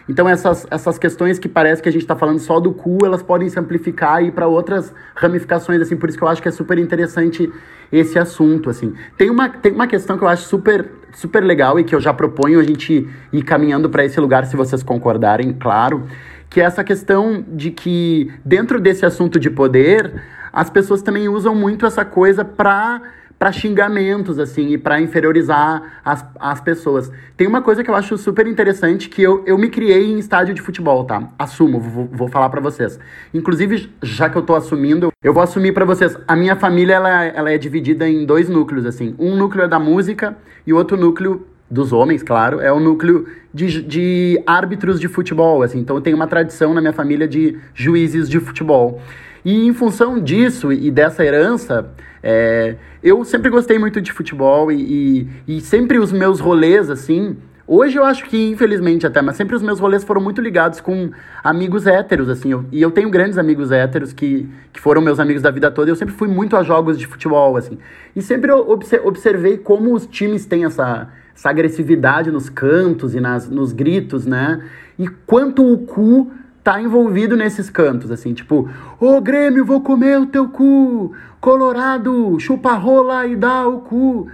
Então 0.08 0.28
essas, 0.28 0.66
essas 0.70 0.98
questões 0.98 1.38
que 1.38 1.48
parece 1.48 1.82
que 1.82 1.88
a 1.88 1.92
gente 1.92 2.02
está 2.02 2.14
falando 2.14 2.38
só 2.38 2.60
do 2.60 2.72
cu, 2.72 2.98
elas 3.04 3.22
podem 3.22 3.48
se 3.48 3.58
amplificar 3.58 4.22
e 4.22 4.28
ir 4.28 4.32
para 4.32 4.46
outras 4.46 4.92
ramificações, 5.14 5.80
assim, 5.80 5.96
por 5.96 6.08
isso 6.08 6.18
que 6.18 6.24
eu 6.24 6.28
acho 6.28 6.42
que 6.42 6.48
é 6.48 6.52
super 6.52 6.78
interessante 6.78 7.50
esse 7.90 8.18
assunto, 8.18 8.68
assim. 8.68 8.94
Tem 9.16 9.30
uma, 9.30 9.48
tem 9.48 9.72
uma 9.72 9.86
questão 9.86 10.18
que 10.18 10.24
eu 10.24 10.28
acho 10.28 10.44
super, 10.44 10.90
super 11.12 11.42
legal 11.42 11.78
e 11.78 11.84
que 11.84 11.94
eu 11.94 12.00
já 12.00 12.12
proponho 12.12 12.60
a 12.60 12.62
gente 12.62 13.08
ir 13.32 13.42
caminhando 13.42 13.88
para 13.88 14.04
esse 14.04 14.20
lugar, 14.20 14.44
se 14.46 14.56
vocês 14.56 14.82
concordarem, 14.82 15.52
claro, 15.52 16.06
que 16.50 16.60
é 16.60 16.64
essa 16.64 16.84
questão 16.84 17.44
de 17.48 17.70
que 17.70 18.30
dentro 18.44 18.80
desse 18.80 19.06
assunto 19.06 19.40
de 19.40 19.50
poder, 19.50 20.22
as 20.54 20.70
pessoas 20.70 21.02
também 21.02 21.28
usam 21.28 21.54
muito 21.54 21.84
essa 21.84 22.04
coisa 22.04 22.44
para 22.44 23.02
para 23.36 23.50
xingamentos, 23.50 24.38
assim, 24.38 24.68
e 24.68 24.78
para 24.78 25.00
inferiorizar 25.00 26.00
as, 26.04 26.24
as 26.38 26.60
pessoas. 26.60 27.10
Tem 27.36 27.46
uma 27.46 27.60
coisa 27.60 27.82
que 27.82 27.90
eu 27.90 27.94
acho 27.94 28.16
super 28.16 28.46
interessante, 28.46 29.08
que 29.08 29.20
eu, 29.20 29.42
eu 29.44 29.58
me 29.58 29.68
criei 29.68 30.10
em 30.10 30.18
estádio 30.18 30.54
de 30.54 30.62
futebol, 30.62 31.04
tá? 31.04 31.30
Assumo, 31.38 31.80
vou, 31.80 32.08
vou 32.10 32.28
falar 32.28 32.48
para 32.48 32.60
vocês. 32.60 32.98
Inclusive, 33.34 33.92
já 34.00 34.30
que 34.30 34.38
eu 34.38 34.42
tô 34.42 34.54
assumindo, 34.54 35.12
eu 35.22 35.34
vou 35.34 35.42
assumir 35.42 35.72
para 35.72 35.84
vocês. 35.84 36.16
A 36.28 36.36
minha 36.36 36.54
família, 36.56 36.94
ela, 36.94 37.24
ela 37.24 37.50
é 37.50 37.58
dividida 37.58 38.08
em 38.08 38.24
dois 38.24 38.48
núcleos, 38.48 38.86
assim. 38.86 39.14
Um 39.18 39.36
núcleo 39.36 39.64
é 39.64 39.68
da 39.68 39.80
música 39.80 40.36
e 40.64 40.72
o 40.72 40.76
outro 40.76 40.96
núcleo 40.96 41.44
dos 41.70 41.92
homens, 41.92 42.22
claro, 42.22 42.60
é 42.60 42.72
o 42.72 42.78
núcleo 42.78 43.26
de, 43.52 43.82
de 43.82 44.42
árbitros 44.46 45.00
de 45.00 45.08
futebol, 45.08 45.62
assim. 45.62 45.80
Então, 45.80 45.96
eu 45.96 46.00
tenho 46.00 46.16
uma 46.16 46.28
tradição 46.28 46.72
na 46.72 46.80
minha 46.80 46.92
família 46.92 47.26
de 47.26 47.58
juízes 47.74 48.28
de 48.28 48.38
futebol. 48.38 49.02
E 49.44 49.66
em 49.66 49.72
função 49.74 50.18
disso 50.18 50.72
e 50.72 50.90
dessa 50.90 51.24
herança, 51.24 51.86
é, 52.22 52.76
eu 53.02 53.24
sempre 53.24 53.50
gostei 53.50 53.78
muito 53.78 54.00
de 54.00 54.10
futebol 54.12 54.72
e, 54.72 55.28
e, 55.46 55.56
e 55.56 55.60
sempre 55.60 55.98
os 55.98 56.10
meus 56.12 56.40
rolês, 56.40 56.88
assim. 56.90 57.36
Hoje 57.66 57.98
eu 57.98 58.04
acho 58.04 58.24
que, 58.26 58.50
infelizmente 58.50 59.06
até, 59.06 59.22
mas 59.22 59.36
sempre 59.36 59.56
os 59.56 59.62
meus 59.62 59.80
rolês 59.80 60.04
foram 60.04 60.20
muito 60.20 60.40
ligados 60.40 60.80
com 60.80 61.10
amigos 61.42 61.86
héteros, 61.86 62.28
assim. 62.28 62.52
eu- 62.52 62.64
e 62.72 62.80
eu 62.80 62.90
tenho 62.90 63.08
grandes 63.10 63.38
amigos 63.38 63.70
héteros 63.72 64.12
que, 64.12 64.48
que 64.72 64.80
foram 64.80 65.00
meus 65.00 65.18
amigos 65.20 65.42
da 65.42 65.50
vida 65.50 65.70
toda. 65.70 65.90
Eu 65.90 65.96
sempre 65.96 66.14
fui 66.14 66.28
muito 66.28 66.56
a 66.56 66.62
jogos 66.62 66.98
de 66.98 67.06
futebol, 67.06 67.56
assim. 67.56 67.78
E 68.14 68.20
sempre 68.22 68.50
eu 68.50 68.68
obse- 68.70 69.00
observei 69.04 69.56
como 69.58 69.94
os 69.94 70.06
times 70.06 70.44
têm 70.46 70.64
essa, 70.66 71.08
essa 71.34 71.48
agressividade 71.50 72.30
nos 72.30 72.48
cantos 72.50 73.14
e 73.14 73.20
nas, 73.20 73.48
nos 73.48 73.72
gritos, 73.72 74.26
né? 74.26 74.62
E 74.98 75.08
quanto 75.26 75.64
o 75.70 75.78
cu 75.78 76.30
tá 76.64 76.80
envolvido 76.80 77.36
nesses 77.36 77.68
cantos, 77.68 78.10
assim, 78.10 78.32
tipo, 78.32 78.70
ô 78.98 79.20
Grêmio, 79.20 79.66
vou 79.66 79.82
comer 79.82 80.18
o 80.18 80.24
teu 80.24 80.48
cu, 80.48 81.12
Colorado, 81.38 82.40
chupa 82.40 82.72
rola 82.72 83.26
e 83.26 83.36
dá 83.36 83.68
o 83.68 83.82
cu. 83.82 84.30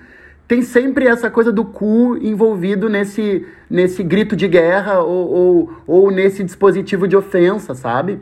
tem 0.46 0.62
sempre 0.62 1.06
essa 1.06 1.28
coisa 1.28 1.50
do 1.50 1.64
cu 1.64 2.16
envolvido 2.20 2.88
nesse, 2.88 3.44
nesse 3.68 4.04
grito 4.04 4.36
de 4.36 4.46
guerra 4.46 5.00
ou, 5.00 5.28
ou, 5.28 5.72
ou 5.88 6.10
nesse 6.12 6.44
dispositivo 6.44 7.08
de 7.08 7.16
ofensa, 7.16 7.74
sabe? 7.74 8.20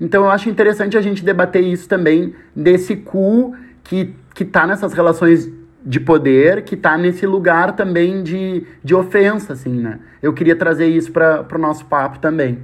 Então 0.00 0.24
eu 0.24 0.30
acho 0.30 0.48
interessante 0.48 0.96
a 0.96 1.02
gente 1.02 1.22
debater 1.22 1.62
isso 1.62 1.86
também, 1.86 2.34
desse 2.56 2.96
cu 2.96 3.54
que, 3.84 4.14
que 4.34 4.44
tá 4.44 4.66
nessas 4.66 4.94
relações 4.94 5.52
de 5.84 6.00
poder, 6.00 6.62
que 6.62 6.76
tá 6.76 6.96
nesse 6.96 7.26
lugar 7.26 7.76
também 7.76 8.22
de, 8.22 8.66
de 8.82 8.94
ofensa, 8.94 9.52
assim, 9.52 9.80
né? 9.80 9.98
Eu 10.22 10.32
queria 10.32 10.56
trazer 10.56 10.86
isso 10.86 11.12
para 11.12 11.46
o 11.54 11.58
nosso 11.58 11.84
papo 11.84 12.18
também. 12.18 12.58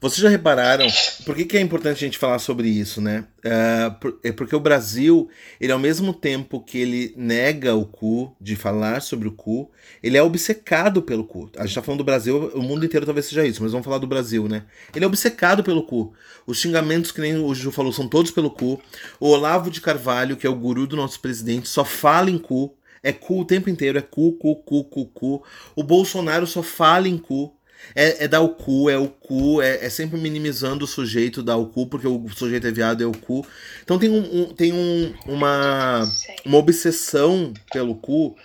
Vocês 0.00 0.20
já 0.20 0.28
repararam 0.28 0.86
por 1.24 1.34
que, 1.34 1.44
que 1.44 1.56
é 1.56 1.60
importante 1.60 1.96
a 1.96 2.06
gente 2.06 2.18
falar 2.18 2.38
sobre 2.38 2.68
isso, 2.68 3.00
né? 3.00 3.24
Uh, 3.44 4.18
é 4.22 4.32
porque 4.32 4.54
o 4.54 4.60
Brasil, 4.60 5.28
ele 5.60 5.72
ao 5.72 5.78
mesmo 5.78 6.12
tempo 6.12 6.60
que 6.60 6.78
ele 6.78 7.12
nega 7.16 7.74
o 7.74 7.84
cu, 7.84 8.36
de 8.40 8.54
falar 8.56 9.02
sobre 9.02 9.28
o 9.28 9.32
cu, 9.32 9.70
ele 10.02 10.16
é 10.16 10.22
obcecado 10.22 11.02
pelo 11.02 11.24
cu. 11.24 11.50
A 11.56 11.66
gente 11.66 11.74
tá 11.74 11.82
falando 11.82 11.98
do 11.98 12.04
Brasil, 12.04 12.50
o 12.54 12.62
mundo 12.62 12.84
inteiro 12.84 13.06
talvez 13.06 13.26
seja 13.26 13.44
isso, 13.46 13.62
mas 13.62 13.72
vamos 13.72 13.84
falar 13.84 13.98
do 13.98 14.06
Brasil, 14.06 14.48
né? 14.48 14.64
Ele 14.94 15.04
é 15.04 15.08
obcecado 15.08 15.62
pelo 15.62 15.84
cu. 15.84 16.12
Os 16.46 16.58
xingamentos, 16.58 17.12
que 17.12 17.20
nem 17.20 17.36
o 17.36 17.54
Ju 17.54 17.70
falou, 17.70 17.92
são 17.92 18.08
todos 18.08 18.30
pelo 18.30 18.50
cu. 18.50 18.80
O 19.18 19.28
Olavo 19.28 19.70
de 19.70 19.80
Carvalho, 19.80 20.36
que 20.36 20.46
é 20.46 20.50
o 20.50 20.54
guru 20.54 20.86
do 20.86 20.96
nosso 20.96 21.20
presidente, 21.20 21.68
só 21.68 21.84
fala 21.84 22.30
em 22.30 22.38
cu. 22.38 22.76
É 23.02 23.12
cu 23.12 23.40
o 23.40 23.44
tempo 23.44 23.68
inteiro, 23.68 23.98
é 23.98 24.02
cu, 24.02 24.32
cu, 24.32 24.54
cu, 24.56 24.84
cu, 24.84 25.06
cu. 25.06 25.42
O 25.74 25.82
Bolsonaro 25.82 26.46
só 26.46 26.62
fala 26.62 27.08
em 27.08 27.18
cu. 27.18 27.52
É, 27.94 28.24
é 28.24 28.28
dar 28.28 28.40
o 28.40 28.50
cu, 28.50 28.88
é 28.88 28.96
o 28.96 29.08
cu, 29.08 29.60
é, 29.60 29.84
é, 29.84 29.90
sempre 29.90 30.18
minimizando 30.18 30.84
o 30.84 30.88
sujeito 30.88 31.42
dar 31.42 31.56
o 31.56 31.66
cu, 31.66 31.86
porque 31.86 32.06
o 32.06 32.28
sujeito 32.30 32.66
é 32.66 32.70
viado, 32.70 33.02
é 33.02 33.06
o 33.06 33.12
cu. 33.12 33.46
Então 33.82 33.98
tem, 33.98 34.10
um, 34.10 34.42
um 34.42 34.54
tem 34.54 34.72
um, 34.72 35.14
uma, 35.26 36.08
uma 36.44 36.58
obsessão 36.58 37.52
pelo 37.72 37.94
cu 37.94 38.36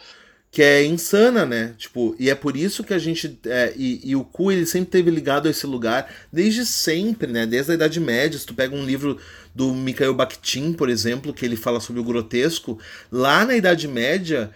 que 0.58 0.64
é 0.64 0.84
insana, 0.84 1.46
né? 1.46 1.76
Tipo, 1.78 2.16
e 2.18 2.30
é 2.30 2.36
por 2.36 2.58
isso 2.58 2.84
que 2.84 2.94
a 2.94 2.98
gente. 2.98 3.40
É, 3.46 3.74
e, 3.76 4.02
e, 4.04 4.16
o 4.16 4.24
cu 4.24 4.52
ele 4.52 4.66
sempre 4.66 4.90
teve 4.90 5.12
ligado 5.12 5.48
a 5.48 5.52
esse 5.52 5.68
lugar, 5.68 6.12
desde 6.34 6.66
sempre, 6.66 7.32
né? 7.32 7.46
Desde 7.46 7.72
a 7.72 7.76
Idade 7.76 8.00
Média. 8.00 8.40
Se 8.40 8.46
tu 8.46 8.56
pega 8.56 8.76
um 8.76 8.84
livro 8.84 9.20
do 9.54 9.74
Mikhail 9.74 10.14
Bakhtin, 10.14 10.74
por 10.74 10.90
exemplo, 10.90 11.34
que 11.34 11.46
ele 11.46 11.56
fala 11.56 11.80
sobre 11.80 12.02
o 12.02 12.04
grotesco, 12.04 12.80
lá 13.12 13.46
na 13.46 13.56
Idade 13.56 13.88
Média, 13.88 14.50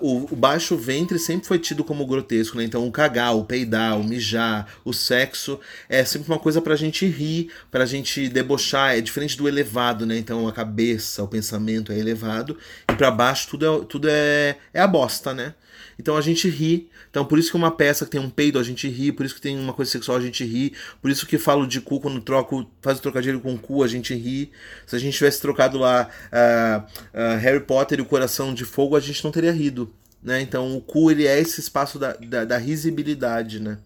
o, 0.00 0.32
o, 0.32 0.36
baixo 0.36 0.76
ventre 0.76 1.18
sempre 1.18 1.46
foi 1.46 1.58
tido 1.58 1.84
como 1.84 2.06
grotesco, 2.06 2.56
né? 2.56 2.64
Então 2.64 2.86
o 2.86 2.90
cagar, 2.90 3.36
o 3.36 3.44
peidar, 3.44 3.98
o 3.98 4.04
mijar, 4.04 4.66
o 4.84 4.92
sexo 4.92 5.60
é 5.88 6.04
sempre 6.04 6.30
uma 6.30 6.38
coisa 6.38 6.60
pra 6.60 6.76
gente 6.76 7.06
rir, 7.06 7.50
pra 7.70 7.84
gente 7.84 8.28
debochar, 8.28 8.96
é 8.96 9.00
diferente 9.00 9.36
do 9.36 9.46
elevado, 9.46 10.06
né? 10.06 10.16
Então 10.16 10.48
a 10.48 10.52
cabeça, 10.52 11.22
o 11.22 11.28
pensamento 11.28 11.92
é 11.92 11.98
elevado 11.98 12.56
e 12.90 12.94
para 12.94 13.10
baixo 13.10 13.48
tudo 13.48 13.66
é, 13.66 13.84
tudo 13.84 14.08
é, 14.10 14.56
é 14.72 14.80
a 14.80 14.86
bosta, 14.86 15.34
né? 15.34 15.54
Então 15.98 16.16
a 16.16 16.20
gente 16.20 16.48
ri. 16.48 16.88
Então 17.10 17.24
por 17.24 17.38
isso 17.38 17.50
que 17.50 17.56
uma 17.56 17.70
peça 17.70 18.04
que 18.04 18.10
tem 18.10 18.20
um 18.20 18.30
peido 18.30 18.58
a 18.58 18.62
gente 18.62 18.88
ri, 18.88 19.10
por 19.10 19.26
isso 19.26 19.34
que 19.34 19.40
tem 19.40 19.58
uma 19.58 19.72
coisa 19.72 19.90
sexual 19.90 20.18
a 20.18 20.20
gente 20.20 20.44
ri, 20.44 20.72
por 21.02 21.10
isso 21.10 21.26
que 21.26 21.38
falo 21.38 21.66
de 21.66 21.80
cu 21.80 22.00
quando 22.00 22.20
troco, 22.20 22.70
faz 22.80 22.98
o 22.98 23.02
trocadilho 23.02 23.40
com 23.40 23.58
cu 23.58 23.82
a 23.82 23.88
gente 23.88 24.14
ri. 24.14 24.52
Se 24.86 24.94
a 24.94 24.98
gente 24.98 25.16
tivesse 25.16 25.40
trocado 25.40 25.78
lá 25.78 26.08
uh, 26.32 26.80
uh, 26.80 27.38
Harry 27.38 27.60
Potter 27.60 27.98
e 27.98 28.02
o 28.02 28.06
Coração 28.06 28.54
de 28.54 28.64
Fogo, 28.64 28.96
a 28.96 29.00
gente 29.00 29.24
não 29.24 29.32
teria 29.32 29.52
rido. 29.52 29.92
Né? 30.22 30.40
Então 30.40 30.76
o 30.76 30.80
cu 30.80 31.10
ele 31.10 31.26
é 31.26 31.38
esse 31.38 31.60
espaço 31.60 31.98
da, 31.98 32.12
da, 32.14 32.44
da 32.44 32.58
risibilidade, 32.58 33.60
né? 33.60 33.78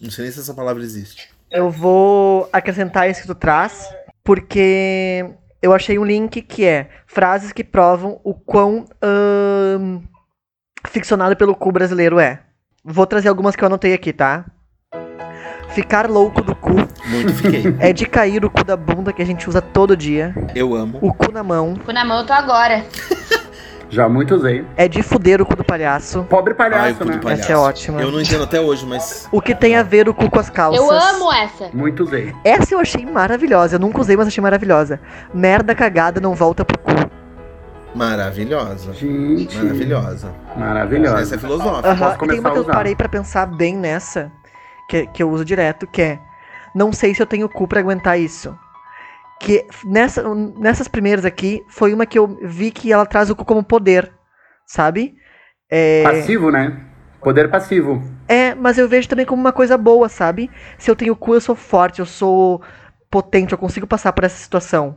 Não 0.00 0.10
sei 0.10 0.24
nem 0.24 0.32
se 0.32 0.40
essa 0.40 0.52
palavra 0.52 0.82
existe. 0.82 1.30
Eu 1.50 1.70
vou 1.70 2.48
acrescentar 2.52 3.08
isso 3.08 3.20
que 3.20 3.26
tu 3.26 3.34
traz, 3.34 3.88
porque 4.24 5.24
eu 5.60 5.72
achei 5.72 5.98
um 5.98 6.04
link 6.04 6.42
que 6.42 6.64
é 6.64 6.88
frases 7.06 7.52
que 7.52 7.62
provam 7.62 8.20
o 8.24 8.34
quão 8.34 8.86
ficcionado 10.88 11.36
pelo 11.36 11.54
cu 11.54 11.72
brasileiro 11.72 12.18
é. 12.18 12.40
Vou 12.84 13.06
trazer 13.06 13.28
algumas 13.28 13.54
que 13.54 13.62
eu 13.62 13.66
anotei 13.66 13.92
aqui, 13.94 14.12
tá? 14.12 14.44
Ficar 15.70 16.08
louco 16.08 16.42
do 16.42 16.54
cu. 16.54 16.74
Muito 17.06 17.32
fiquei. 17.34 17.74
É 17.78 17.92
de 17.92 18.04
cair 18.06 18.44
o 18.44 18.50
cu 18.50 18.62
da 18.62 18.76
bunda 18.76 19.12
que 19.12 19.22
a 19.22 19.24
gente 19.24 19.48
usa 19.48 19.62
todo 19.62 19.96
dia. 19.96 20.34
Eu 20.54 20.74
amo. 20.74 20.98
O 21.00 21.14
cu 21.14 21.32
na 21.32 21.42
mão. 21.42 21.76
Cu 21.76 21.92
na 21.92 22.04
mão 22.04 22.20
eu 22.20 22.26
tô 22.26 22.32
agora. 22.32 22.84
Já 23.88 24.08
muito 24.08 24.34
usei. 24.34 24.64
É 24.76 24.88
de 24.88 25.02
fuder 25.02 25.40
o 25.40 25.46
cu 25.46 25.54
do 25.54 25.62
palhaço. 25.62 26.24
Pobre 26.24 26.54
palhaço, 26.54 26.82
Ai, 26.82 26.92
o 26.92 26.96
cu 26.96 27.04
né? 27.04 27.12
do 27.12 27.20
palhaço. 27.20 27.42
Essa 27.42 27.52
é 27.52 27.56
ótima. 27.56 28.00
Eu 28.00 28.10
não 28.10 28.20
entendo 28.20 28.42
até 28.42 28.60
hoje, 28.60 28.86
mas. 28.86 29.28
O 29.30 29.40
que 29.40 29.54
tem 29.54 29.76
a 29.76 29.82
ver 29.82 30.08
o 30.08 30.14
cu 30.14 30.30
com 30.30 30.38
as 30.38 30.48
calças. 30.50 30.82
Eu 30.82 30.90
amo 30.90 31.32
essa. 31.32 31.70
Muito 31.72 32.02
usei. 32.02 32.34
Essa 32.42 32.74
eu 32.74 32.80
achei 32.80 33.04
maravilhosa. 33.06 33.76
Eu 33.76 33.80
nunca 33.80 34.00
usei, 34.00 34.16
mas 34.16 34.26
achei 34.26 34.42
maravilhosa. 34.42 34.98
Merda 35.32 35.74
cagada 35.74 36.20
não 36.20 36.34
volta 36.34 36.64
pro 36.64 36.78
cu. 36.78 36.92
Maravilhosa. 37.94 38.92
Gente. 38.94 39.56
Maravilhosa. 39.56 40.34
Maravilhosa. 40.56 41.20
Essa 41.20 41.34
é 41.34 41.38
filosófica. 41.38 41.94
Posso 41.94 42.14
e 42.14 42.18
começar 42.18 42.26
tem 42.32 42.40
uma 42.40 42.48
a 42.48 42.52
que 42.52 42.58
eu 42.58 42.64
parei 42.64 42.96
pra 42.96 43.08
pensar 43.08 43.46
bem 43.46 43.76
nessa, 43.76 44.32
que, 44.88 45.06
que 45.08 45.22
eu 45.22 45.30
uso 45.30 45.44
direto, 45.44 45.86
que 45.86 46.02
é 46.02 46.18
não 46.74 46.92
sei 46.92 47.14
se 47.14 47.22
eu 47.22 47.26
tenho 47.26 47.48
cu 47.48 47.68
pra 47.68 47.80
aguentar 47.80 48.18
isso. 48.18 48.56
Que 49.40 49.66
nessa, 49.84 50.22
nessas 50.34 50.88
primeiras 50.88 51.24
aqui, 51.24 51.62
foi 51.68 51.92
uma 51.92 52.06
que 52.06 52.18
eu 52.18 52.38
vi 52.42 52.70
que 52.70 52.92
ela 52.92 53.04
traz 53.04 53.28
o 53.28 53.36
cu 53.36 53.44
como 53.44 53.62
poder, 53.62 54.10
sabe? 54.66 55.14
É, 55.70 56.02
Passivo, 56.02 56.50
né? 56.50 56.80
Poder 57.20 57.48
passivo. 57.50 58.02
é, 58.26 58.52
mas 58.54 58.78
eu 58.78 58.88
vejo 58.88 59.08
também 59.08 59.24
como 59.24 59.40
uma 59.40 59.52
coisa 59.52 59.78
boa, 59.78 60.08
sabe? 60.08 60.50
Se 60.76 60.90
eu 60.90 60.96
tenho 60.96 61.14
cu, 61.14 61.34
eu 61.34 61.40
sou 61.40 61.54
forte, 61.54 62.00
eu 62.00 62.06
sou 62.06 62.60
potente, 63.10 63.52
eu 63.52 63.58
consigo 63.58 63.86
passar 63.86 64.12
por 64.12 64.24
essa 64.24 64.36
situação. 64.36 64.96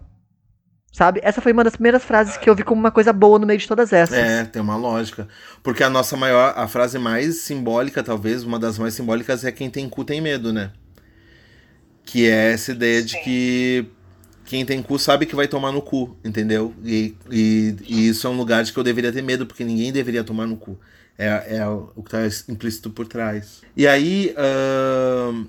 Sabe? 0.96 1.20
Essa 1.22 1.41
foi 1.41 1.52
uma 1.52 1.62
das 1.62 1.74
primeiras 1.74 2.06
frases 2.06 2.38
que 2.38 2.50
eu 2.50 2.56
vi 2.56 2.64
como 2.64 2.80
uma 2.80 2.89
coisa 2.89 3.12
boa 3.12 3.38
no 3.38 3.46
meio 3.46 3.60
de 3.60 3.68
todas 3.68 3.91
essas. 3.91 4.18
É, 4.18 4.46
tem 4.46 4.62
uma 4.62 4.78
lógica. 4.78 5.28
Porque 5.62 5.84
a 5.84 5.89
nossa 5.89 6.16
maior, 6.16 6.54
a 6.56 6.70
frase 6.70 6.98
mais 6.98 7.41
simbólica, 7.41 8.02
talvez, 8.02 8.46
uma 8.46 8.58
das 8.58 8.80
mais 8.80 8.93
simbólicas 8.93 9.43
é 9.43 9.52
quem 9.52 9.70
tem 9.70 9.89
cu 9.89 10.06
tem 10.06 10.22
medo, 10.22 10.54
né? 10.54 10.72
Que 12.06 12.30
é 12.30 12.54
essa 12.54 12.72
ideia 12.72 13.04
de 13.04 13.22
que 13.22 13.86
quem 14.46 14.66
tem 14.66 14.82
cu 14.82 14.98
sabe 14.98 15.26
que 15.26 15.36
vai 15.36 15.50
tomar 15.50 15.74
no 15.74 15.82
cu, 15.82 16.16
entendeu? 16.24 16.74
E, 16.82 17.14
e, 17.30 17.76
e 17.86 18.08
isso 18.08 18.26
é 18.26 18.30
um 18.30 18.38
lugar 18.38 18.64
de 18.64 18.72
que 18.72 18.80
eu 18.80 18.84
deveria 18.84 19.12
ter 19.12 19.22
medo, 19.22 19.46
porque 19.46 19.66
ninguém 19.66 19.91
deveria 19.91 20.24
tomar 20.24 20.48
no 20.48 20.56
cu. 20.56 20.80
É, 21.18 21.58
é 21.58 21.68
o 21.68 22.02
que 22.04 22.10
tá 22.10 22.20
implícito 22.48 22.89
por 22.89 23.06
trás. 23.06 23.62
E 23.76 23.86
aí, 23.86 24.34
ahn, 24.38 25.43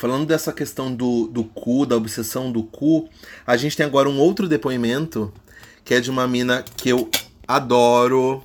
falando 0.00 0.24
dessa 0.24 0.50
questão 0.50 0.94
do, 0.94 1.26
do 1.26 1.44
cu, 1.44 1.84
da 1.84 1.94
obsessão 1.94 2.50
do 2.50 2.62
cu, 2.62 3.06
a 3.46 3.54
gente 3.58 3.76
tem 3.76 3.84
agora 3.84 4.08
um 4.08 4.18
outro 4.18 4.48
depoimento 4.48 5.30
que 5.84 5.92
é 5.92 6.00
de 6.00 6.10
uma 6.10 6.26
mina 6.26 6.64
que 6.74 6.88
eu 6.88 7.10
adoro, 7.46 8.42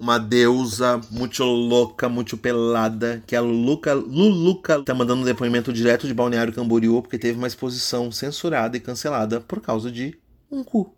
uma 0.00 0.16
deusa 0.18 0.98
muito 1.10 1.44
louca, 1.44 2.08
muito 2.08 2.38
pelada, 2.38 3.22
que 3.26 3.34
é 3.34 3.38
a 3.38 3.42
Luca, 3.42 3.92
Luluca, 3.92 4.82
tá 4.82 4.94
mandando 4.94 5.20
um 5.20 5.26
depoimento 5.26 5.70
direto 5.70 6.06
de 6.06 6.14
Balneário 6.14 6.54
Camboriú, 6.54 7.02
porque 7.02 7.18
teve 7.18 7.36
uma 7.36 7.46
exposição 7.46 8.10
censurada 8.10 8.74
e 8.74 8.80
cancelada 8.80 9.42
por 9.42 9.60
causa 9.60 9.92
de 9.92 10.18
um 10.50 10.64
cu. 10.64 10.94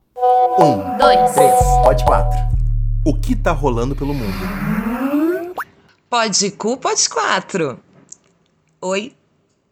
Um, 0.60 0.96
Dois. 0.96 1.32
três, 1.34 1.54
pode 1.82 2.04
quatro. 2.04 2.38
O 3.04 3.12
que 3.12 3.34
tá 3.34 3.50
rolando 3.50 3.96
pelo 3.96 4.14
mundo? 4.14 4.38
Pode 6.08 6.52
cu, 6.52 6.76
pode 6.76 7.08
quatro. 7.08 7.80
Oi, 8.80 9.12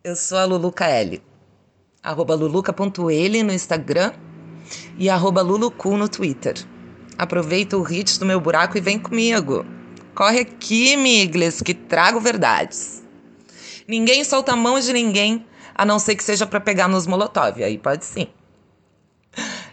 eu 0.04 0.14
sou 0.14 0.36
a 0.36 0.44
Luluca 0.44 0.84
L. 0.84 1.22
Arroba 2.02 2.34
luluca.ele 2.34 3.42
no 3.42 3.54
Instagram 3.54 4.12
e 4.98 5.08
arroba 5.08 5.40
lulucu 5.40 5.96
no 5.96 6.10
Twitter. 6.10 6.54
Aproveita 7.16 7.78
o 7.78 7.82
hit 7.82 8.18
do 8.18 8.26
meu 8.26 8.38
buraco 8.38 8.76
e 8.76 8.82
vem 8.82 8.98
comigo. 8.98 9.64
Corre 10.14 10.40
aqui, 10.40 10.94
migles, 10.98 11.62
que 11.62 11.72
trago 11.72 12.20
verdades. 12.20 13.02
Ninguém 13.88 14.22
solta 14.24 14.52
a 14.52 14.56
mão 14.56 14.78
de 14.78 14.92
ninguém, 14.92 15.46
a 15.74 15.86
não 15.86 15.98
ser 15.98 16.16
que 16.16 16.22
seja 16.22 16.46
pra 16.46 16.60
pegar 16.60 16.86
nos 16.86 17.06
molotov, 17.06 17.64
aí 17.64 17.78
pode 17.78 18.04
sim. 18.04 18.26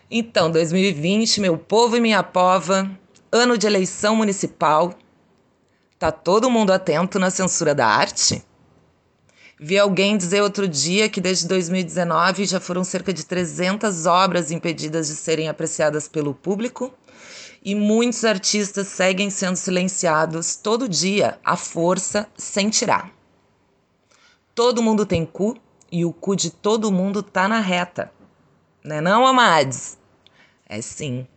Então, 0.10 0.50
2020, 0.50 1.42
meu 1.42 1.58
povo 1.58 1.98
e 1.98 2.00
minha 2.00 2.24
pova, 2.24 2.90
ano 3.30 3.58
de 3.58 3.68
eleição 3.68 4.16
municipal, 4.16 4.98
Tá 6.02 6.12
todo 6.12 6.50
mundo 6.50 6.72
atento 6.72 7.20
na 7.20 7.30
censura 7.30 7.76
da 7.76 7.86
arte? 7.86 8.44
Vi 9.64 9.78
alguém 9.78 10.18
dizer 10.18 10.42
outro 10.42 10.68
dia 10.68 11.08
que 11.08 11.22
desde 11.22 11.48
2019 11.48 12.46
já 12.46 12.60
foram 12.60 12.84
cerca 12.84 13.14
de 13.14 13.24
300 13.24 14.08
obras 14.08 14.50
impedidas 14.50 15.06
de 15.06 15.14
serem 15.14 15.48
apreciadas 15.48 16.08
pelo 16.08 16.34
público 16.34 16.92
e 17.64 17.76
muitos 17.76 18.26
artistas 18.26 18.88
seguem 18.88 19.30
sendo 19.30 19.56
silenciados 19.56 20.56
todo 20.56 20.90
dia, 20.90 21.38
à 21.46 21.56
força, 21.56 22.28
sem 22.36 22.72
tirar. 22.72 23.12
Todo 24.56 24.82
mundo 24.82 25.06
tem 25.06 25.24
cu 25.28 25.56
e 25.92 26.04
o 26.06 26.12
cu 26.12 26.36
de 26.36 26.50
todo 26.50 26.92
mundo 26.92 27.22
tá 27.22 27.48
na 27.48 27.60
reta. 27.60 28.12
Né 28.84 29.00
não, 29.00 29.28
Amades? 29.28 29.96
É 30.66 30.82
sim. 30.82 31.28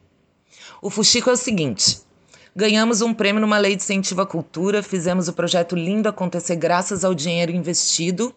O 0.80 0.88
fuxico 0.88 1.28
é 1.28 1.34
o 1.34 1.36
seguinte: 1.36 2.00
ganhamos 2.54 3.00
um 3.02 3.12
prêmio 3.12 3.40
numa 3.40 3.58
lei 3.58 3.74
de 3.74 3.82
incentivo 3.82 4.22
à 4.22 4.26
cultura, 4.26 4.82
fizemos 4.82 5.28
o 5.28 5.32
projeto 5.32 5.74
lindo 5.74 6.08
acontecer 6.08 6.56
graças 6.56 7.04
ao 7.04 7.14
dinheiro 7.14 7.52
investido 7.52 8.34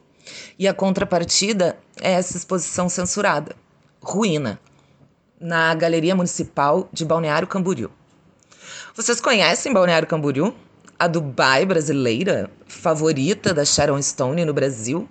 e 0.58 0.68
a 0.68 0.74
contrapartida 0.74 1.78
é 2.02 2.14
essa 2.14 2.36
exposição 2.36 2.90
censurada. 2.90 3.56
Ruína. 4.02 4.60
Na 5.40 5.74
Galeria 5.76 6.16
Municipal 6.16 6.90
de 6.92 7.06
Balneário 7.06 7.48
Camboriú. 7.48 7.92
Vocês 8.96 9.22
conhecem 9.22 9.72
Balneário 9.72 10.08
Camboriú? 10.08 10.54
A 10.98 11.08
Dubai 11.08 11.64
brasileira, 11.64 12.50
favorita 12.68 13.54
da 13.54 13.64
Sharon 13.64 14.02
Stone 14.02 14.44
no 14.44 14.54
Brasil? 14.54 15.08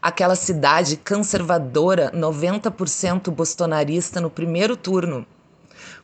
Aquela 0.00 0.36
cidade 0.36 0.96
conservadora, 0.96 2.12
90% 2.12 3.30
bostonarista 3.30 4.20
no 4.20 4.30
primeiro 4.30 4.76
turno, 4.76 5.26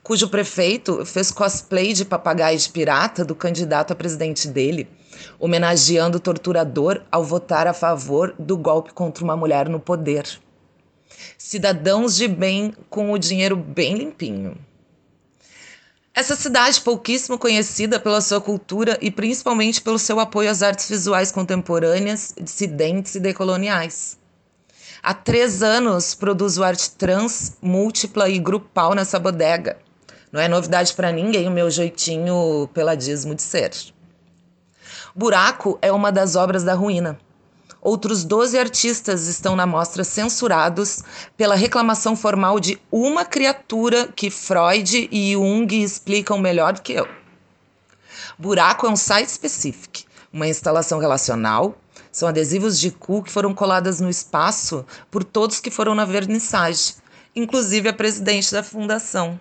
cujo 0.02 0.28
prefeito 0.28 1.06
fez 1.06 1.30
cosplay 1.30 1.92
de 1.92 2.04
papagaio 2.04 2.58
de 2.58 2.68
pirata 2.68 3.24
do 3.24 3.34
candidato 3.34 3.92
a 3.92 3.96
presidente 3.96 4.48
dele, 4.48 4.88
homenageando 5.38 6.18
o 6.18 6.20
torturador 6.20 7.02
ao 7.10 7.24
votar 7.24 7.66
a 7.66 7.72
favor 7.72 8.34
do 8.38 8.56
golpe 8.56 8.92
contra 8.92 9.22
uma 9.22 9.36
mulher 9.36 9.68
no 9.68 9.78
poder. 9.78 10.26
Cidadãos 11.38 12.16
de 12.16 12.26
bem 12.26 12.74
com 12.90 13.12
o 13.12 13.18
dinheiro 13.18 13.54
bem 13.54 13.94
limpinho. 13.94 14.56
Essa 16.14 16.36
cidade 16.36 16.80
pouquíssimo 16.80 17.38
conhecida 17.38 17.98
pela 17.98 18.20
sua 18.20 18.40
cultura 18.40 18.98
e 19.00 19.10
principalmente 19.10 19.80
pelo 19.80 19.98
seu 19.98 20.20
apoio 20.20 20.50
às 20.50 20.62
artes 20.62 20.88
visuais 20.88 21.32
contemporâneas, 21.32 22.34
dissidentes 22.38 23.14
e 23.14 23.20
decoloniais. 23.20 24.18
Há 25.02 25.14
três 25.14 25.62
anos 25.62 26.14
produzo 26.14 26.62
arte 26.62 26.90
trans, 26.90 27.56
múltipla 27.62 28.28
e 28.28 28.38
grupal 28.38 28.94
nessa 28.94 29.18
bodega. 29.18 29.78
Não 30.32 30.40
é 30.40 30.48
novidade 30.48 30.94
para 30.94 31.12
ninguém 31.12 31.46
o 31.46 31.50
meu 31.50 31.70
jeitinho 31.70 32.66
peladismo 32.72 33.34
de 33.34 33.42
ser. 33.42 33.70
Buraco 35.14 35.78
é 35.82 35.92
uma 35.92 36.10
das 36.10 36.36
obras 36.36 36.64
da 36.64 36.72
ruína. 36.72 37.18
Outros 37.82 38.24
12 38.24 38.58
artistas 38.58 39.26
estão 39.26 39.54
na 39.54 39.66
mostra 39.66 40.04
censurados 40.04 41.02
pela 41.36 41.54
reclamação 41.54 42.16
formal 42.16 42.58
de 42.58 42.80
uma 42.90 43.26
criatura 43.26 44.08
que 44.08 44.30
Freud 44.30 45.06
e 45.12 45.32
Jung 45.32 45.82
explicam 45.82 46.38
melhor 46.38 46.72
do 46.72 46.80
que 46.80 46.94
eu. 46.94 47.06
Buraco 48.38 48.86
é 48.86 48.90
um 48.90 48.96
site 48.96 49.28
específico, 49.28 50.08
uma 50.32 50.48
instalação 50.48 50.98
relacional. 50.98 51.76
São 52.10 52.26
adesivos 52.26 52.80
de 52.80 52.90
cu 52.90 53.22
que 53.22 53.30
foram 53.30 53.52
coladas 53.52 54.00
no 54.00 54.08
espaço 54.08 54.86
por 55.10 55.24
todos 55.24 55.60
que 55.60 55.70
foram 55.70 55.94
na 55.94 56.06
vernissage, 56.06 56.94
inclusive 57.36 57.90
a 57.90 57.92
presidente 57.92 58.50
da 58.50 58.62
fundação. 58.62 59.38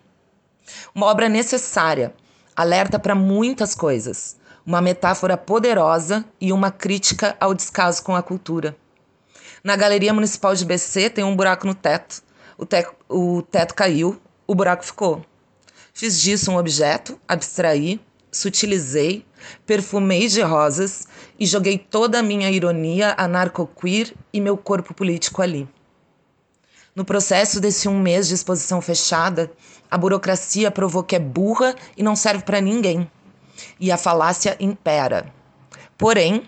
Uma 0.93 1.07
obra 1.07 1.30
necessária, 1.30 2.13
alerta 2.55 2.99
para 2.99 3.15
muitas 3.15 3.74
coisas 3.76 4.39
uma 4.65 4.82
metáfora 4.82 5.38
poderosa 5.38 6.24
e 6.39 6.53
uma 6.53 6.72
crítica 6.72 7.36
ao 7.39 7.53
descaso 7.53 8.03
com 8.03 8.15
a 8.15 8.22
cultura. 8.22 8.76
Na 9.63 9.76
Galeria 9.76 10.13
Municipal 10.13 10.55
de 10.55 10.65
BC 10.65 11.09
tem 11.09 11.24
um 11.24 11.36
buraco 11.36 11.67
no 11.67 11.76
teto. 11.76 12.24
O, 12.57 12.65
te 12.65 12.86
o 13.09 13.41
teto 13.41 13.74
caiu, 13.74 14.22
o 14.47 14.55
buraco 14.55 14.86
ficou. 14.86 15.26
Fiz 15.93 16.22
disso 16.22 16.51
um 16.51 16.57
objeto, 16.57 17.19
abstraí, 17.28 17.99
sutilizei, 18.32 19.26
perfumei 19.65 20.28
de 20.28 20.41
rosas 20.41 21.07
e 21.39 21.45
joguei 21.45 21.78
toda 21.78 22.19
a 22.19 22.24
minha 22.24 22.49
ironia 22.49 23.13
anarco-queer 23.17 24.13
e 24.32 24.39
meu 24.39 24.57
corpo 24.57 24.93
político 24.93 25.41
ali. 25.41 25.67
No 26.96 27.06
processo 27.06 27.60
desse 27.60 27.88
um 27.88 28.00
mês 28.00 28.28
de 28.28 28.34
exposição 28.34 28.82
fechada, 28.82 29.52
a 29.89 29.98
burocracia 29.98 30.70
provou 30.70 31.04
que 31.04 31.16
é 31.16 31.20
burra 31.20 31.76
e 31.96 32.04
não 32.04 32.16
serve 32.16 32.44
para 32.44 32.62
ninguém 32.62 33.10
e 33.80 33.92
a 33.92 33.98
falácia 33.98 34.56
impera. 34.60 35.32
Porém, 35.98 36.44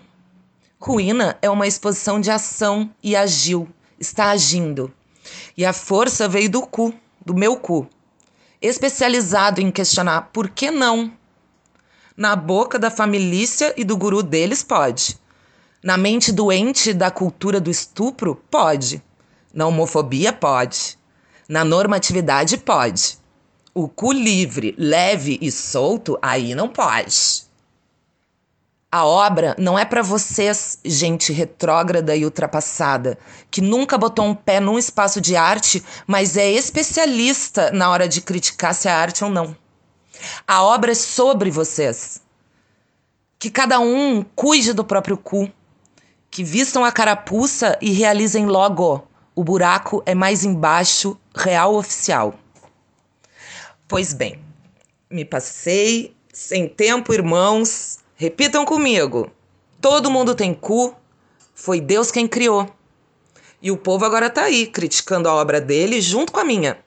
ruína 0.78 1.38
é 1.40 1.48
uma 1.48 1.66
exposição 1.66 2.20
de 2.20 2.30
ação 2.30 2.90
e 3.02 3.14
agiu, 3.14 3.68
está 3.98 4.30
agindo. 4.30 4.92
E 5.56 5.64
a 5.64 5.72
força 5.72 6.28
veio 6.28 6.50
do 6.50 6.62
cu, 6.62 6.92
do 7.24 7.34
meu 7.34 7.56
cu, 7.56 7.88
especializado 8.60 9.60
em 9.60 9.70
questionar 9.70 10.30
por 10.32 10.48
que 10.48 10.70
não. 10.70 11.12
Na 12.16 12.36
boca 12.36 12.78
da 12.78 12.90
família 12.90 13.74
e 13.76 13.84
do 13.84 13.96
guru 13.96 14.22
deles, 14.22 14.62
pode. 14.62 15.18
Na 15.82 15.96
mente 15.96 16.32
doente 16.32 16.92
da 16.92 17.10
cultura 17.10 17.60
do 17.60 17.70
estupro, 17.70 18.36
pode. 18.50 19.02
Na 19.54 19.66
homofobia, 19.66 20.32
pode. 20.32 20.98
Na 21.48 21.64
normatividade, 21.64 22.58
pode. 22.58 23.18
O 23.72 23.88
cu 23.88 24.12
livre, 24.12 24.74
leve 24.76 25.38
e 25.40 25.50
solto, 25.50 26.18
aí 26.20 26.54
não 26.54 26.68
pode. 26.68 27.44
A 28.90 29.04
obra 29.04 29.56
não 29.58 29.76
é 29.78 29.84
para 29.84 30.02
vocês, 30.02 30.78
gente 30.84 31.32
retrógrada 31.32 32.14
e 32.14 32.24
ultrapassada, 32.24 33.18
que 33.50 33.60
nunca 33.60 33.98
botou 33.98 34.24
um 34.24 34.34
pé 34.34 34.60
num 34.60 34.78
espaço 34.78 35.20
de 35.20 35.34
arte, 35.34 35.84
mas 36.06 36.36
é 36.36 36.50
especialista 36.50 37.72
na 37.72 37.90
hora 37.90 38.08
de 38.08 38.20
criticar 38.20 38.74
se 38.74 38.86
é 38.86 38.92
arte 38.92 39.24
ou 39.24 39.30
não. 39.30 39.56
A 40.46 40.62
obra 40.62 40.92
é 40.92 40.94
sobre 40.94 41.50
vocês. 41.50 42.22
Que 43.38 43.50
cada 43.50 43.80
um 43.80 44.24
cuide 44.34 44.72
do 44.72 44.84
próprio 44.84 45.16
cu. 45.16 45.50
Que 46.30 46.44
vistam 46.44 46.84
a 46.84 46.92
carapuça 46.92 47.76
e 47.80 47.90
realizem 47.90 48.46
logo. 48.46 49.06
O 49.36 49.42
buraco 49.42 50.00
é 50.06 50.14
mais 50.14 50.44
embaixo, 50.44 51.18
real 51.34 51.74
oficial. 51.74 52.34
Pois 53.88 54.12
bem, 54.12 54.38
me 55.10 55.24
passei, 55.24 56.14
sem 56.32 56.68
tempo, 56.68 57.12
irmãos. 57.12 57.98
Repitam 58.14 58.64
comigo. 58.64 59.28
Todo 59.80 60.10
mundo 60.10 60.36
tem 60.36 60.54
cu, 60.54 60.94
foi 61.52 61.80
Deus 61.80 62.12
quem 62.12 62.28
criou. 62.28 62.68
E 63.60 63.72
o 63.72 63.76
povo 63.76 64.04
agora 64.04 64.30
tá 64.30 64.44
aí, 64.44 64.68
criticando 64.68 65.28
a 65.28 65.34
obra 65.34 65.60
dele 65.60 66.00
junto 66.00 66.32
com 66.32 66.38
a 66.38 66.44
minha. 66.44 66.78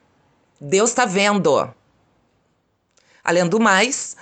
Deus 0.59 0.93
tá 0.93 1.05
vendo. 1.05 1.73
Além 3.23 3.45
do 3.45 3.59
mais, 3.59 4.15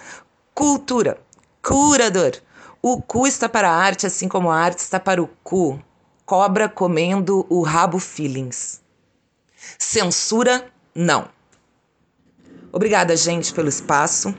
cultura, 0.54 1.20
curador. 1.62 2.42
O 2.82 3.02
cu 3.02 3.28
está 3.28 3.48
para 3.48 3.70
a 3.70 3.76
arte, 3.76 4.08
assim 4.08 4.28
como 4.28 4.50
a 4.50 4.58
arte 4.58 4.80
está 4.80 5.00
para 5.00 5.22
o 5.22 5.28
cu. 5.44 5.80
Cobra 6.26 6.68
comendo 6.68 7.46
o 7.50 7.62
rabo 7.62 8.00
feelings. 8.00 8.82
Censura, 9.78 10.66
não. 10.94 11.30
Obrigada, 12.72 13.16
gente, 13.16 13.54
pelo 13.54 13.70
espaço. 13.70 14.34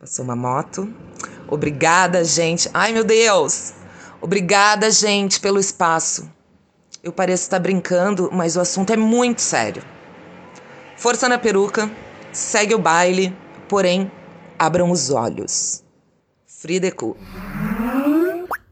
Passou 0.00 0.24
uma 0.24 0.34
moto. 0.34 0.90
Obrigada, 1.46 2.24
gente. 2.24 2.70
Ai, 2.72 2.92
meu 2.92 3.04
Deus! 3.04 3.74
Obrigada, 4.22 4.90
gente, 4.90 5.38
pelo 5.38 5.60
espaço. 5.60 6.30
Eu 7.02 7.12
pareço 7.12 7.42
estar 7.42 7.58
brincando, 7.58 8.30
mas 8.32 8.56
o 8.56 8.60
assunto 8.60 8.92
é 8.92 8.96
muito 8.96 9.42
sério. 9.42 9.82
Força 10.96 11.28
na 11.28 11.38
peruca, 11.38 11.90
segue 12.32 12.74
o 12.74 12.78
baile, 12.78 13.36
porém, 13.68 14.10
abram 14.58 14.90
os 14.90 15.10
olhos. 15.10 15.84
Frideku. 16.46 17.16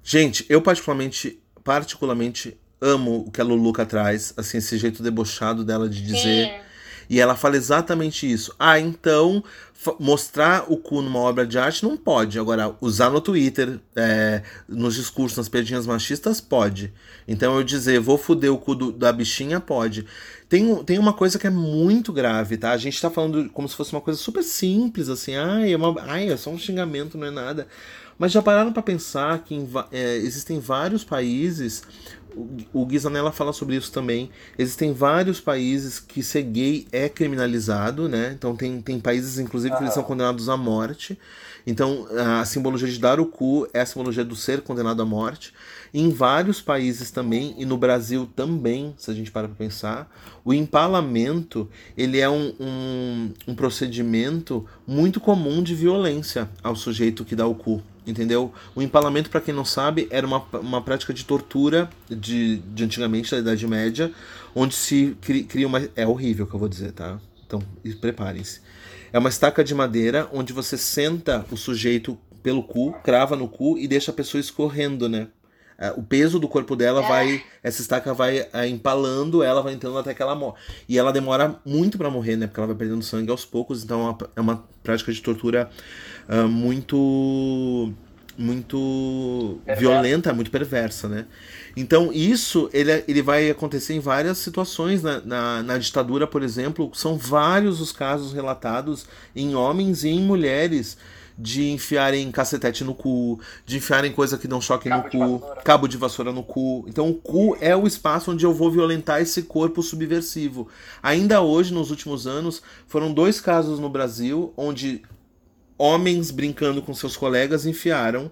Gente, 0.09 0.47
eu 0.49 0.63
particularmente, 0.63 1.43
particularmente 1.65 2.57
amo 2.81 3.25
o 3.27 3.31
que 3.33 3.41
a 3.41 3.45
Luluca 3.45 3.85
traz, 3.85 4.33
assim, 4.37 4.59
esse 4.59 4.79
jeito 4.79 5.03
debochado 5.03 5.65
dela 5.65 5.89
de 5.89 6.01
dizer. 6.01 6.47
Sim 6.47 6.67
e 7.09 7.21
ela 7.21 7.37
fala 7.37 7.57
exatamente 7.57 8.31
isso. 8.31 8.55
Ah, 8.59 8.79
então 8.79 9.43
mostrar 10.01 10.65
o 10.69 10.77
cu 10.77 11.01
numa 11.01 11.21
obra 11.21 11.47
de 11.47 11.59
arte 11.59 11.85
não 11.85 11.97
pode. 11.97 12.39
Agora, 12.39 12.75
usar 12.81 13.11
no 13.11 13.21
Twitter, 13.21 13.79
é, 13.95 14.43
nos 14.69 14.95
discursos, 14.95 15.39
nas 15.39 15.49
piadinhas 15.49 15.87
machistas, 15.87 16.41
pode. 16.41 16.93
Então 17.29 17.57
eu 17.57 17.63
dizer, 17.63 18.01
vou 18.01 18.19
fuder 18.19 18.53
o 18.53 18.59
cu 18.59 18.75
do, 18.75 18.91
da 18.91 19.13
bichinha, 19.13 19.61
pode. 19.61 20.05
Tem, 20.49 20.75
tem 20.85 20.99
uma 20.99 21.13
coisa 21.13 21.39
que 21.39 21.47
é 21.47 21.51
muito 21.51 22.13
grave, 22.13 22.57
tá? 22.57 22.73
A 22.73 22.77
gente 22.77 23.01
tá 23.01 23.11
falando 23.11 23.49
como 23.51 23.69
se 23.69 23.77
fosse 23.77 23.93
uma 23.93 24.01
coisa 24.01 24.19
super 24.19 24.43
simples, 24.43 25.09
assim, 25.09 25.37
ai, 25.37 25.73
é, 25.73 25.77
uma, 25.77 25.95
ai, 26.03 26.31
é 26.31 26.37
só 26.37 26.51
um 26.51 26.59
xingamento, 26.59 27.19
não 27.19 27.27
é 27.27 27.31
nada. 27.31 27.69
Mas 28.19 28.33
já 28.33 28.41
pararam 28.41 28.73
para 28.73 28.83
pensar 28.83 29.39
que 29.41 29.55
em, 29.55 29.69
é, 29.93 30.17
existem 30.17 30.59
vários 30.59 31.05
países 31.05 31.83
o 32.73 32.85
Guizanella 32.85 33.33
fala 33.33 33.53
sobre 33.53 33.77
isso 33.77 33.91
também. 33.91 34.31
Existem 34.59 34.93
vários 34.93 35.41
países 35.41 35.99
que 35.99 36.23
ser 36.23 36.43
gay 36.43 36.87
é 36.93 37.09
criminalizado, 37.09 38.09
né? 38.09 38.33
Então 38.37 38.55
tem, 38.55 38.81
tem 38.83 39.01
países, 39.01 39.39
inclusive, 39.39 39.75
que 39.75 39.83
eles 39.83 39.95
são 39.95 40.03
condenados 40.03 40.49
à 40.49 40.57
morte. 40.57 41.19
Então 41.67 42.07
a 42.41 42.45
simbologia 42.45 42.89
de 42.89 42.99
dar 42.99 43.19
o 43.19 43.27
cu 43.27 43.67
é 43.73 43.81
a 43.81 43.87
simbologia 43.87 44.25
do 44.25 44.37
ser 44.37 44.61
condenado 44.61 45.03
à 45.03 45.05
morte. 45.05 45.53
Em 45.93 46.11
vários 46.11 46.61
países 46.61 47.11
também, 47.11 47.55
e 47.59 47.65
no 47.65 47.77
Brasil 47.77 48.29
também, 48.37 48.95
se 48.97 49.11
a 49.11 49.15
gente 49.15 49.31
para 49.31 49.49
para 49.49 49.57
pensar, 49.57 50.11
o 50.45 50.53
empalamento 50.53 51.69
ele 51.97 52.19
é 52.21 52.29
um, 52.29 52.53
um, 52.61 53.33
um 53.49 53.55
procedimento 53.55 54.65
muito 54.87 55.21
comum 55.21 55.63
de 55.63 55.75
violência 55.75 56.49
ao 56.63 56.77
sujeito 56.77 57.25
que 57.25 57.35
dá 57.35 57.47
o 57.47 57.55
cu 57.55 57.83
entendeu? 58.07 58.53
O 58.75 58.81
empalamento, 58.81 59.29
para 59.29 59.41
quem 59.41 59.53
não 59.53 59.65
sabe, 59.65 60.07
era 60.11 60.25
uma, 60.25 60.39
uma 60.61 60.81
prática 60.81 61.13
de 61.13 61.25
tortura 61.25 61.91
de, 62.09 62.59
de 62.59 62.85
antigamente, 62.85 63.33
da 63.33 63.39
Idade 63.39 63.67
Média, 63.67 64.13
onde 64.55 64.75
se 64.75 65.17
cria 65.21 65.67
uma. 65.67 65.83
É 65.97 66.07
horrível 66.07 66.47
que 66.47 66.55
eu 66.55 66.61
vou 66.61 66.69
dizer, 66.69 66.93
tá? 66.93 67.19
Então, 67.45 67.61
preparem-se. 68.01 68.61
É 69.13 69.19
uma 69.19 69.29
estaca 69.29 69.63
de 69.63 69.75
madeira 69.75 70.29
onde 70.33 70.53
você 70.53 70.77
senta 70.77 71.45
o 71.51 71.57
sujeito 71.57 72.19
pelo 72.43 72.63
cu, 72.63 72.93
crava 73.03 73.35
no 73.37 73.49
cu 73.49 73.79
e 73.79 73.89
deixa 73.89 74.11
a 74.11 74.15
pessoa 74.15 74.41
escorrendo, 74.41 75.09
né? 75.09 75.29
é, 75.79 75.91
o 75.91 76.03
peso 76.03 76.39
do 76.39 76.49
corpo 76.49 76.75
dela 76.75 77.03
vai. 77.03 77.43
Essa 77.63 77.83
estaca 77.83 78.15
vai 78.15 78.47
é, 78.53 78.67
empalando 78.67 79.43
ela, 79.43 79.63
vai 79.63 79.75
entrando 79.75 79.99
até 79.99 80.15
que 80.15 80.23
ela 80.23 80.35
morre. 80.35 80.57
E 80.89 80.99
ela 80.99 81.13
demora 81.13 81.61
muito 81.65 81.99
pra 81.99 82.11
morrer, 82.11 82.37
né? 82.37 82.47
Porque 82.47 82.59
ela 82.59 82.69
vai 82.69 82.77
perdendo 82.77 83.03
sangue 83.03 83.31
aos 83.31 83.45
poucos, 83.45 83.85
então 83.85 84.17
é 84.35 84.41
uma, 84.41 84.55
é 84.55 84.59
prática 84.83 85.13
de 85.13 85.21
tortura 85.21 85.71
ah, 86.29 86.45
muito. 86.45 87.93
Muito 88.39 89.59
violenta, 89.79 90.33
muito 90.35 90.51
perversa, 90.51 91.09
né? 91.09 91.27
Então, 91.77 92.13
isso 92.13 92.69
ele, 92.73 93.05
ele 93.07 93.23
vai 93.23 93.51
acontecer 93.51 93.95
em 93.95 94.01
várias 94.01 94.39
situações. 94.39 95.03
Na, 95.03 95.21
na, 95.21 95.63
na 95.63 95.79
ditadura, 95.79 96.27
por 96.27 96.43
exemplo, 96.43 96.91
são 96.95 97.17
vários 97.17 97.81
os 97.81 97.93
casos 97.93 98.33
relatados 98.33 99.07
em 99.35 99.55
homens 99.55 100.05
e 100.05 100.09
em 100.09 100.21
mulheres 100.21 100.97
de 101.39 101.71
enfiarem 101.71 102.31
cacetete 102.31 102.83
no 102.83 102.95
cu, 102.95 103.39
de 103.67 103.77
enfiarem 103.77 104.11
coisa 104.11 104.39
que 104.39 104.49
não 104.49 104.61
choque 104.61 104.89
no 104.89 105.03
cu, 105.03 105.43
cabo 105.65 105.87
de 105.87 105.97
vassoura 105.97 106.33
no 106.33 106.43
cu. 106.43 106.85
Então 106.89 107.11
o 107.11 107.15
cu 107.15 107.57
é 107.61 107.77
o 107.77 107.87
espaço 107.87 108.31
onde 108.31 108.47
eu 108.47 108.55
vou 108.55 108.71
violentar 108.71 109.21
esse 109.21 109.43
corpo 109.43 109.83
subversivo. 109.83 110.69
Ainda 111.03 111.43
hoje, 111.43 111.75
nos 111.75 111.91
últimos 111.91 112.27
anos, 112.27 112.63
foram 112.87 113.13
dois 113.13 113.41
casos 113.41 113.79
no 113.79 113.91
Brasil 113.91 114.53
onde 114.57 115.03
homens 115.79 116.31
brincando 116.31 116.83
com 116.83 116.95
seus 116.95 117.17
colegas 117.17 117.67
enfiaram 117.67 118.31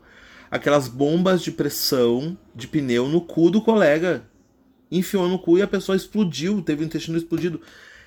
aquelas 0.50 0.88
bombas 0.88 1.42
de 1.42 1.50
pressão 1.50 2.36
de 2.54 2.68
pneu 2.68 3.08
no 3.08 3.20
cu 3.20 3.50
do 3.50 3.60
colega. 3.62 4.24
Enfiou 4.90 5.28
no 5.28 5.38
cu 5.38 5.58
e 5.58 5.62
a 5.62 5.66
pessoa 5.66 5.96
explodiu, 5.96 6.62
teve 6.62 6.82
o 6.82 6.86
intestino 6.86 7.18
explodido. 7.18 7.60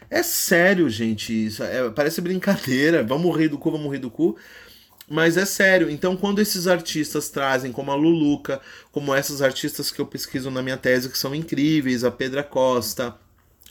É 0.09 0.23
sério, 0.23 0.89
gente. 0.89 1.33
Isso 1.47 1.63
é- 1.63 1.89
parece 1.89 2.21
brincadeira. 2.21 3.03
Vamos 3.03 3.23
morrer 3.25 3.49
do 3.49 3.57
cu, 3.57 3.71
vamos 3.71 3.85
morrer 3.85 3.99
do 3.99 4.09
cu. 4.09 4.38
Mas 5.09 5.38
é 5.38 5.45
sério. 5.45 5.89
Então, 5.89 6.17
quando 6.17 6.39
esses 6.39 6.67
artistas 6.67 7.29
trazem, 7.29 7.71
como 7.71 7.91
a 7.91 7.95
Luluca, 7.95 8.61
como 8.91 9.13
essas 9.15 9.41
artistas 9.41 9.91
que 9.91 9.99
eu 10.01 10.05
pesquiso 10.05 10.51
na 10.51 10.61
minha 10.61 10.77
tese, 10.77 11.09
que 11.09 11.17
são 11.17 11.33
incríveis, 11.35 12.03
a 12.03 12.11
Pedra 12.11 12.43
Costa, 12.43 13.15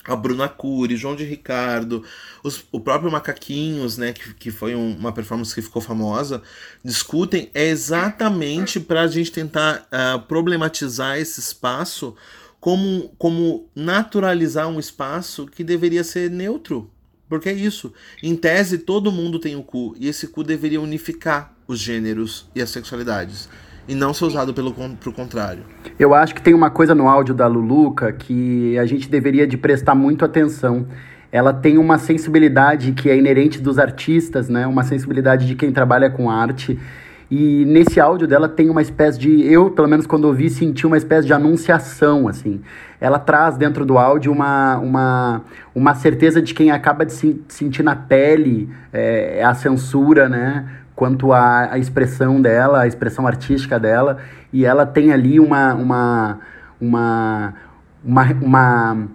a 0.07 0.15
Bruna 0.17 0.49
Cury, 0.49 0.97
João 0.97 1.17
de 1.17 1.25
Ricardo, 1.25 2.03
os- 2.43 2.65
o 2.71 2.79
próprio 2.81 3.11
Macaquinhos, 3.11 3.99
né, 3.99 4.13
que, 4.13 4.35
que 4.35 4.51
foi 4.51 4.75
um- 4.75 4.97
uma 4.97 5.13
performance 5.13 5.55
que 5.55 5.63
ficou 5.63 5.83
famosa, 5.83 6.43
discutem, 6.85 7.51
é 7.53 7.67
exatamente 7.69 8.79
para 8.81 9.03
a 9.03 9.07
gente 9.09 9.33
tentar 9.33 9.87
ah, 9.91 10.19
problematizar 10.29 11.19
esse 11.19 11.41
espaço 11.41 12.15
como, 12.61 13.11
como 13.19 13.69
naturalizar 13.75 14.69
um 14.69 14.79
espaço 14.79 15.47
que 15.47 15.63
deveria 15.65 16.03
ser 16.05 16.31
neutro. 16.31 16.91
Porque 17.29 17.49
é 17.49 17.53
isso. 17.53 17.93
Em 18.23 18.37
tese, 18.37 18.79
todo 18.79 19.11
mundo 19.11 19.41
tem 19.41 19.57
o 19.57 19.63
cu. 19.63 19.97
E 19.99 20.07
esse 20.09 20.29
cu 20.29 20.45
deveria 20.45 20.81
unificar 20.81 21.53
os 21.67 21.81
gêneros 21.81 22.47
e 22.55 22.63
as 22.63 22.71
sexualidades. 22.71 23.49
E 23.89 23.95
não 23.95 24.13
ser 24.13 24.25
usado 24.25 24.53
pelo 24.53 24.73
pro 24.73 25.13
contrário. 25.13 25.63
Eu 25.99 26.13
acho 26.13 26.35
que 26.35 26.43
tem 26.43 26.55
uma 26.55 26.71
coisa 26.71 26.95
no 26.95 27.09
áudio 27.09 27.35
da 27.35 27.47
Luluca 27.47 28.13
que 28.13 28.77
a 28.79 28.85
gente 28.85 29.09
deveria 29.09 29.47
de 29.47 29.57
prestar 29.57 29.95
muito 29.95 30.25
atenção. 30.25 30.87
Ela 31.31 31.53
tem 31.53 31.79
uma 31.79 31.99
sensibilidade 31.99 32.93
que 32.93 33.09
é 33.09 33.17
inerente 33.17 33.61
dos 33.61 33.79
artistas, 33.79 34.49
né? 34.49 34.67
Uma 34.67 34.83
sensibilidade 34.83 35.47
de 35.47 35.55
quem 35.55 35.71
trabalha 35.73 36.11
com 36.11 36.31
arte. 36.31 36.79
E 37.31 37.65
nesse 37.65 37.99
áudio 37.99 38.29
dela 38.29 38.49
tem 38.49 38.71
uma 38.71 38.81
espécie 38.81 39.19
de, 39.19 39.45
eu 39.53 39.71
pelo 39.71 39.89
menos 39.89 40.07
quando 40.07 40.27
ouvi 40.27 40.49
senti 40.49 40.87
uma 40.87 40.97
espécie 40.97 41.27
de 41.27 41.33
anunciação, 41.33 42.29
assim. 42.29 42.61
Ela 43.01 43.19
traz 43.19 43.57
dentro 43.57 43.85
do 43.85 43.99
áudio 43.99 44.31
uma, 44.31 44.79
uma, 44.79 45.43
uma 45.75 45.95
certeza 45.95 46.41
de 46.41 46.55
quem 46.55 46.71
acaba 46.71 47.05
de 47.05 47.13
se, 47.13 47.43
sentir 47.49 47.83
na 47.83 47.97
pele 47.97 48.69
é, 48.93 49.43
a 49.45 49.55
censura, 49.55 50.29
né? 50.29 50.67
Quanto 50.97 51.33
à, 51.33 51.73
à 51.73 51.79
expressão 51.79 52.41
dela, 52.41 52.81
a 52.81 52.87
expressão 52.87 53.27
artística 53.27 53.79
dela. 53.79 54.17
E 54.53 54.65
ela 54.65 54.85
tem 54.85 55.13
ali 55.13 55.39
uma, 55.39 55.75
uma, 55.75 56.41
uma, 56.81 57.55
uma, 58.03 58.25
uma 58.41 59.09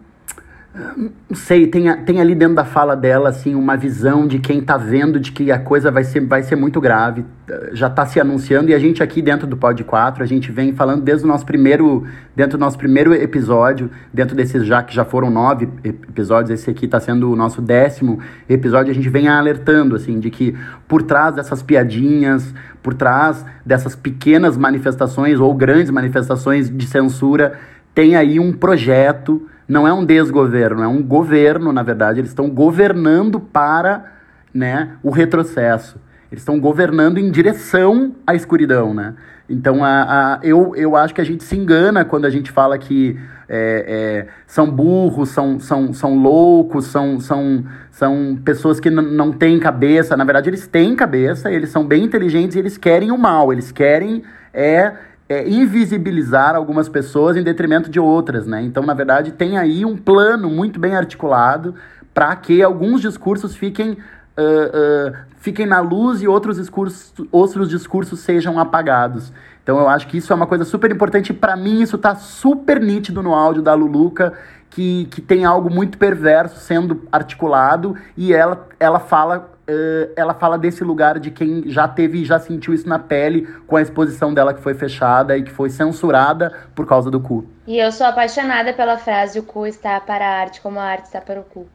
não 0.73 1.35
sei, 1.35 1.67
tem, 1.67 1.93
tem 2.05 2.21
ali 2.21 2.33
dentro 2.33 2.55
da 2.55 2.63
fala 2.63 2.95
dela, 2.95 3.27
assim, 3.27 3.55
uma 3.55 3.75
visão 3.75 4.25
de 4.25 4.39
quem 4.39 4.61
tá 4.61 4.77
vendo 4.77 5.19
de 5.19 5.33
que 5.33 5.51
a 5.51 5.59
coisa 5.59 5.91
vai 5.91 6.05
ser, 6.05 6.21
vai 6.21 6.43
ser 6.43 6.55
muito 6.55 6.79
grave, 6.79 7.25
já 7.73 7.89
tá 7.89 8.05
se 8.05 8.21
anunciando, 8.21 8.69
e 8.71 8.73
a 8.73 8.79
gente 8.79 9.03
aqui 9.03 9.21
dentro 9.21 9.45
do 9.45 9.57
Pod 9.57 9.83
4, 9.83 10.23
a 10.23 10.25
gente 10.25 10.49
vem 10.49 10.73
falando 10.73 11.01
desde 11.01 11.25
o 11.25 11.27
nosso 11.27 11.45
primeiro, 11.45 12.05
dentro 12.33 12.57
do 12.57 12.61
nosso 12.61 12.77
primeiro 12.77 13.13
episódio, 13.13 13.91
dentro 14.13 14.33
desses 14.33 14.65
já, 14.65 14.81
que 14.81 14.95
já 14.95 15.03
foram 15.03 15.29
nove 15.29 15.67
ep- 15.83 16.07
episódios, 16.07 16.51
esse 16.51 16.69
aqui 16.69 16.87
tá 16.87 17.01
sendo 17.01 17.29
o 17.29 17.35
nosso 17.35 17.61
décimo 17.61 18.19
episódio, 18.47 18.91
a 18.91 18.95
gente 18.95 19.09
vem 19.09 19.27
alertando, 19.27 19.97
assim, 19.97 20.21
de 20.21 20.29
que 20.29 20.55
por 20.87 21.03
trás 21.03 21.35
dessas 21.35 21.61
piadinhas, 21.61 22.53
por 22.81 22.93
trás 22.93 23.45
dessas 23.65 23.93
pequenas 23.93 24.55
manifestações 24.55 25.37
ou 25.37 25.53
grandes 25.53 25.91
manifestações 25.91 26.69
de 26.69 26.85
censura, 26.87 27.59
tem 27.93 28.15
aí 28.15 28.39
um 28.39 28.53
projeto, 28.53 29.47
não 29.67 29.87
é 29.87 29.93
um 29.93 30.05
desgoverno, 30.05 30.83
é 30.83 30.87
um 30.87 31.01
governo, 31.03 31.71
na 31.71 31.83
verdade, 31.83 32.19
eles 32.19 32.31
estão 32.31 32.49
governando 32.49 33.39
para 33.39 34.05
né, 34.53 34.91
o 35.03 35.09
retrocesso. 35.09 35.99
Eles 36.31 36.41
estão 36.41 36.59
governando 36.59 37.17
em 37.17 37.29
direção 37.29 38.15
à 38.25 38.33
escuridão, 38.33 38.93
né? 38.93 39.15
Então, 39.49 39.83
a, 39.83 40.35
a- 40.35 40.39
eu, 40.43 40.73
eu 40.77 40.95
acho 40.95 41.13
que 41.13 41.19
a 41.19 41.25
gente 41.25 41.43
se 41.43 41.57
engana 41.57 42.05
quando 42.05 42.23
a 42.23 42.29
gente 42.29 42.49
fala 42.49 42.77
que 42.77 43.19
é, 43.49 44.25
é, 44.25 44.27
são 44.47 44.71
burros, 44.71 45.27
são, 45.29 45.59
são, 45.59 45.91
são 45.91 46.15
loucos, 46.17 46.85
são, 46.85 47.19
são, 47.19 47.65
são 47.91 48.39
pessoas 48.45 48.79
que 48.79 48.89
não 48.89 49.33
têm 49.33 49.59
cabeça. 49.59 50.15
Na 50.15 50.23
verdade, 50.23 50.49
eles 50.49 50.67
têm 50.67 50.95
cabeça, 50.95 51.51
eles 51.51 51.69
são 51.69 51.85
bem 51.85 52.05
inteligentes 52.05 52.55
e 52.55 52.59
eles 52.59 52.77
querem 52.77 53.11
o 53.11 53.17
mal. 53.17 53.51
Eles 53.51 53.69
querem 53.69 54.23
é, 54.53 54.93
é, 55.31 55.49
invisibilizar 55.49 56.55
algumas 56.55 56.89
pessoas 56.89 57.37
em 57.37 57.43
detrimento 57.43 57.89
de 57.89 57.99
outras, 57.99 58.45
né? 58.45 58.61
Então, 58.61 58.83
na 58.83 58.93
verdade, 58.93 59.31
tem 59.31 59.57
aí 59.57 59.85
um 59.85 59.95
plano 59.95 60.49
muito 60.49 60.79
bem 60.79 60.95
articulado 60.95 61.75
para 62.13 62.35
que 62.35 62.61
alguns 62.61 63.01
discursos 63.01 63.55
fiquem 63.55 63.97
ah, 64.37 64.41
ah, 64.41 65.25
fiquem 65.37 65.65
na 65.65 65.79
luz 65.79 66.21
e 66.21 66.27
outros 66.27 66.57
discursos, 66.57 67.13
outros 67.31 67.69
discursos 67.69 68.19
sejam 68.19 68.59
apagados. 68.59 69.31
Então 69.63 69.79
eu 69.79 69.87
acho 69.87 70.07
que 70.07 70.17
isso 70.17 70.31
é 70.33 70.35
uma 70.35 70.47
coisa 70.47 70.65
super 70.65 70.91
importante 70.91 71.33
para 71.33 71.55
mim 71.55 71.81
isso 71.81 71.97
tá 71.97 72.15
super 72.15 72.79
nítido 72.81 73.21
no 73.21 73.33
áudio 73.33 73.61
da 73.61 73.73
Luluca, 73.73 74.33
que, 74.69 75.05
que 75.05 75.21
tem 75.21 75.45
algo 75.45 75.69
muito 75.69 75.97
perverso 75.97 76.59
sendo 76.59 77.03
articulado 77.11 77.95
e 78.17 78.33
ela, 78.33 78.67
ela 78.79 78.99
fala 78.99 79.50
eh, 79.71 80.09
ela 80.17 80.33
fala 80.33 80.57
desse 80.57 80.83
lugar 80.83 81.17
de 81.17 81.31
quem 81.31 81.63
já 81.67 81.87
teve 81.87 82.25
já 82.25 82.37
sentiu 82.39 82.73
isso 82.73 82.87
na 82.89 82.99
pele 82.99 83.47
com 83.65 83.77
a 83.77 83.81
exposição 83.81 84.33
dela 84.33 84.53
que 84.53 84.61
foi 84.61 84.73
fechada 84.73 85.37
e 85.37 85.43
que 85.43 85.51
foi 85.51 85.69
censurada 85.69 86.51
por 86.75 86.85
causa 86.85 87.09
do 87.09 87.21
cu. 87.21 87.45
E 87.65 87.77
eu 87.77 87.89
sou 87.91 88.05
apaixonada 88.05 88.73
pela 88.73 88.97
frase: 88.97 89.39
o 89.39 89.43
cu 89.43 89.65
está 89.65 89.99
para 90.01 90.27
a 90.27 90.39
arte 90.41 90.59
como 90.59 90.77
a 90.77 90.83
arte 90.83 91.05
está 91.05 91.21
para 91.21 91.39
o 91.39 91.43
cu. 91.43 91.67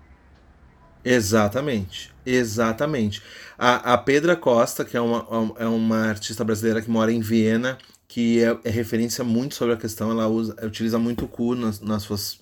Exatamente, 1.02 2.12
exatamente. 2.26 3.22
A, 3.56 3.94
a 3.94 3.98
Pedra 3.98 4.36
Costa, 4.36 4.84
que 4.84 4.96
é 4.96 5.00
uma, 5.00 5.54
é 5.58 5.66
uma 5.66 6.08
artista 6.08 6.44
brasileira 6.44 6.82
que 6.82 6.90
mora 6.90 7.12
em 7.12 7.20
Viena, 7.20 7.78
que 8.08 8.42
é, 8.42 8.58
é 8.64 8.70
referência 8.70 9.24
muito 9.24 9.54
sobre 9.54 9.74
a 9.74 9.76
questão, 9.76 10.10
ela 10.10 10.26
usa, 10.26 10.54
utiliza 10.66 10.98
muito 10.98 11.24
o 11.24 11.28
cu 11.28 11.54
nas, 11.54 11.80
nas 11.80 12.02
suas 12.02 12.40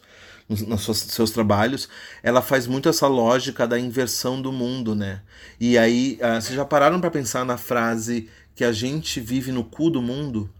nos, 0.48 0.62
nos 0.62 0.84
seus, 0.84 0.98
seus 0.98 1.30
trabalhos, 1.30 1.88
ela 2.22 2.42
faz 2.42 2.66
muito 2.66 2.88
essa 2.88 3.06
lógica 3.06 3.66
da 3.66 3.78
inversão 3.78 4.40
do 4.40 4.52
mundo, 4.52 4.94
né? 4.94 5.22
E 5.58 5.78
aí, 5.78 6.18
ah, 6.20 6.40
vocês 6.40 6.54
já 6.54 6.64
pararam 6.64 7.00
para 7.00 7.10
pensar 7.10 7.44
na 7.44 7.56
frase 7.56 8.28
que 8.54 8.64
a 8.64 8.72
gente 8.72 9.20
vive 9.20 9.50
no 9.50 9.64
cu 9.64 9.90
do 9.90 10.02
mundo? 10.02 10.50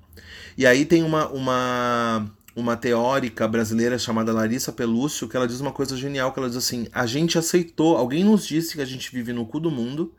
E 0.57 0.67
aí 0.67 0.85
tem 0.85 1.03
uma, 1.03 1.29
uma, 1.29 2.31
uma 2.55 2.77
teórica 2.77 3.47
brasileira 3.47 3.99
chamada 3.99 4.33
Larissa 4.33 4.73
Pelúcio 4.73 5.29
que 5.29 5.37
ela 5.37 5.49
diz 5.49 5.61
uma 5.61 5.73
coisa 5.73 5.97
genial, 5.97 6.33
que 6.33 6.39
ela 6.39 6.49
diz 6.49 6.57
assim, 6.57 6.87
a 6.93 7.07
gente 7.07 7.37
aceitou, 7.37 7.97
alguém 7.97 8.25
nos 8.25 8.47
disse 8.47 8.75
que 8.75 8.83
a 8.83 8.87
gente 8.87 9.13
vive 9.13 9.33
no 9.33 9.47
cu 9.47 9.61
do 9.61 9.71
mundo, 9.71 10.13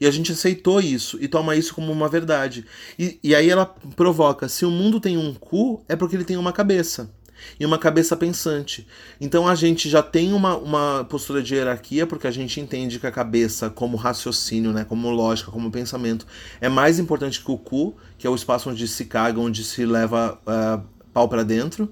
e 0.00 0.06
a 0.06 0.10
gente 0.10 0.30
aceitou 0.30 0.80
isso 0.80 1.18
e 1.20 1.26
toma 1.26 1.56
isso 1.56 1.74
como 1.74 1.90
uma 1.90 2.08
verdade. 2.08 2.64
E, 2.98 3.18
e 3.22 3.34
aí 3.34 3.50
ela 3.50 3.66
provoca, 3.96 4.48
se 4.48 4.64
o 4.64 4.70
mundo 4.70 5.00
tem 5.00 5.16
um 5.16 5.34
cu, 5.34 5.82
é 5.88 5.96
porque 5.96 6.14
ele 6.14 6.24
tem 6.24 6.36
uma 6.36 6.52
cabeça. 6.52 7.10
E 7.58 7.66
uma 7.66 7.78
cabeça 7.78 8.16
pensante. 8.16 8.86
Então 9.20 9.46
a 9.46 9.54
gente 9.54 9.88
já 9.88 10.02
tem 10.02 10.32
uma, 10.32 10.56
uma 10.56 11.04
postura 11.04 11.42
de 11.42 11.54
hierarquia, 11.54 12.06
porque 12.06 12.26
a 12.26 12.30
gente 12.30 12.60
entende 12.60 12.98
que 12.98 13.06
a 13.06 13.12
cabeça, 13.12 13.70
como 13.70 13.96
raciocínio, 13.96 14.72
né, 14.72 14.84
como 14.84 15.10
lógica, 15.10 15.50
como 15.50 15.70
pensamento, 15.70 16.26
é 16.60 16.68
mais 16.68 16.98
importante 16.98 17.42
que 17.42 17.50
o 17.50 17.58
cu, 17.58 17.96
que 18.16 18.26
é 18.26 18.30
o 18.30 18.34
espaço 18.34 18.70
onde 18.70 18.86
se 18.86 19.04
caga, 19.04 19.40
onde 19.40 19.64
se 19.64 19.84
leva 19.84 20.40
ah, 20.46 20.80
pau 21.12 21.28
para 21.28 21.42
dentro. 21.42 21.90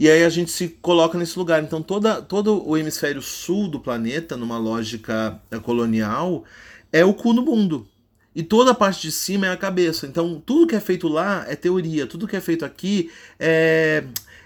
E 0.00 0.08
aí 0.08 0.24
a 0.24 0.30
gente 0.30 0.50
se 0.50 0.68
coloca 0.80 1.18
nesse 1.18 1.38
lugar. 1.38 1.62
Então 1.62 1.82
toda, 1.82 2.22
todo 2.22 2.66
o 2.66 2.74
hemisfério 2.74 3.20
sul 3.20 3.68
do 3.68 3.78
planeta, 3.78 4.34
numa 4.34 4.56
lógica 4.56 5.38
eh, 5.50 5.58
colonial, 5.58 6.42
é 6.90 7.04
o 7.04 7.12
cu 7.12 7.34
no 7.34 7.42
mundo. 7.42 7.86
E 8.34 8.42
toda 8.42 8.70
a 8.70 8.74
parte 8.74 9.02
de 9.02 9.12
cima 9.12 9.46
é 9.48 9.50
a 9.50 9.58
cabeça. 9.58 10.06
Então 10.06 10.42
tudo 10.44 10.66
que 10.66 10.74
é 10.74 10.80
feito 10.80 11.06
lá 11.06 11.44
é 11.46 11.54
teoria, 11.54 12.06
tudo 12.06 12.26
que 12.26 12.34
é 12.34 12.40
feito 12.40 12.64
aqui 12.64 13.10
é, 13.38 14.04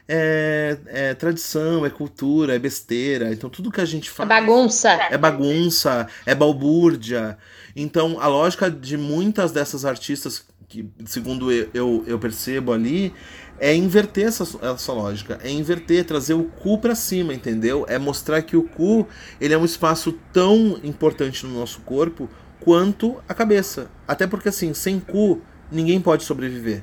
é, 0.09 0.79
é 0.87 1.15
tradição, 1.15 1.85
é 1.87 1.91
cultura, 1.91 2.55
é 2.55 2.59
besteira. 2.59 3.33
Então 3.33 3.49
tudo 3.51 3.71
que 3.71 3.81
a 3.81 3.85
gente 3.85 4.11
É 4.11 4.13
faz 4.13 4.29
bagunça. 4.29 4.89
é 5.09 5.17
bagunça, 5.19 6.07
é 6.27 6.35
balbúrdia. 6.35 7.39
Então, 7.77 8.19
a 8.21 8.29
lógica 8.29 8.71
de 8.71 8.97
muitas 8.97 9.53
dessas 9.53 9.85
artistas 9.85 10.47
que 10.69 10.89
segundo 11.05 11.53
eu, 11.53 11.69
eu, 11.75 12.05
eu 12.07 12.19
percebo 12.19 12.73
ali, 12.73 13.13
é 13.59 13.75
inverter 13.75 14.27
essa, 14.27 14.45
essa 14.63 14.93
lógica. 14.93 15.39
É 15.43 15.51
inverter, 15.51 16.05
trazer 16.05 16.35
o 16.35 16.45
cu 16.45 16.79
pra 16.79 16.95
cima, 16.95 17.33
entendeu? 17.35 17.85
É 17.89 17.99
mostrar 17.99 18.43
que 18.43 18.57
o 18.57 18.63
cu 18.65 19.07
ele 19.41 19.55
é 19.55 19.59
um 19.59 19.65
espaço 19.65 20.13
tão 20.33 20.79
importante 20.83 21.47
no 21.47 21.55
nosso 21.59 21.81
corpo 21.83 22.29
quanto 22.61 23.23
a 23.29 23.35
cabeça. 23.35 23.91
Até 24.07 24.27
porque, 24.27 24.49
assim, 24.49 24.75
sem 24.75 24.99
cu, 24.99 25.43
ninguém 25.71 26.01
pode 26.01 26.25
sobreviver. 26.25 26.83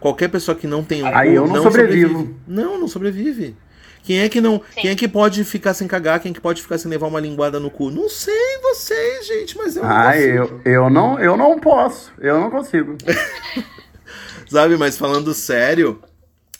Qualquer 0.00 0.28
pessoa 0.28 0.56
que 0.56 0.66
não 0.66 0.82
tem 0.82 1.02
um 1.02 1.14
Aí 1.14 1.34
eu 1.34 1.46
não 1.46 1.62
sobrevivo. 1.62 2.08
sobrevive. 2.08 2.36
Não, 2.48 2.80
não 2.80 2.88
sobrevive. 2.88 3.56
Quem 4.02 4.20
é 4.20 4.28
que 4.30 4.40
não. 4.40 4.62
Quem 4.74 4.90
é 4.90 4.96
que 4.96 5.06
pode 5.06 5.44
ficar 5.44 5.74
sem 5.74 5.86
cagar? 5.86 6.18
Quem 6.20 6.30
é 6.30 6.34
que 6.34 6.40
pode 6.40 6.62
ficar 6.62 6.78
sem 6.78 6.90
levar 6.90 7.06
uma 7.06 7.20
linguada 7.20 7.60
no 7.60 7.70
cu? 7.70 7.90
Não 7.90 8.08
sei 8.08 8.58
vocês, 8.62 9.26
gente, 9.26 9.56
mas 9.58 9.76
eu 9.76 9.82
não 9.82 9.90
Ah, 9.90 10.12
consigo. 10.12 10.32
eu, 10.64 10.72
eu, 10.72 10.90
não, 10.90 11.18
eu 11.20 11.36
não 11.36 11.58
posso. 11.60 12.10
Eu 12.18 12.40
não 12.40 12.50
consigo. 12.50 12.96
Sabe, 14.48 14.76
mas 14.76 14.96
falando 14.98 15.32
sério, 15.34 16.00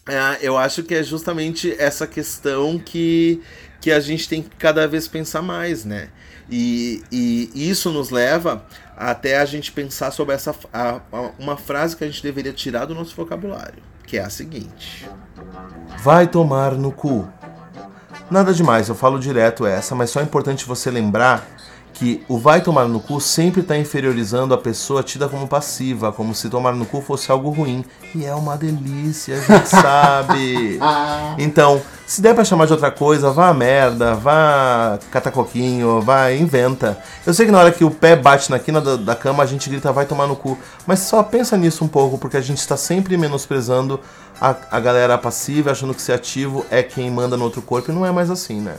é, 0.07 0.39
eu 0.43 0.57
acho 0.57 0.83
que 0.83 0.95
é 0.95 1.03
justamente 1.03 1.75
essa 1.79 2.07
questão 2.07 2.79
que, 2.79 3.41
que 3.81 3.91
a 3.91 3.99
gente 4.01 4.29
tem 4.29 4.43
que 4.43 4.51
cada 4.57 4.87
vez 4.87 5.09
pensar 5.09 5.43
mais, 5.43 5.85
né? 5.85 6.09
E, 6.49 7.03
e 7.11 7.71
isso 7.71 7.91
nos 7.91 8.11
leva 8.11 8.65
até 9.09 9.39
a 9.39 9.45
gente 9.47 9.73
pensar 9.73 10.11
sobre 10.11 10.35
essa 10.35 10.55
a- 10.73 11.01
a- 11.13 11.31
uma 11.39 11.57
frase 11.57 11.97
que 11.97 12.05
a 12.05 12.07
gente 12.07 12.23
deveria 12.23 12.53
tirar 12.53 12.85
do 12.85 12.95
nosso 12.95 13.17
vocabulário, 13.17 13.83
que 14.07 14.19
é 14.19 14.23
a 14.23 14.29
seguinte: 14.31 15.09
Vai 16.03 16.27
tomar 16.27 16.73
no 16.73 16.93
cu. 16.93 17.27
Nada 18.31 18.53
demais, 18.53 18.89
eu 18.89 18.95
falo 18.95 19.19
direto 19.19 19.67
essa, 19.67 19.95
mas 19.95 20.11
só 20.11 20.21
é 20.21 20.23
importante 20.23 20.65
você 20.67 20.91
lembrar 20.91 21.47
que 22.01 22.25
o 22.27 22.39
vai 22.39 22.63
tomar 22.63 22.89
no 22.89 22.99
cu 22.99 23.21
sempre 23.21 23.61
está 23.61 23.77
inferiorizando 23.77 24.55
a 24.55 24.57
pessoa 24.57 25.03
tida 25.03 25.29
como 25.29 25.47
passiva, 25.47 26.11
como 26.11 26.35
se 26.35 26.49
tomar 26.49 26.73
no 26.73 26.87
cu 26.87 27.03
fosse 27.03 27.31
algo 27.31 27.51
ruim. 27.51 27.85
E 28.15 28.25
é 28.25 28.35
uma 28.35 28.57
delícia, 28.57 29.37
a 29.37 29.41
gente 29.41 29.69
sabe. 29.69 30.81
Então, 31.37 31.83
se 32.07 32.23
der 32.23 32.35
pra 32.35 32.43
chamar 32.43 32.65
de 32.65 32.73
outra 32.73 32.91
coisa, 32.91 33.31
vá 33.31 33.49
a 33.49 33.55
merda, 33.55 34.15
vá 34.15 34.99
catar 35.11 35.31
coquinho, 35.31 36.01
vá, 36.01 36.33
inventa. 36.33 36.97
Eu 37.27 37.35
sei 37.35 37.45
que 37.45 37.53
na 37.53 37.59
hora 37.59 37.71
que 37.71 37.85
o 37.85 37.91
pé 37.91 38.17
bate 38.17 38.51
na 38.51 38.59
quina 38.59 38.81
da, 38.81 38.97
da 38.97 39.15
cama, 39.15 39.43
a 39.43 39.47
gente 39.47 39.69
grita 39.69 39.93
vai 39.93 40.07
tomar 40.07 40.27
no 40.27 40.37
cu. 40.37 40.57
Mas 40.87 41.01
só 41.01 41.23
pensa 41.23 41.55
nisso 41.55 41.85
um 41.85 41.89
pouco, 41.89 42.17
porque 42.17 42.39
a 42.39 42.41
gente 42.41 42.61
está 42.61 42.79
sempre 42.79 43.15
menosprezando 43.19 44.01
a, 44.41 44.57
a 44.71 44.81
galera 44.81 45.19
passiva, 45.19 45.71
achando 45.71 45.93
que 45.93 46.01
ser 46.01 46.15
ativo 46.15 46.65
é 46.71 46.83
quem 46.83 47.11
manda 47.11 47.37
no 47.37 47.45
outro 47.45 47.61
corpo, 47.61 47.91
e 47.91 47.95
não 47.95 48.07
é 48.07 48.11
mais 48.11 48.31
assim, 48.31 48.59
né? 48.59 48.77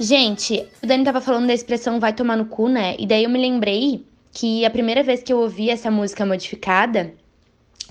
Gente, 0.00 0.64
o 0.80 0.86
Dani 0.86 1.04
tava 1.04 1.20
falando 1.20 1.48
da 1.48 1.54
expressão 1.54 1.98
vai 1.98 2.12
tomar 2.12 2.36
no 2.36 2.46
cu, 2.46 2.68
né? 2.68 2.94
E 3.00 3.06
daí 3.06 3.24
eu 3.24 3.30
me 3.30 3.38
lembrei 3.38 4.06
que 4.32 4.64
a 4.64 4.70
primeira 4.70 5.02
vez 5.02 5.24
que 5.24 5.32
eu 5.32 5.40
ouvi 5.40 5.70
essa 5.70 5.90
música 5.90 6.24
modificada 6.24 7.12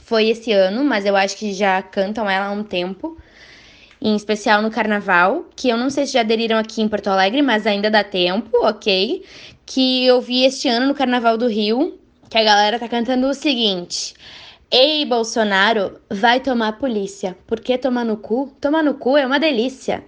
foi 0.04 0.30
esse 0.30 0.54
ano, 0.54 0.86
mas 0.86 1.06
eu 1.06 1.18
acho 1.18 1.36
que 1.36 1.54
já 1.54 1.82
cantam 1.82 2.30
ela 2.30 2.46
há 2.46 2.52
um 2.52 2.64
tempo. 2.64 3.18
Em 4.02 4.16
especial 4.16 4.62
no 4.62 4.72
carnaval, 4.72 5.50
que 5.54 5.68
eu 5.68 5.76
não 5.76 5.90
sei 5.90 6.06
se 6.06 6.14
já 6.14 6.22
aderiram 6.22 6.58
aqui 6.58 6.82
em 6.82 6.88
Porto 6.88 7.08
Alegre, 7.08 7.42
mas 7.42 7.68
ainda 7.68 7.90
dá 7.90 8.06
tempo, 8.06 8.52
ok? 8.66 9.26
Que 9.66 10.06
eu 10.06 10.22
vi 10.22 10.46
este 10.46 10.70
ano 10.70 10.88
no 10.88 10.96
Carnaval 10.96 11.38
do 11.38 11.48
Rio, 11.48 12.00
que 12.30 12.38
a 12.38 12.44
galera 12.44 12.80
tá 12.80 12.88
cantando 12.88 13.28
o 13.28 13.34
seguinte: 13.34 14.14
Ei, 14.72 15.04
Bolsonaro, 15.04 16.00
vai 16.10 16.40
tomar 16.40 16.78
polícia. 16.78 17.38
Porque 17.46 17.78
tomar 17.78 18.06
no 18.06 18.16
cu? 18.16 18.56
Tomar 18.62 18.84
no 18.84 18.94
cu 18.94 19.18
é 19.18 19.26
uma 19.26 19.40
delícia. 19.40 20.06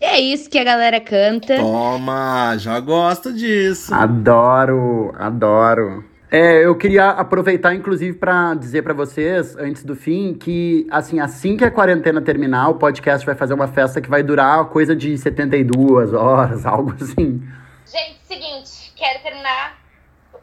E 0.00 0.04
é 0.04 0.18
isso 0.18 0.48
que 0.48 0.58
a 0.58 0.64
galera 0.64 1.00
canta. 1.00 1.56
Toma, 1.56 2.56
já 2.56 2.80
gosta 2.80 3.32
disso. 3.32 3.94
Adoro, 3.94 5.12
adoro. 5.18 6.04
É, 6.30 6.64
eu 6.64 6.78
queria 6.78 7.10
aproveitar, 7.10 7.74
inclusive, 7.74 8.16
pra 8.16 8.54
dizer 8.54 8.82
pra 8.82 8.94
vocês, 8.94 9.56
antes 9.56 9.82
do 9.82 9.96
fim, 9.96 10.32
que 10.32 10.86
assim, 10.90 11.18
assim 11.18 11.56
que 11.56 11.64
a 11.64 11.70
quarentena 11.70 12.22
terminar, 12.22 12.68
o 12.68 12.76
podcast 12.76 13.26
vai 13.26 13.34
fazer 13.34 13.52
uma 13.52 13.66
festa 13.66 14.00
que 14.00 14.08
vai 14.08 14.22
durar 14.22 14.64
coisa 14.66 14.94
de 14.94 15.18
72 15.18 16.14
horas, 16.14 16.64
algo 16.66 16.94
assim. 16.94 17.42
Gente, 17.84 18.20
seguinte, 18.26 18.92
quero 18.96 19.22
terminar 19.22 19.80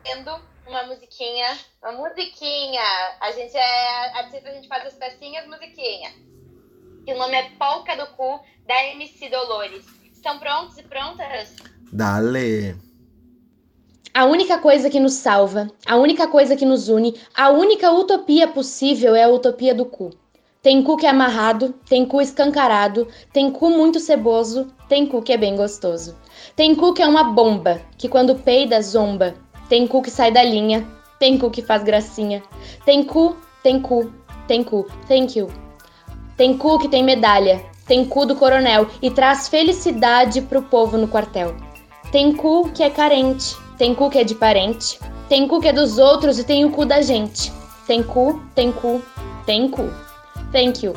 tendo 0.04 0.32
uma 0.68 0.84
musiquinha. 0.84 1.58
Uma 1.82 1.94
musiquinha. 1.94 2.82
A 3.22 3.32
gente 3.32 3.56
é 3.56 4.20
artista, 4.20 4.50
a 4.50 4.54
gente 4.54 4.68
faz 4.68 4.86
as 4.86 4.94
pecinhas, 4.94 5.48
musiquinha. 5.48 6.27
E 7.08 7.14
o 7.14 7.18
nome 7.18 7.38
é 7.38 7.50
Polca 7.58 7.96
do 7.96 8.06
Cu, 8.18 8.42
da 8.68 8.86
MC 8.88 9.30
Dolores. 9.30 9.86
Estão 10.12 10.38
prontos 10.40 10.78
e 10.78 10.84
prontas? 10.84 11.56
Dale. 11.90 12.76
A 14.14 14.26
única 14.26 14.58
coisa 14.58 14.90
que 14.90 15.00
nos 15.00 15.14
salva, 15.14 15.72
a 15.86 15.96
única 15.96 16.28
coisa 16.28 16.58
que 16.58 16.66
nos 16.66 16.90
une, 16.90 17.16
a 17.34 17.50
única 17.50 17.90
utopia 17.94 18.46
possível 18.46 19.16
é 19.16 19.24
a 19.24 19.30
utopia 19.30 19.74
do 19.74 19.86
cu. 19.86 20.10
Tem 20.62 20.84
cu 20.84 20.98
que 20.98 21.06
é 21.06 21.10
amarrado, 21.10 21.74
tem 21.88 22.06
cu 22.06 22.20
escancarado, 22.20 23.08
tem 23.32 23.50
cu 23.52 23.70
muito 23.70 24.02
ceboso, 24.02 24.68
tem 24.90 25.06
cu 25.06 25.22
que 25.22 25.32
é 25.32 25.38
bem 25.38 25.56
gostoso. 25.56 26.14
Tem 26.58 26.76
cu 26.76 26.94
que 26.94 27.02
é 27.02 27.08
uma 27.08 27.24
bomba, 27.24 27.80
que 27.98 28.10
quando 28.10 28.36
peida 28.36 28.82
zomba. 28.82 29.34
Tem 29.70 29.88
cu 29.88 30.02
que 30.02 30.12
sai 30.12 30.30
da 30.30 30.44
linha, 30.44 30.86
tem 31.20 31.38
cu 31.38 31.50
que 31.50 31.62
faz 31.62 31.84
gracinha. 31.84 32.44
Tem 32.84 33.02
cu, 33.02 33.38
tem 33.64 33.82
cu, 33.82 34.12
tem 34.46 34.62
cu, 34.62 34.86
thank 35.08 35.40
you. 35.40 35.67
Tem 36.38 36.56
cu 36.56 36.78
que 36.78 36.88
tem 36.88 37.04
medalha, 37.04 37.66
tem 37.88 38.06
cu 38.06 38.24
do 38.24 38.36
coronel 38.36 38.88
e 39.02 39.10
traz 39.10 39.48
felicidade 39.48 40.42
pro 40.42 40.62
povo 40.62 40.96
no 40.96 41.08
quartel. 41.08 41.56
Tem 42.12 42.32
cu 42.32 42.70
que 42.70 42.84
é 42.84 42.92
carente, 42.92 43.58
tem 43.76 43.96
cu 43.96 44.08
que 44.10 44.20
é 44.20 44.24
de 44.24 44.36
parente, 44.36 45.00
tem 45.28 45.48
cu 45.48 45.60
que 45.60 45.68
é 45.68 45.74
dos 45.74 45.98
outros 45.98 46.38
e 46.38 46.44
tem 46.44 46.64
o 46.64 46.70
cu 46.70 46.86
da 46.86 47.02
gente. 47.02 47.52
Tem 47.88 48.04
cu, 48.04 48.40
tem 48.54 48.72
cu, 48.72 49.02
tem 49.46 49.68
cu. 49.68 49.90
Thank 50.52 50.86
you. 50.86 50.94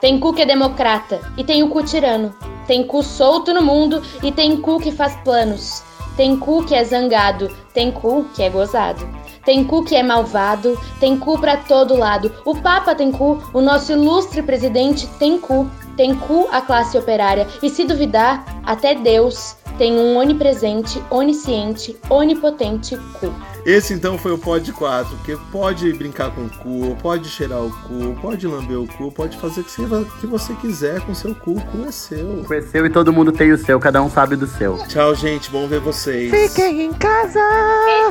Tem 0.00 0.20
cu 0.20 0.32
que 0.32 0.42
é 0.42 0.46
democrata 0.46 1.20
e 1.36 1.42
tem 1.42 1.62
o 1.62 1.68
cu 1.68 1.82
tirano. 1.82 2.32
Tem 2.66 2.86
cu 2.86 3.02
solto 3.02 3.52
no 3.52 3.62
mundo 3.62 4.00
e 4.22 4.30
tem 4.30 4.56
cu 4.60 4.78
que 4.78 4.92
faz 4.92 5.16
planos. 5.24 5.82
Tem 6.16 6.36
cu 6.36 6.64
que 6.64 6.74
é 6.74 6.84
zangado, 6.84 7.48
tem 7.74 7.90
cu 7.90 8.24
que 8.34 8.42
é 8.42 8.50
gozado. 8.50 9.06
Tem 9.46 9.62
cu 9.62 9.84
que 9.84 9.94
é 9.94 10.02
malvado, 10.02 10.76
tem 10.98 11.16
cu 11.16 11.38
pra 11.38 11.56
todo 11.56 11.96
lado. 11.96 12.32
O 12.44 12.56
Papa 12.56 12.96
tem 12.96 13.12
cu, 13.12 13.40
o 13.54 13.60
nosso 13.60 13.92
ilustre 13.92 14.42
presidente 14.42 15.06
tem 15.20 15.38
cu. 15.38 15.70
Tem 15.96 16.14
cu 16.14 16.48
a 16.52 16.60
classe 16.60 16.96
operária 16.98 17.46
e 17.62 17.70
se 17.70 17.84
duvidar, 17.84 18.44
até 18.64 18.94
Deus 18.94 19.56
tem 19.78 19.92
um 19.98 20.16
onipresente, 20.16 21.02
onisciente, 21.10 21.96
onipotente 22.08 22.96
cu. 23.20 23.32
Esse 23.64 23.92
então 23.92 24.16
foi 24.16 24.32
o 24.32 24.38
Pod 24.38 24.72
4, 24.72 25.16
que 25.24 25.36
pode 25.50 25.92
brincar 25.92 26.30
com 26.30 26.42
o 26.42 26.50
cu, 26.50 26.96
pode 27.02 27.28
cheirar 27.28 27.62
o 27.62 27.70
cu, 27.82 28.16
pode 28.22 28.46
lamber 28.46 28.80
o 28.80 28.86
cu, 28.86 29.10
pode 29.10 29.36
fazer 29.36 29.60
o 29.60 29.64
que 29.64 29.70
você, 29.70 30.06
que 30.20 30.26
você 30.26 30.54
quiser 30.54 31.00
com 31.00 31.14
seu 31.14 31.34
cu, 31.34 31.52
o 31.52 31.60
cu 31.60 31.84
é 31.86 31.90
seu. 31.90 32.44
Conheceu 32.46 32.86
e 32.86 32.90
todo 32.90 33.12
mundo 33.12 33.32
tem 33.32 33.50
o 33.52 33.58
seu, 33.58 33.80
cada 33.80 34.00
um 34.02 34.08
sabe 34.08 34.36
do 34.36 34.46
seu. 34.46 34.78
Tchau, 34.86 35.14
gente, 35.14 35.50
bom 35.50 35.66
ver 35.66 35.80
vocês. 35.80 36.30
Fiquem 36.30 36.82
em 36.82 36.92
casa! 36.92 37.40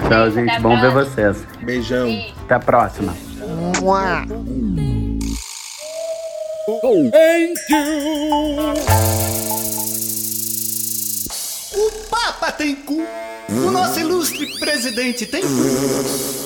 Tchau, 0.09 0.31
gente, 0.31 0.59
bom 0.59 0.79
ver 0.79 0.91
vocês. 0.91 1.37
Beijão. 1.63 2.09
Até 2.43 2.55
a 2.55 2.59
próxima. 2.59 3.15
Mua. 3.81 4.25
O 6.67 7.11
Papa 12.09 12.51
tem 12.51 12.75
cu. 12.75 13.03
O 13.49 13.69
nosso 13.69 13.99
ilustre 13.99 14.57
presidente 14.57 15.27
tem 15.27 15.43
cu. 15.43 15.47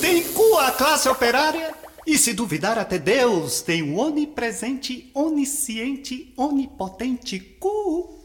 Tem 0.02 0.22
cu 0.24 0.58
a 0.58 0.72
classe 0.72 1.08
operária. 1.08 1.72
E 2.06 2.18
se 2.18 2.34
duvidar 2.34 2.78
até 2.78 2.98
Deus, 2.98 3.62
tem 3.62 3.82
um 3.82 3.98
onipresente, 3.98 5.10
onisciente, 5.14 6.34
onipotente 6.36 7.40
cu. 7.58 8.20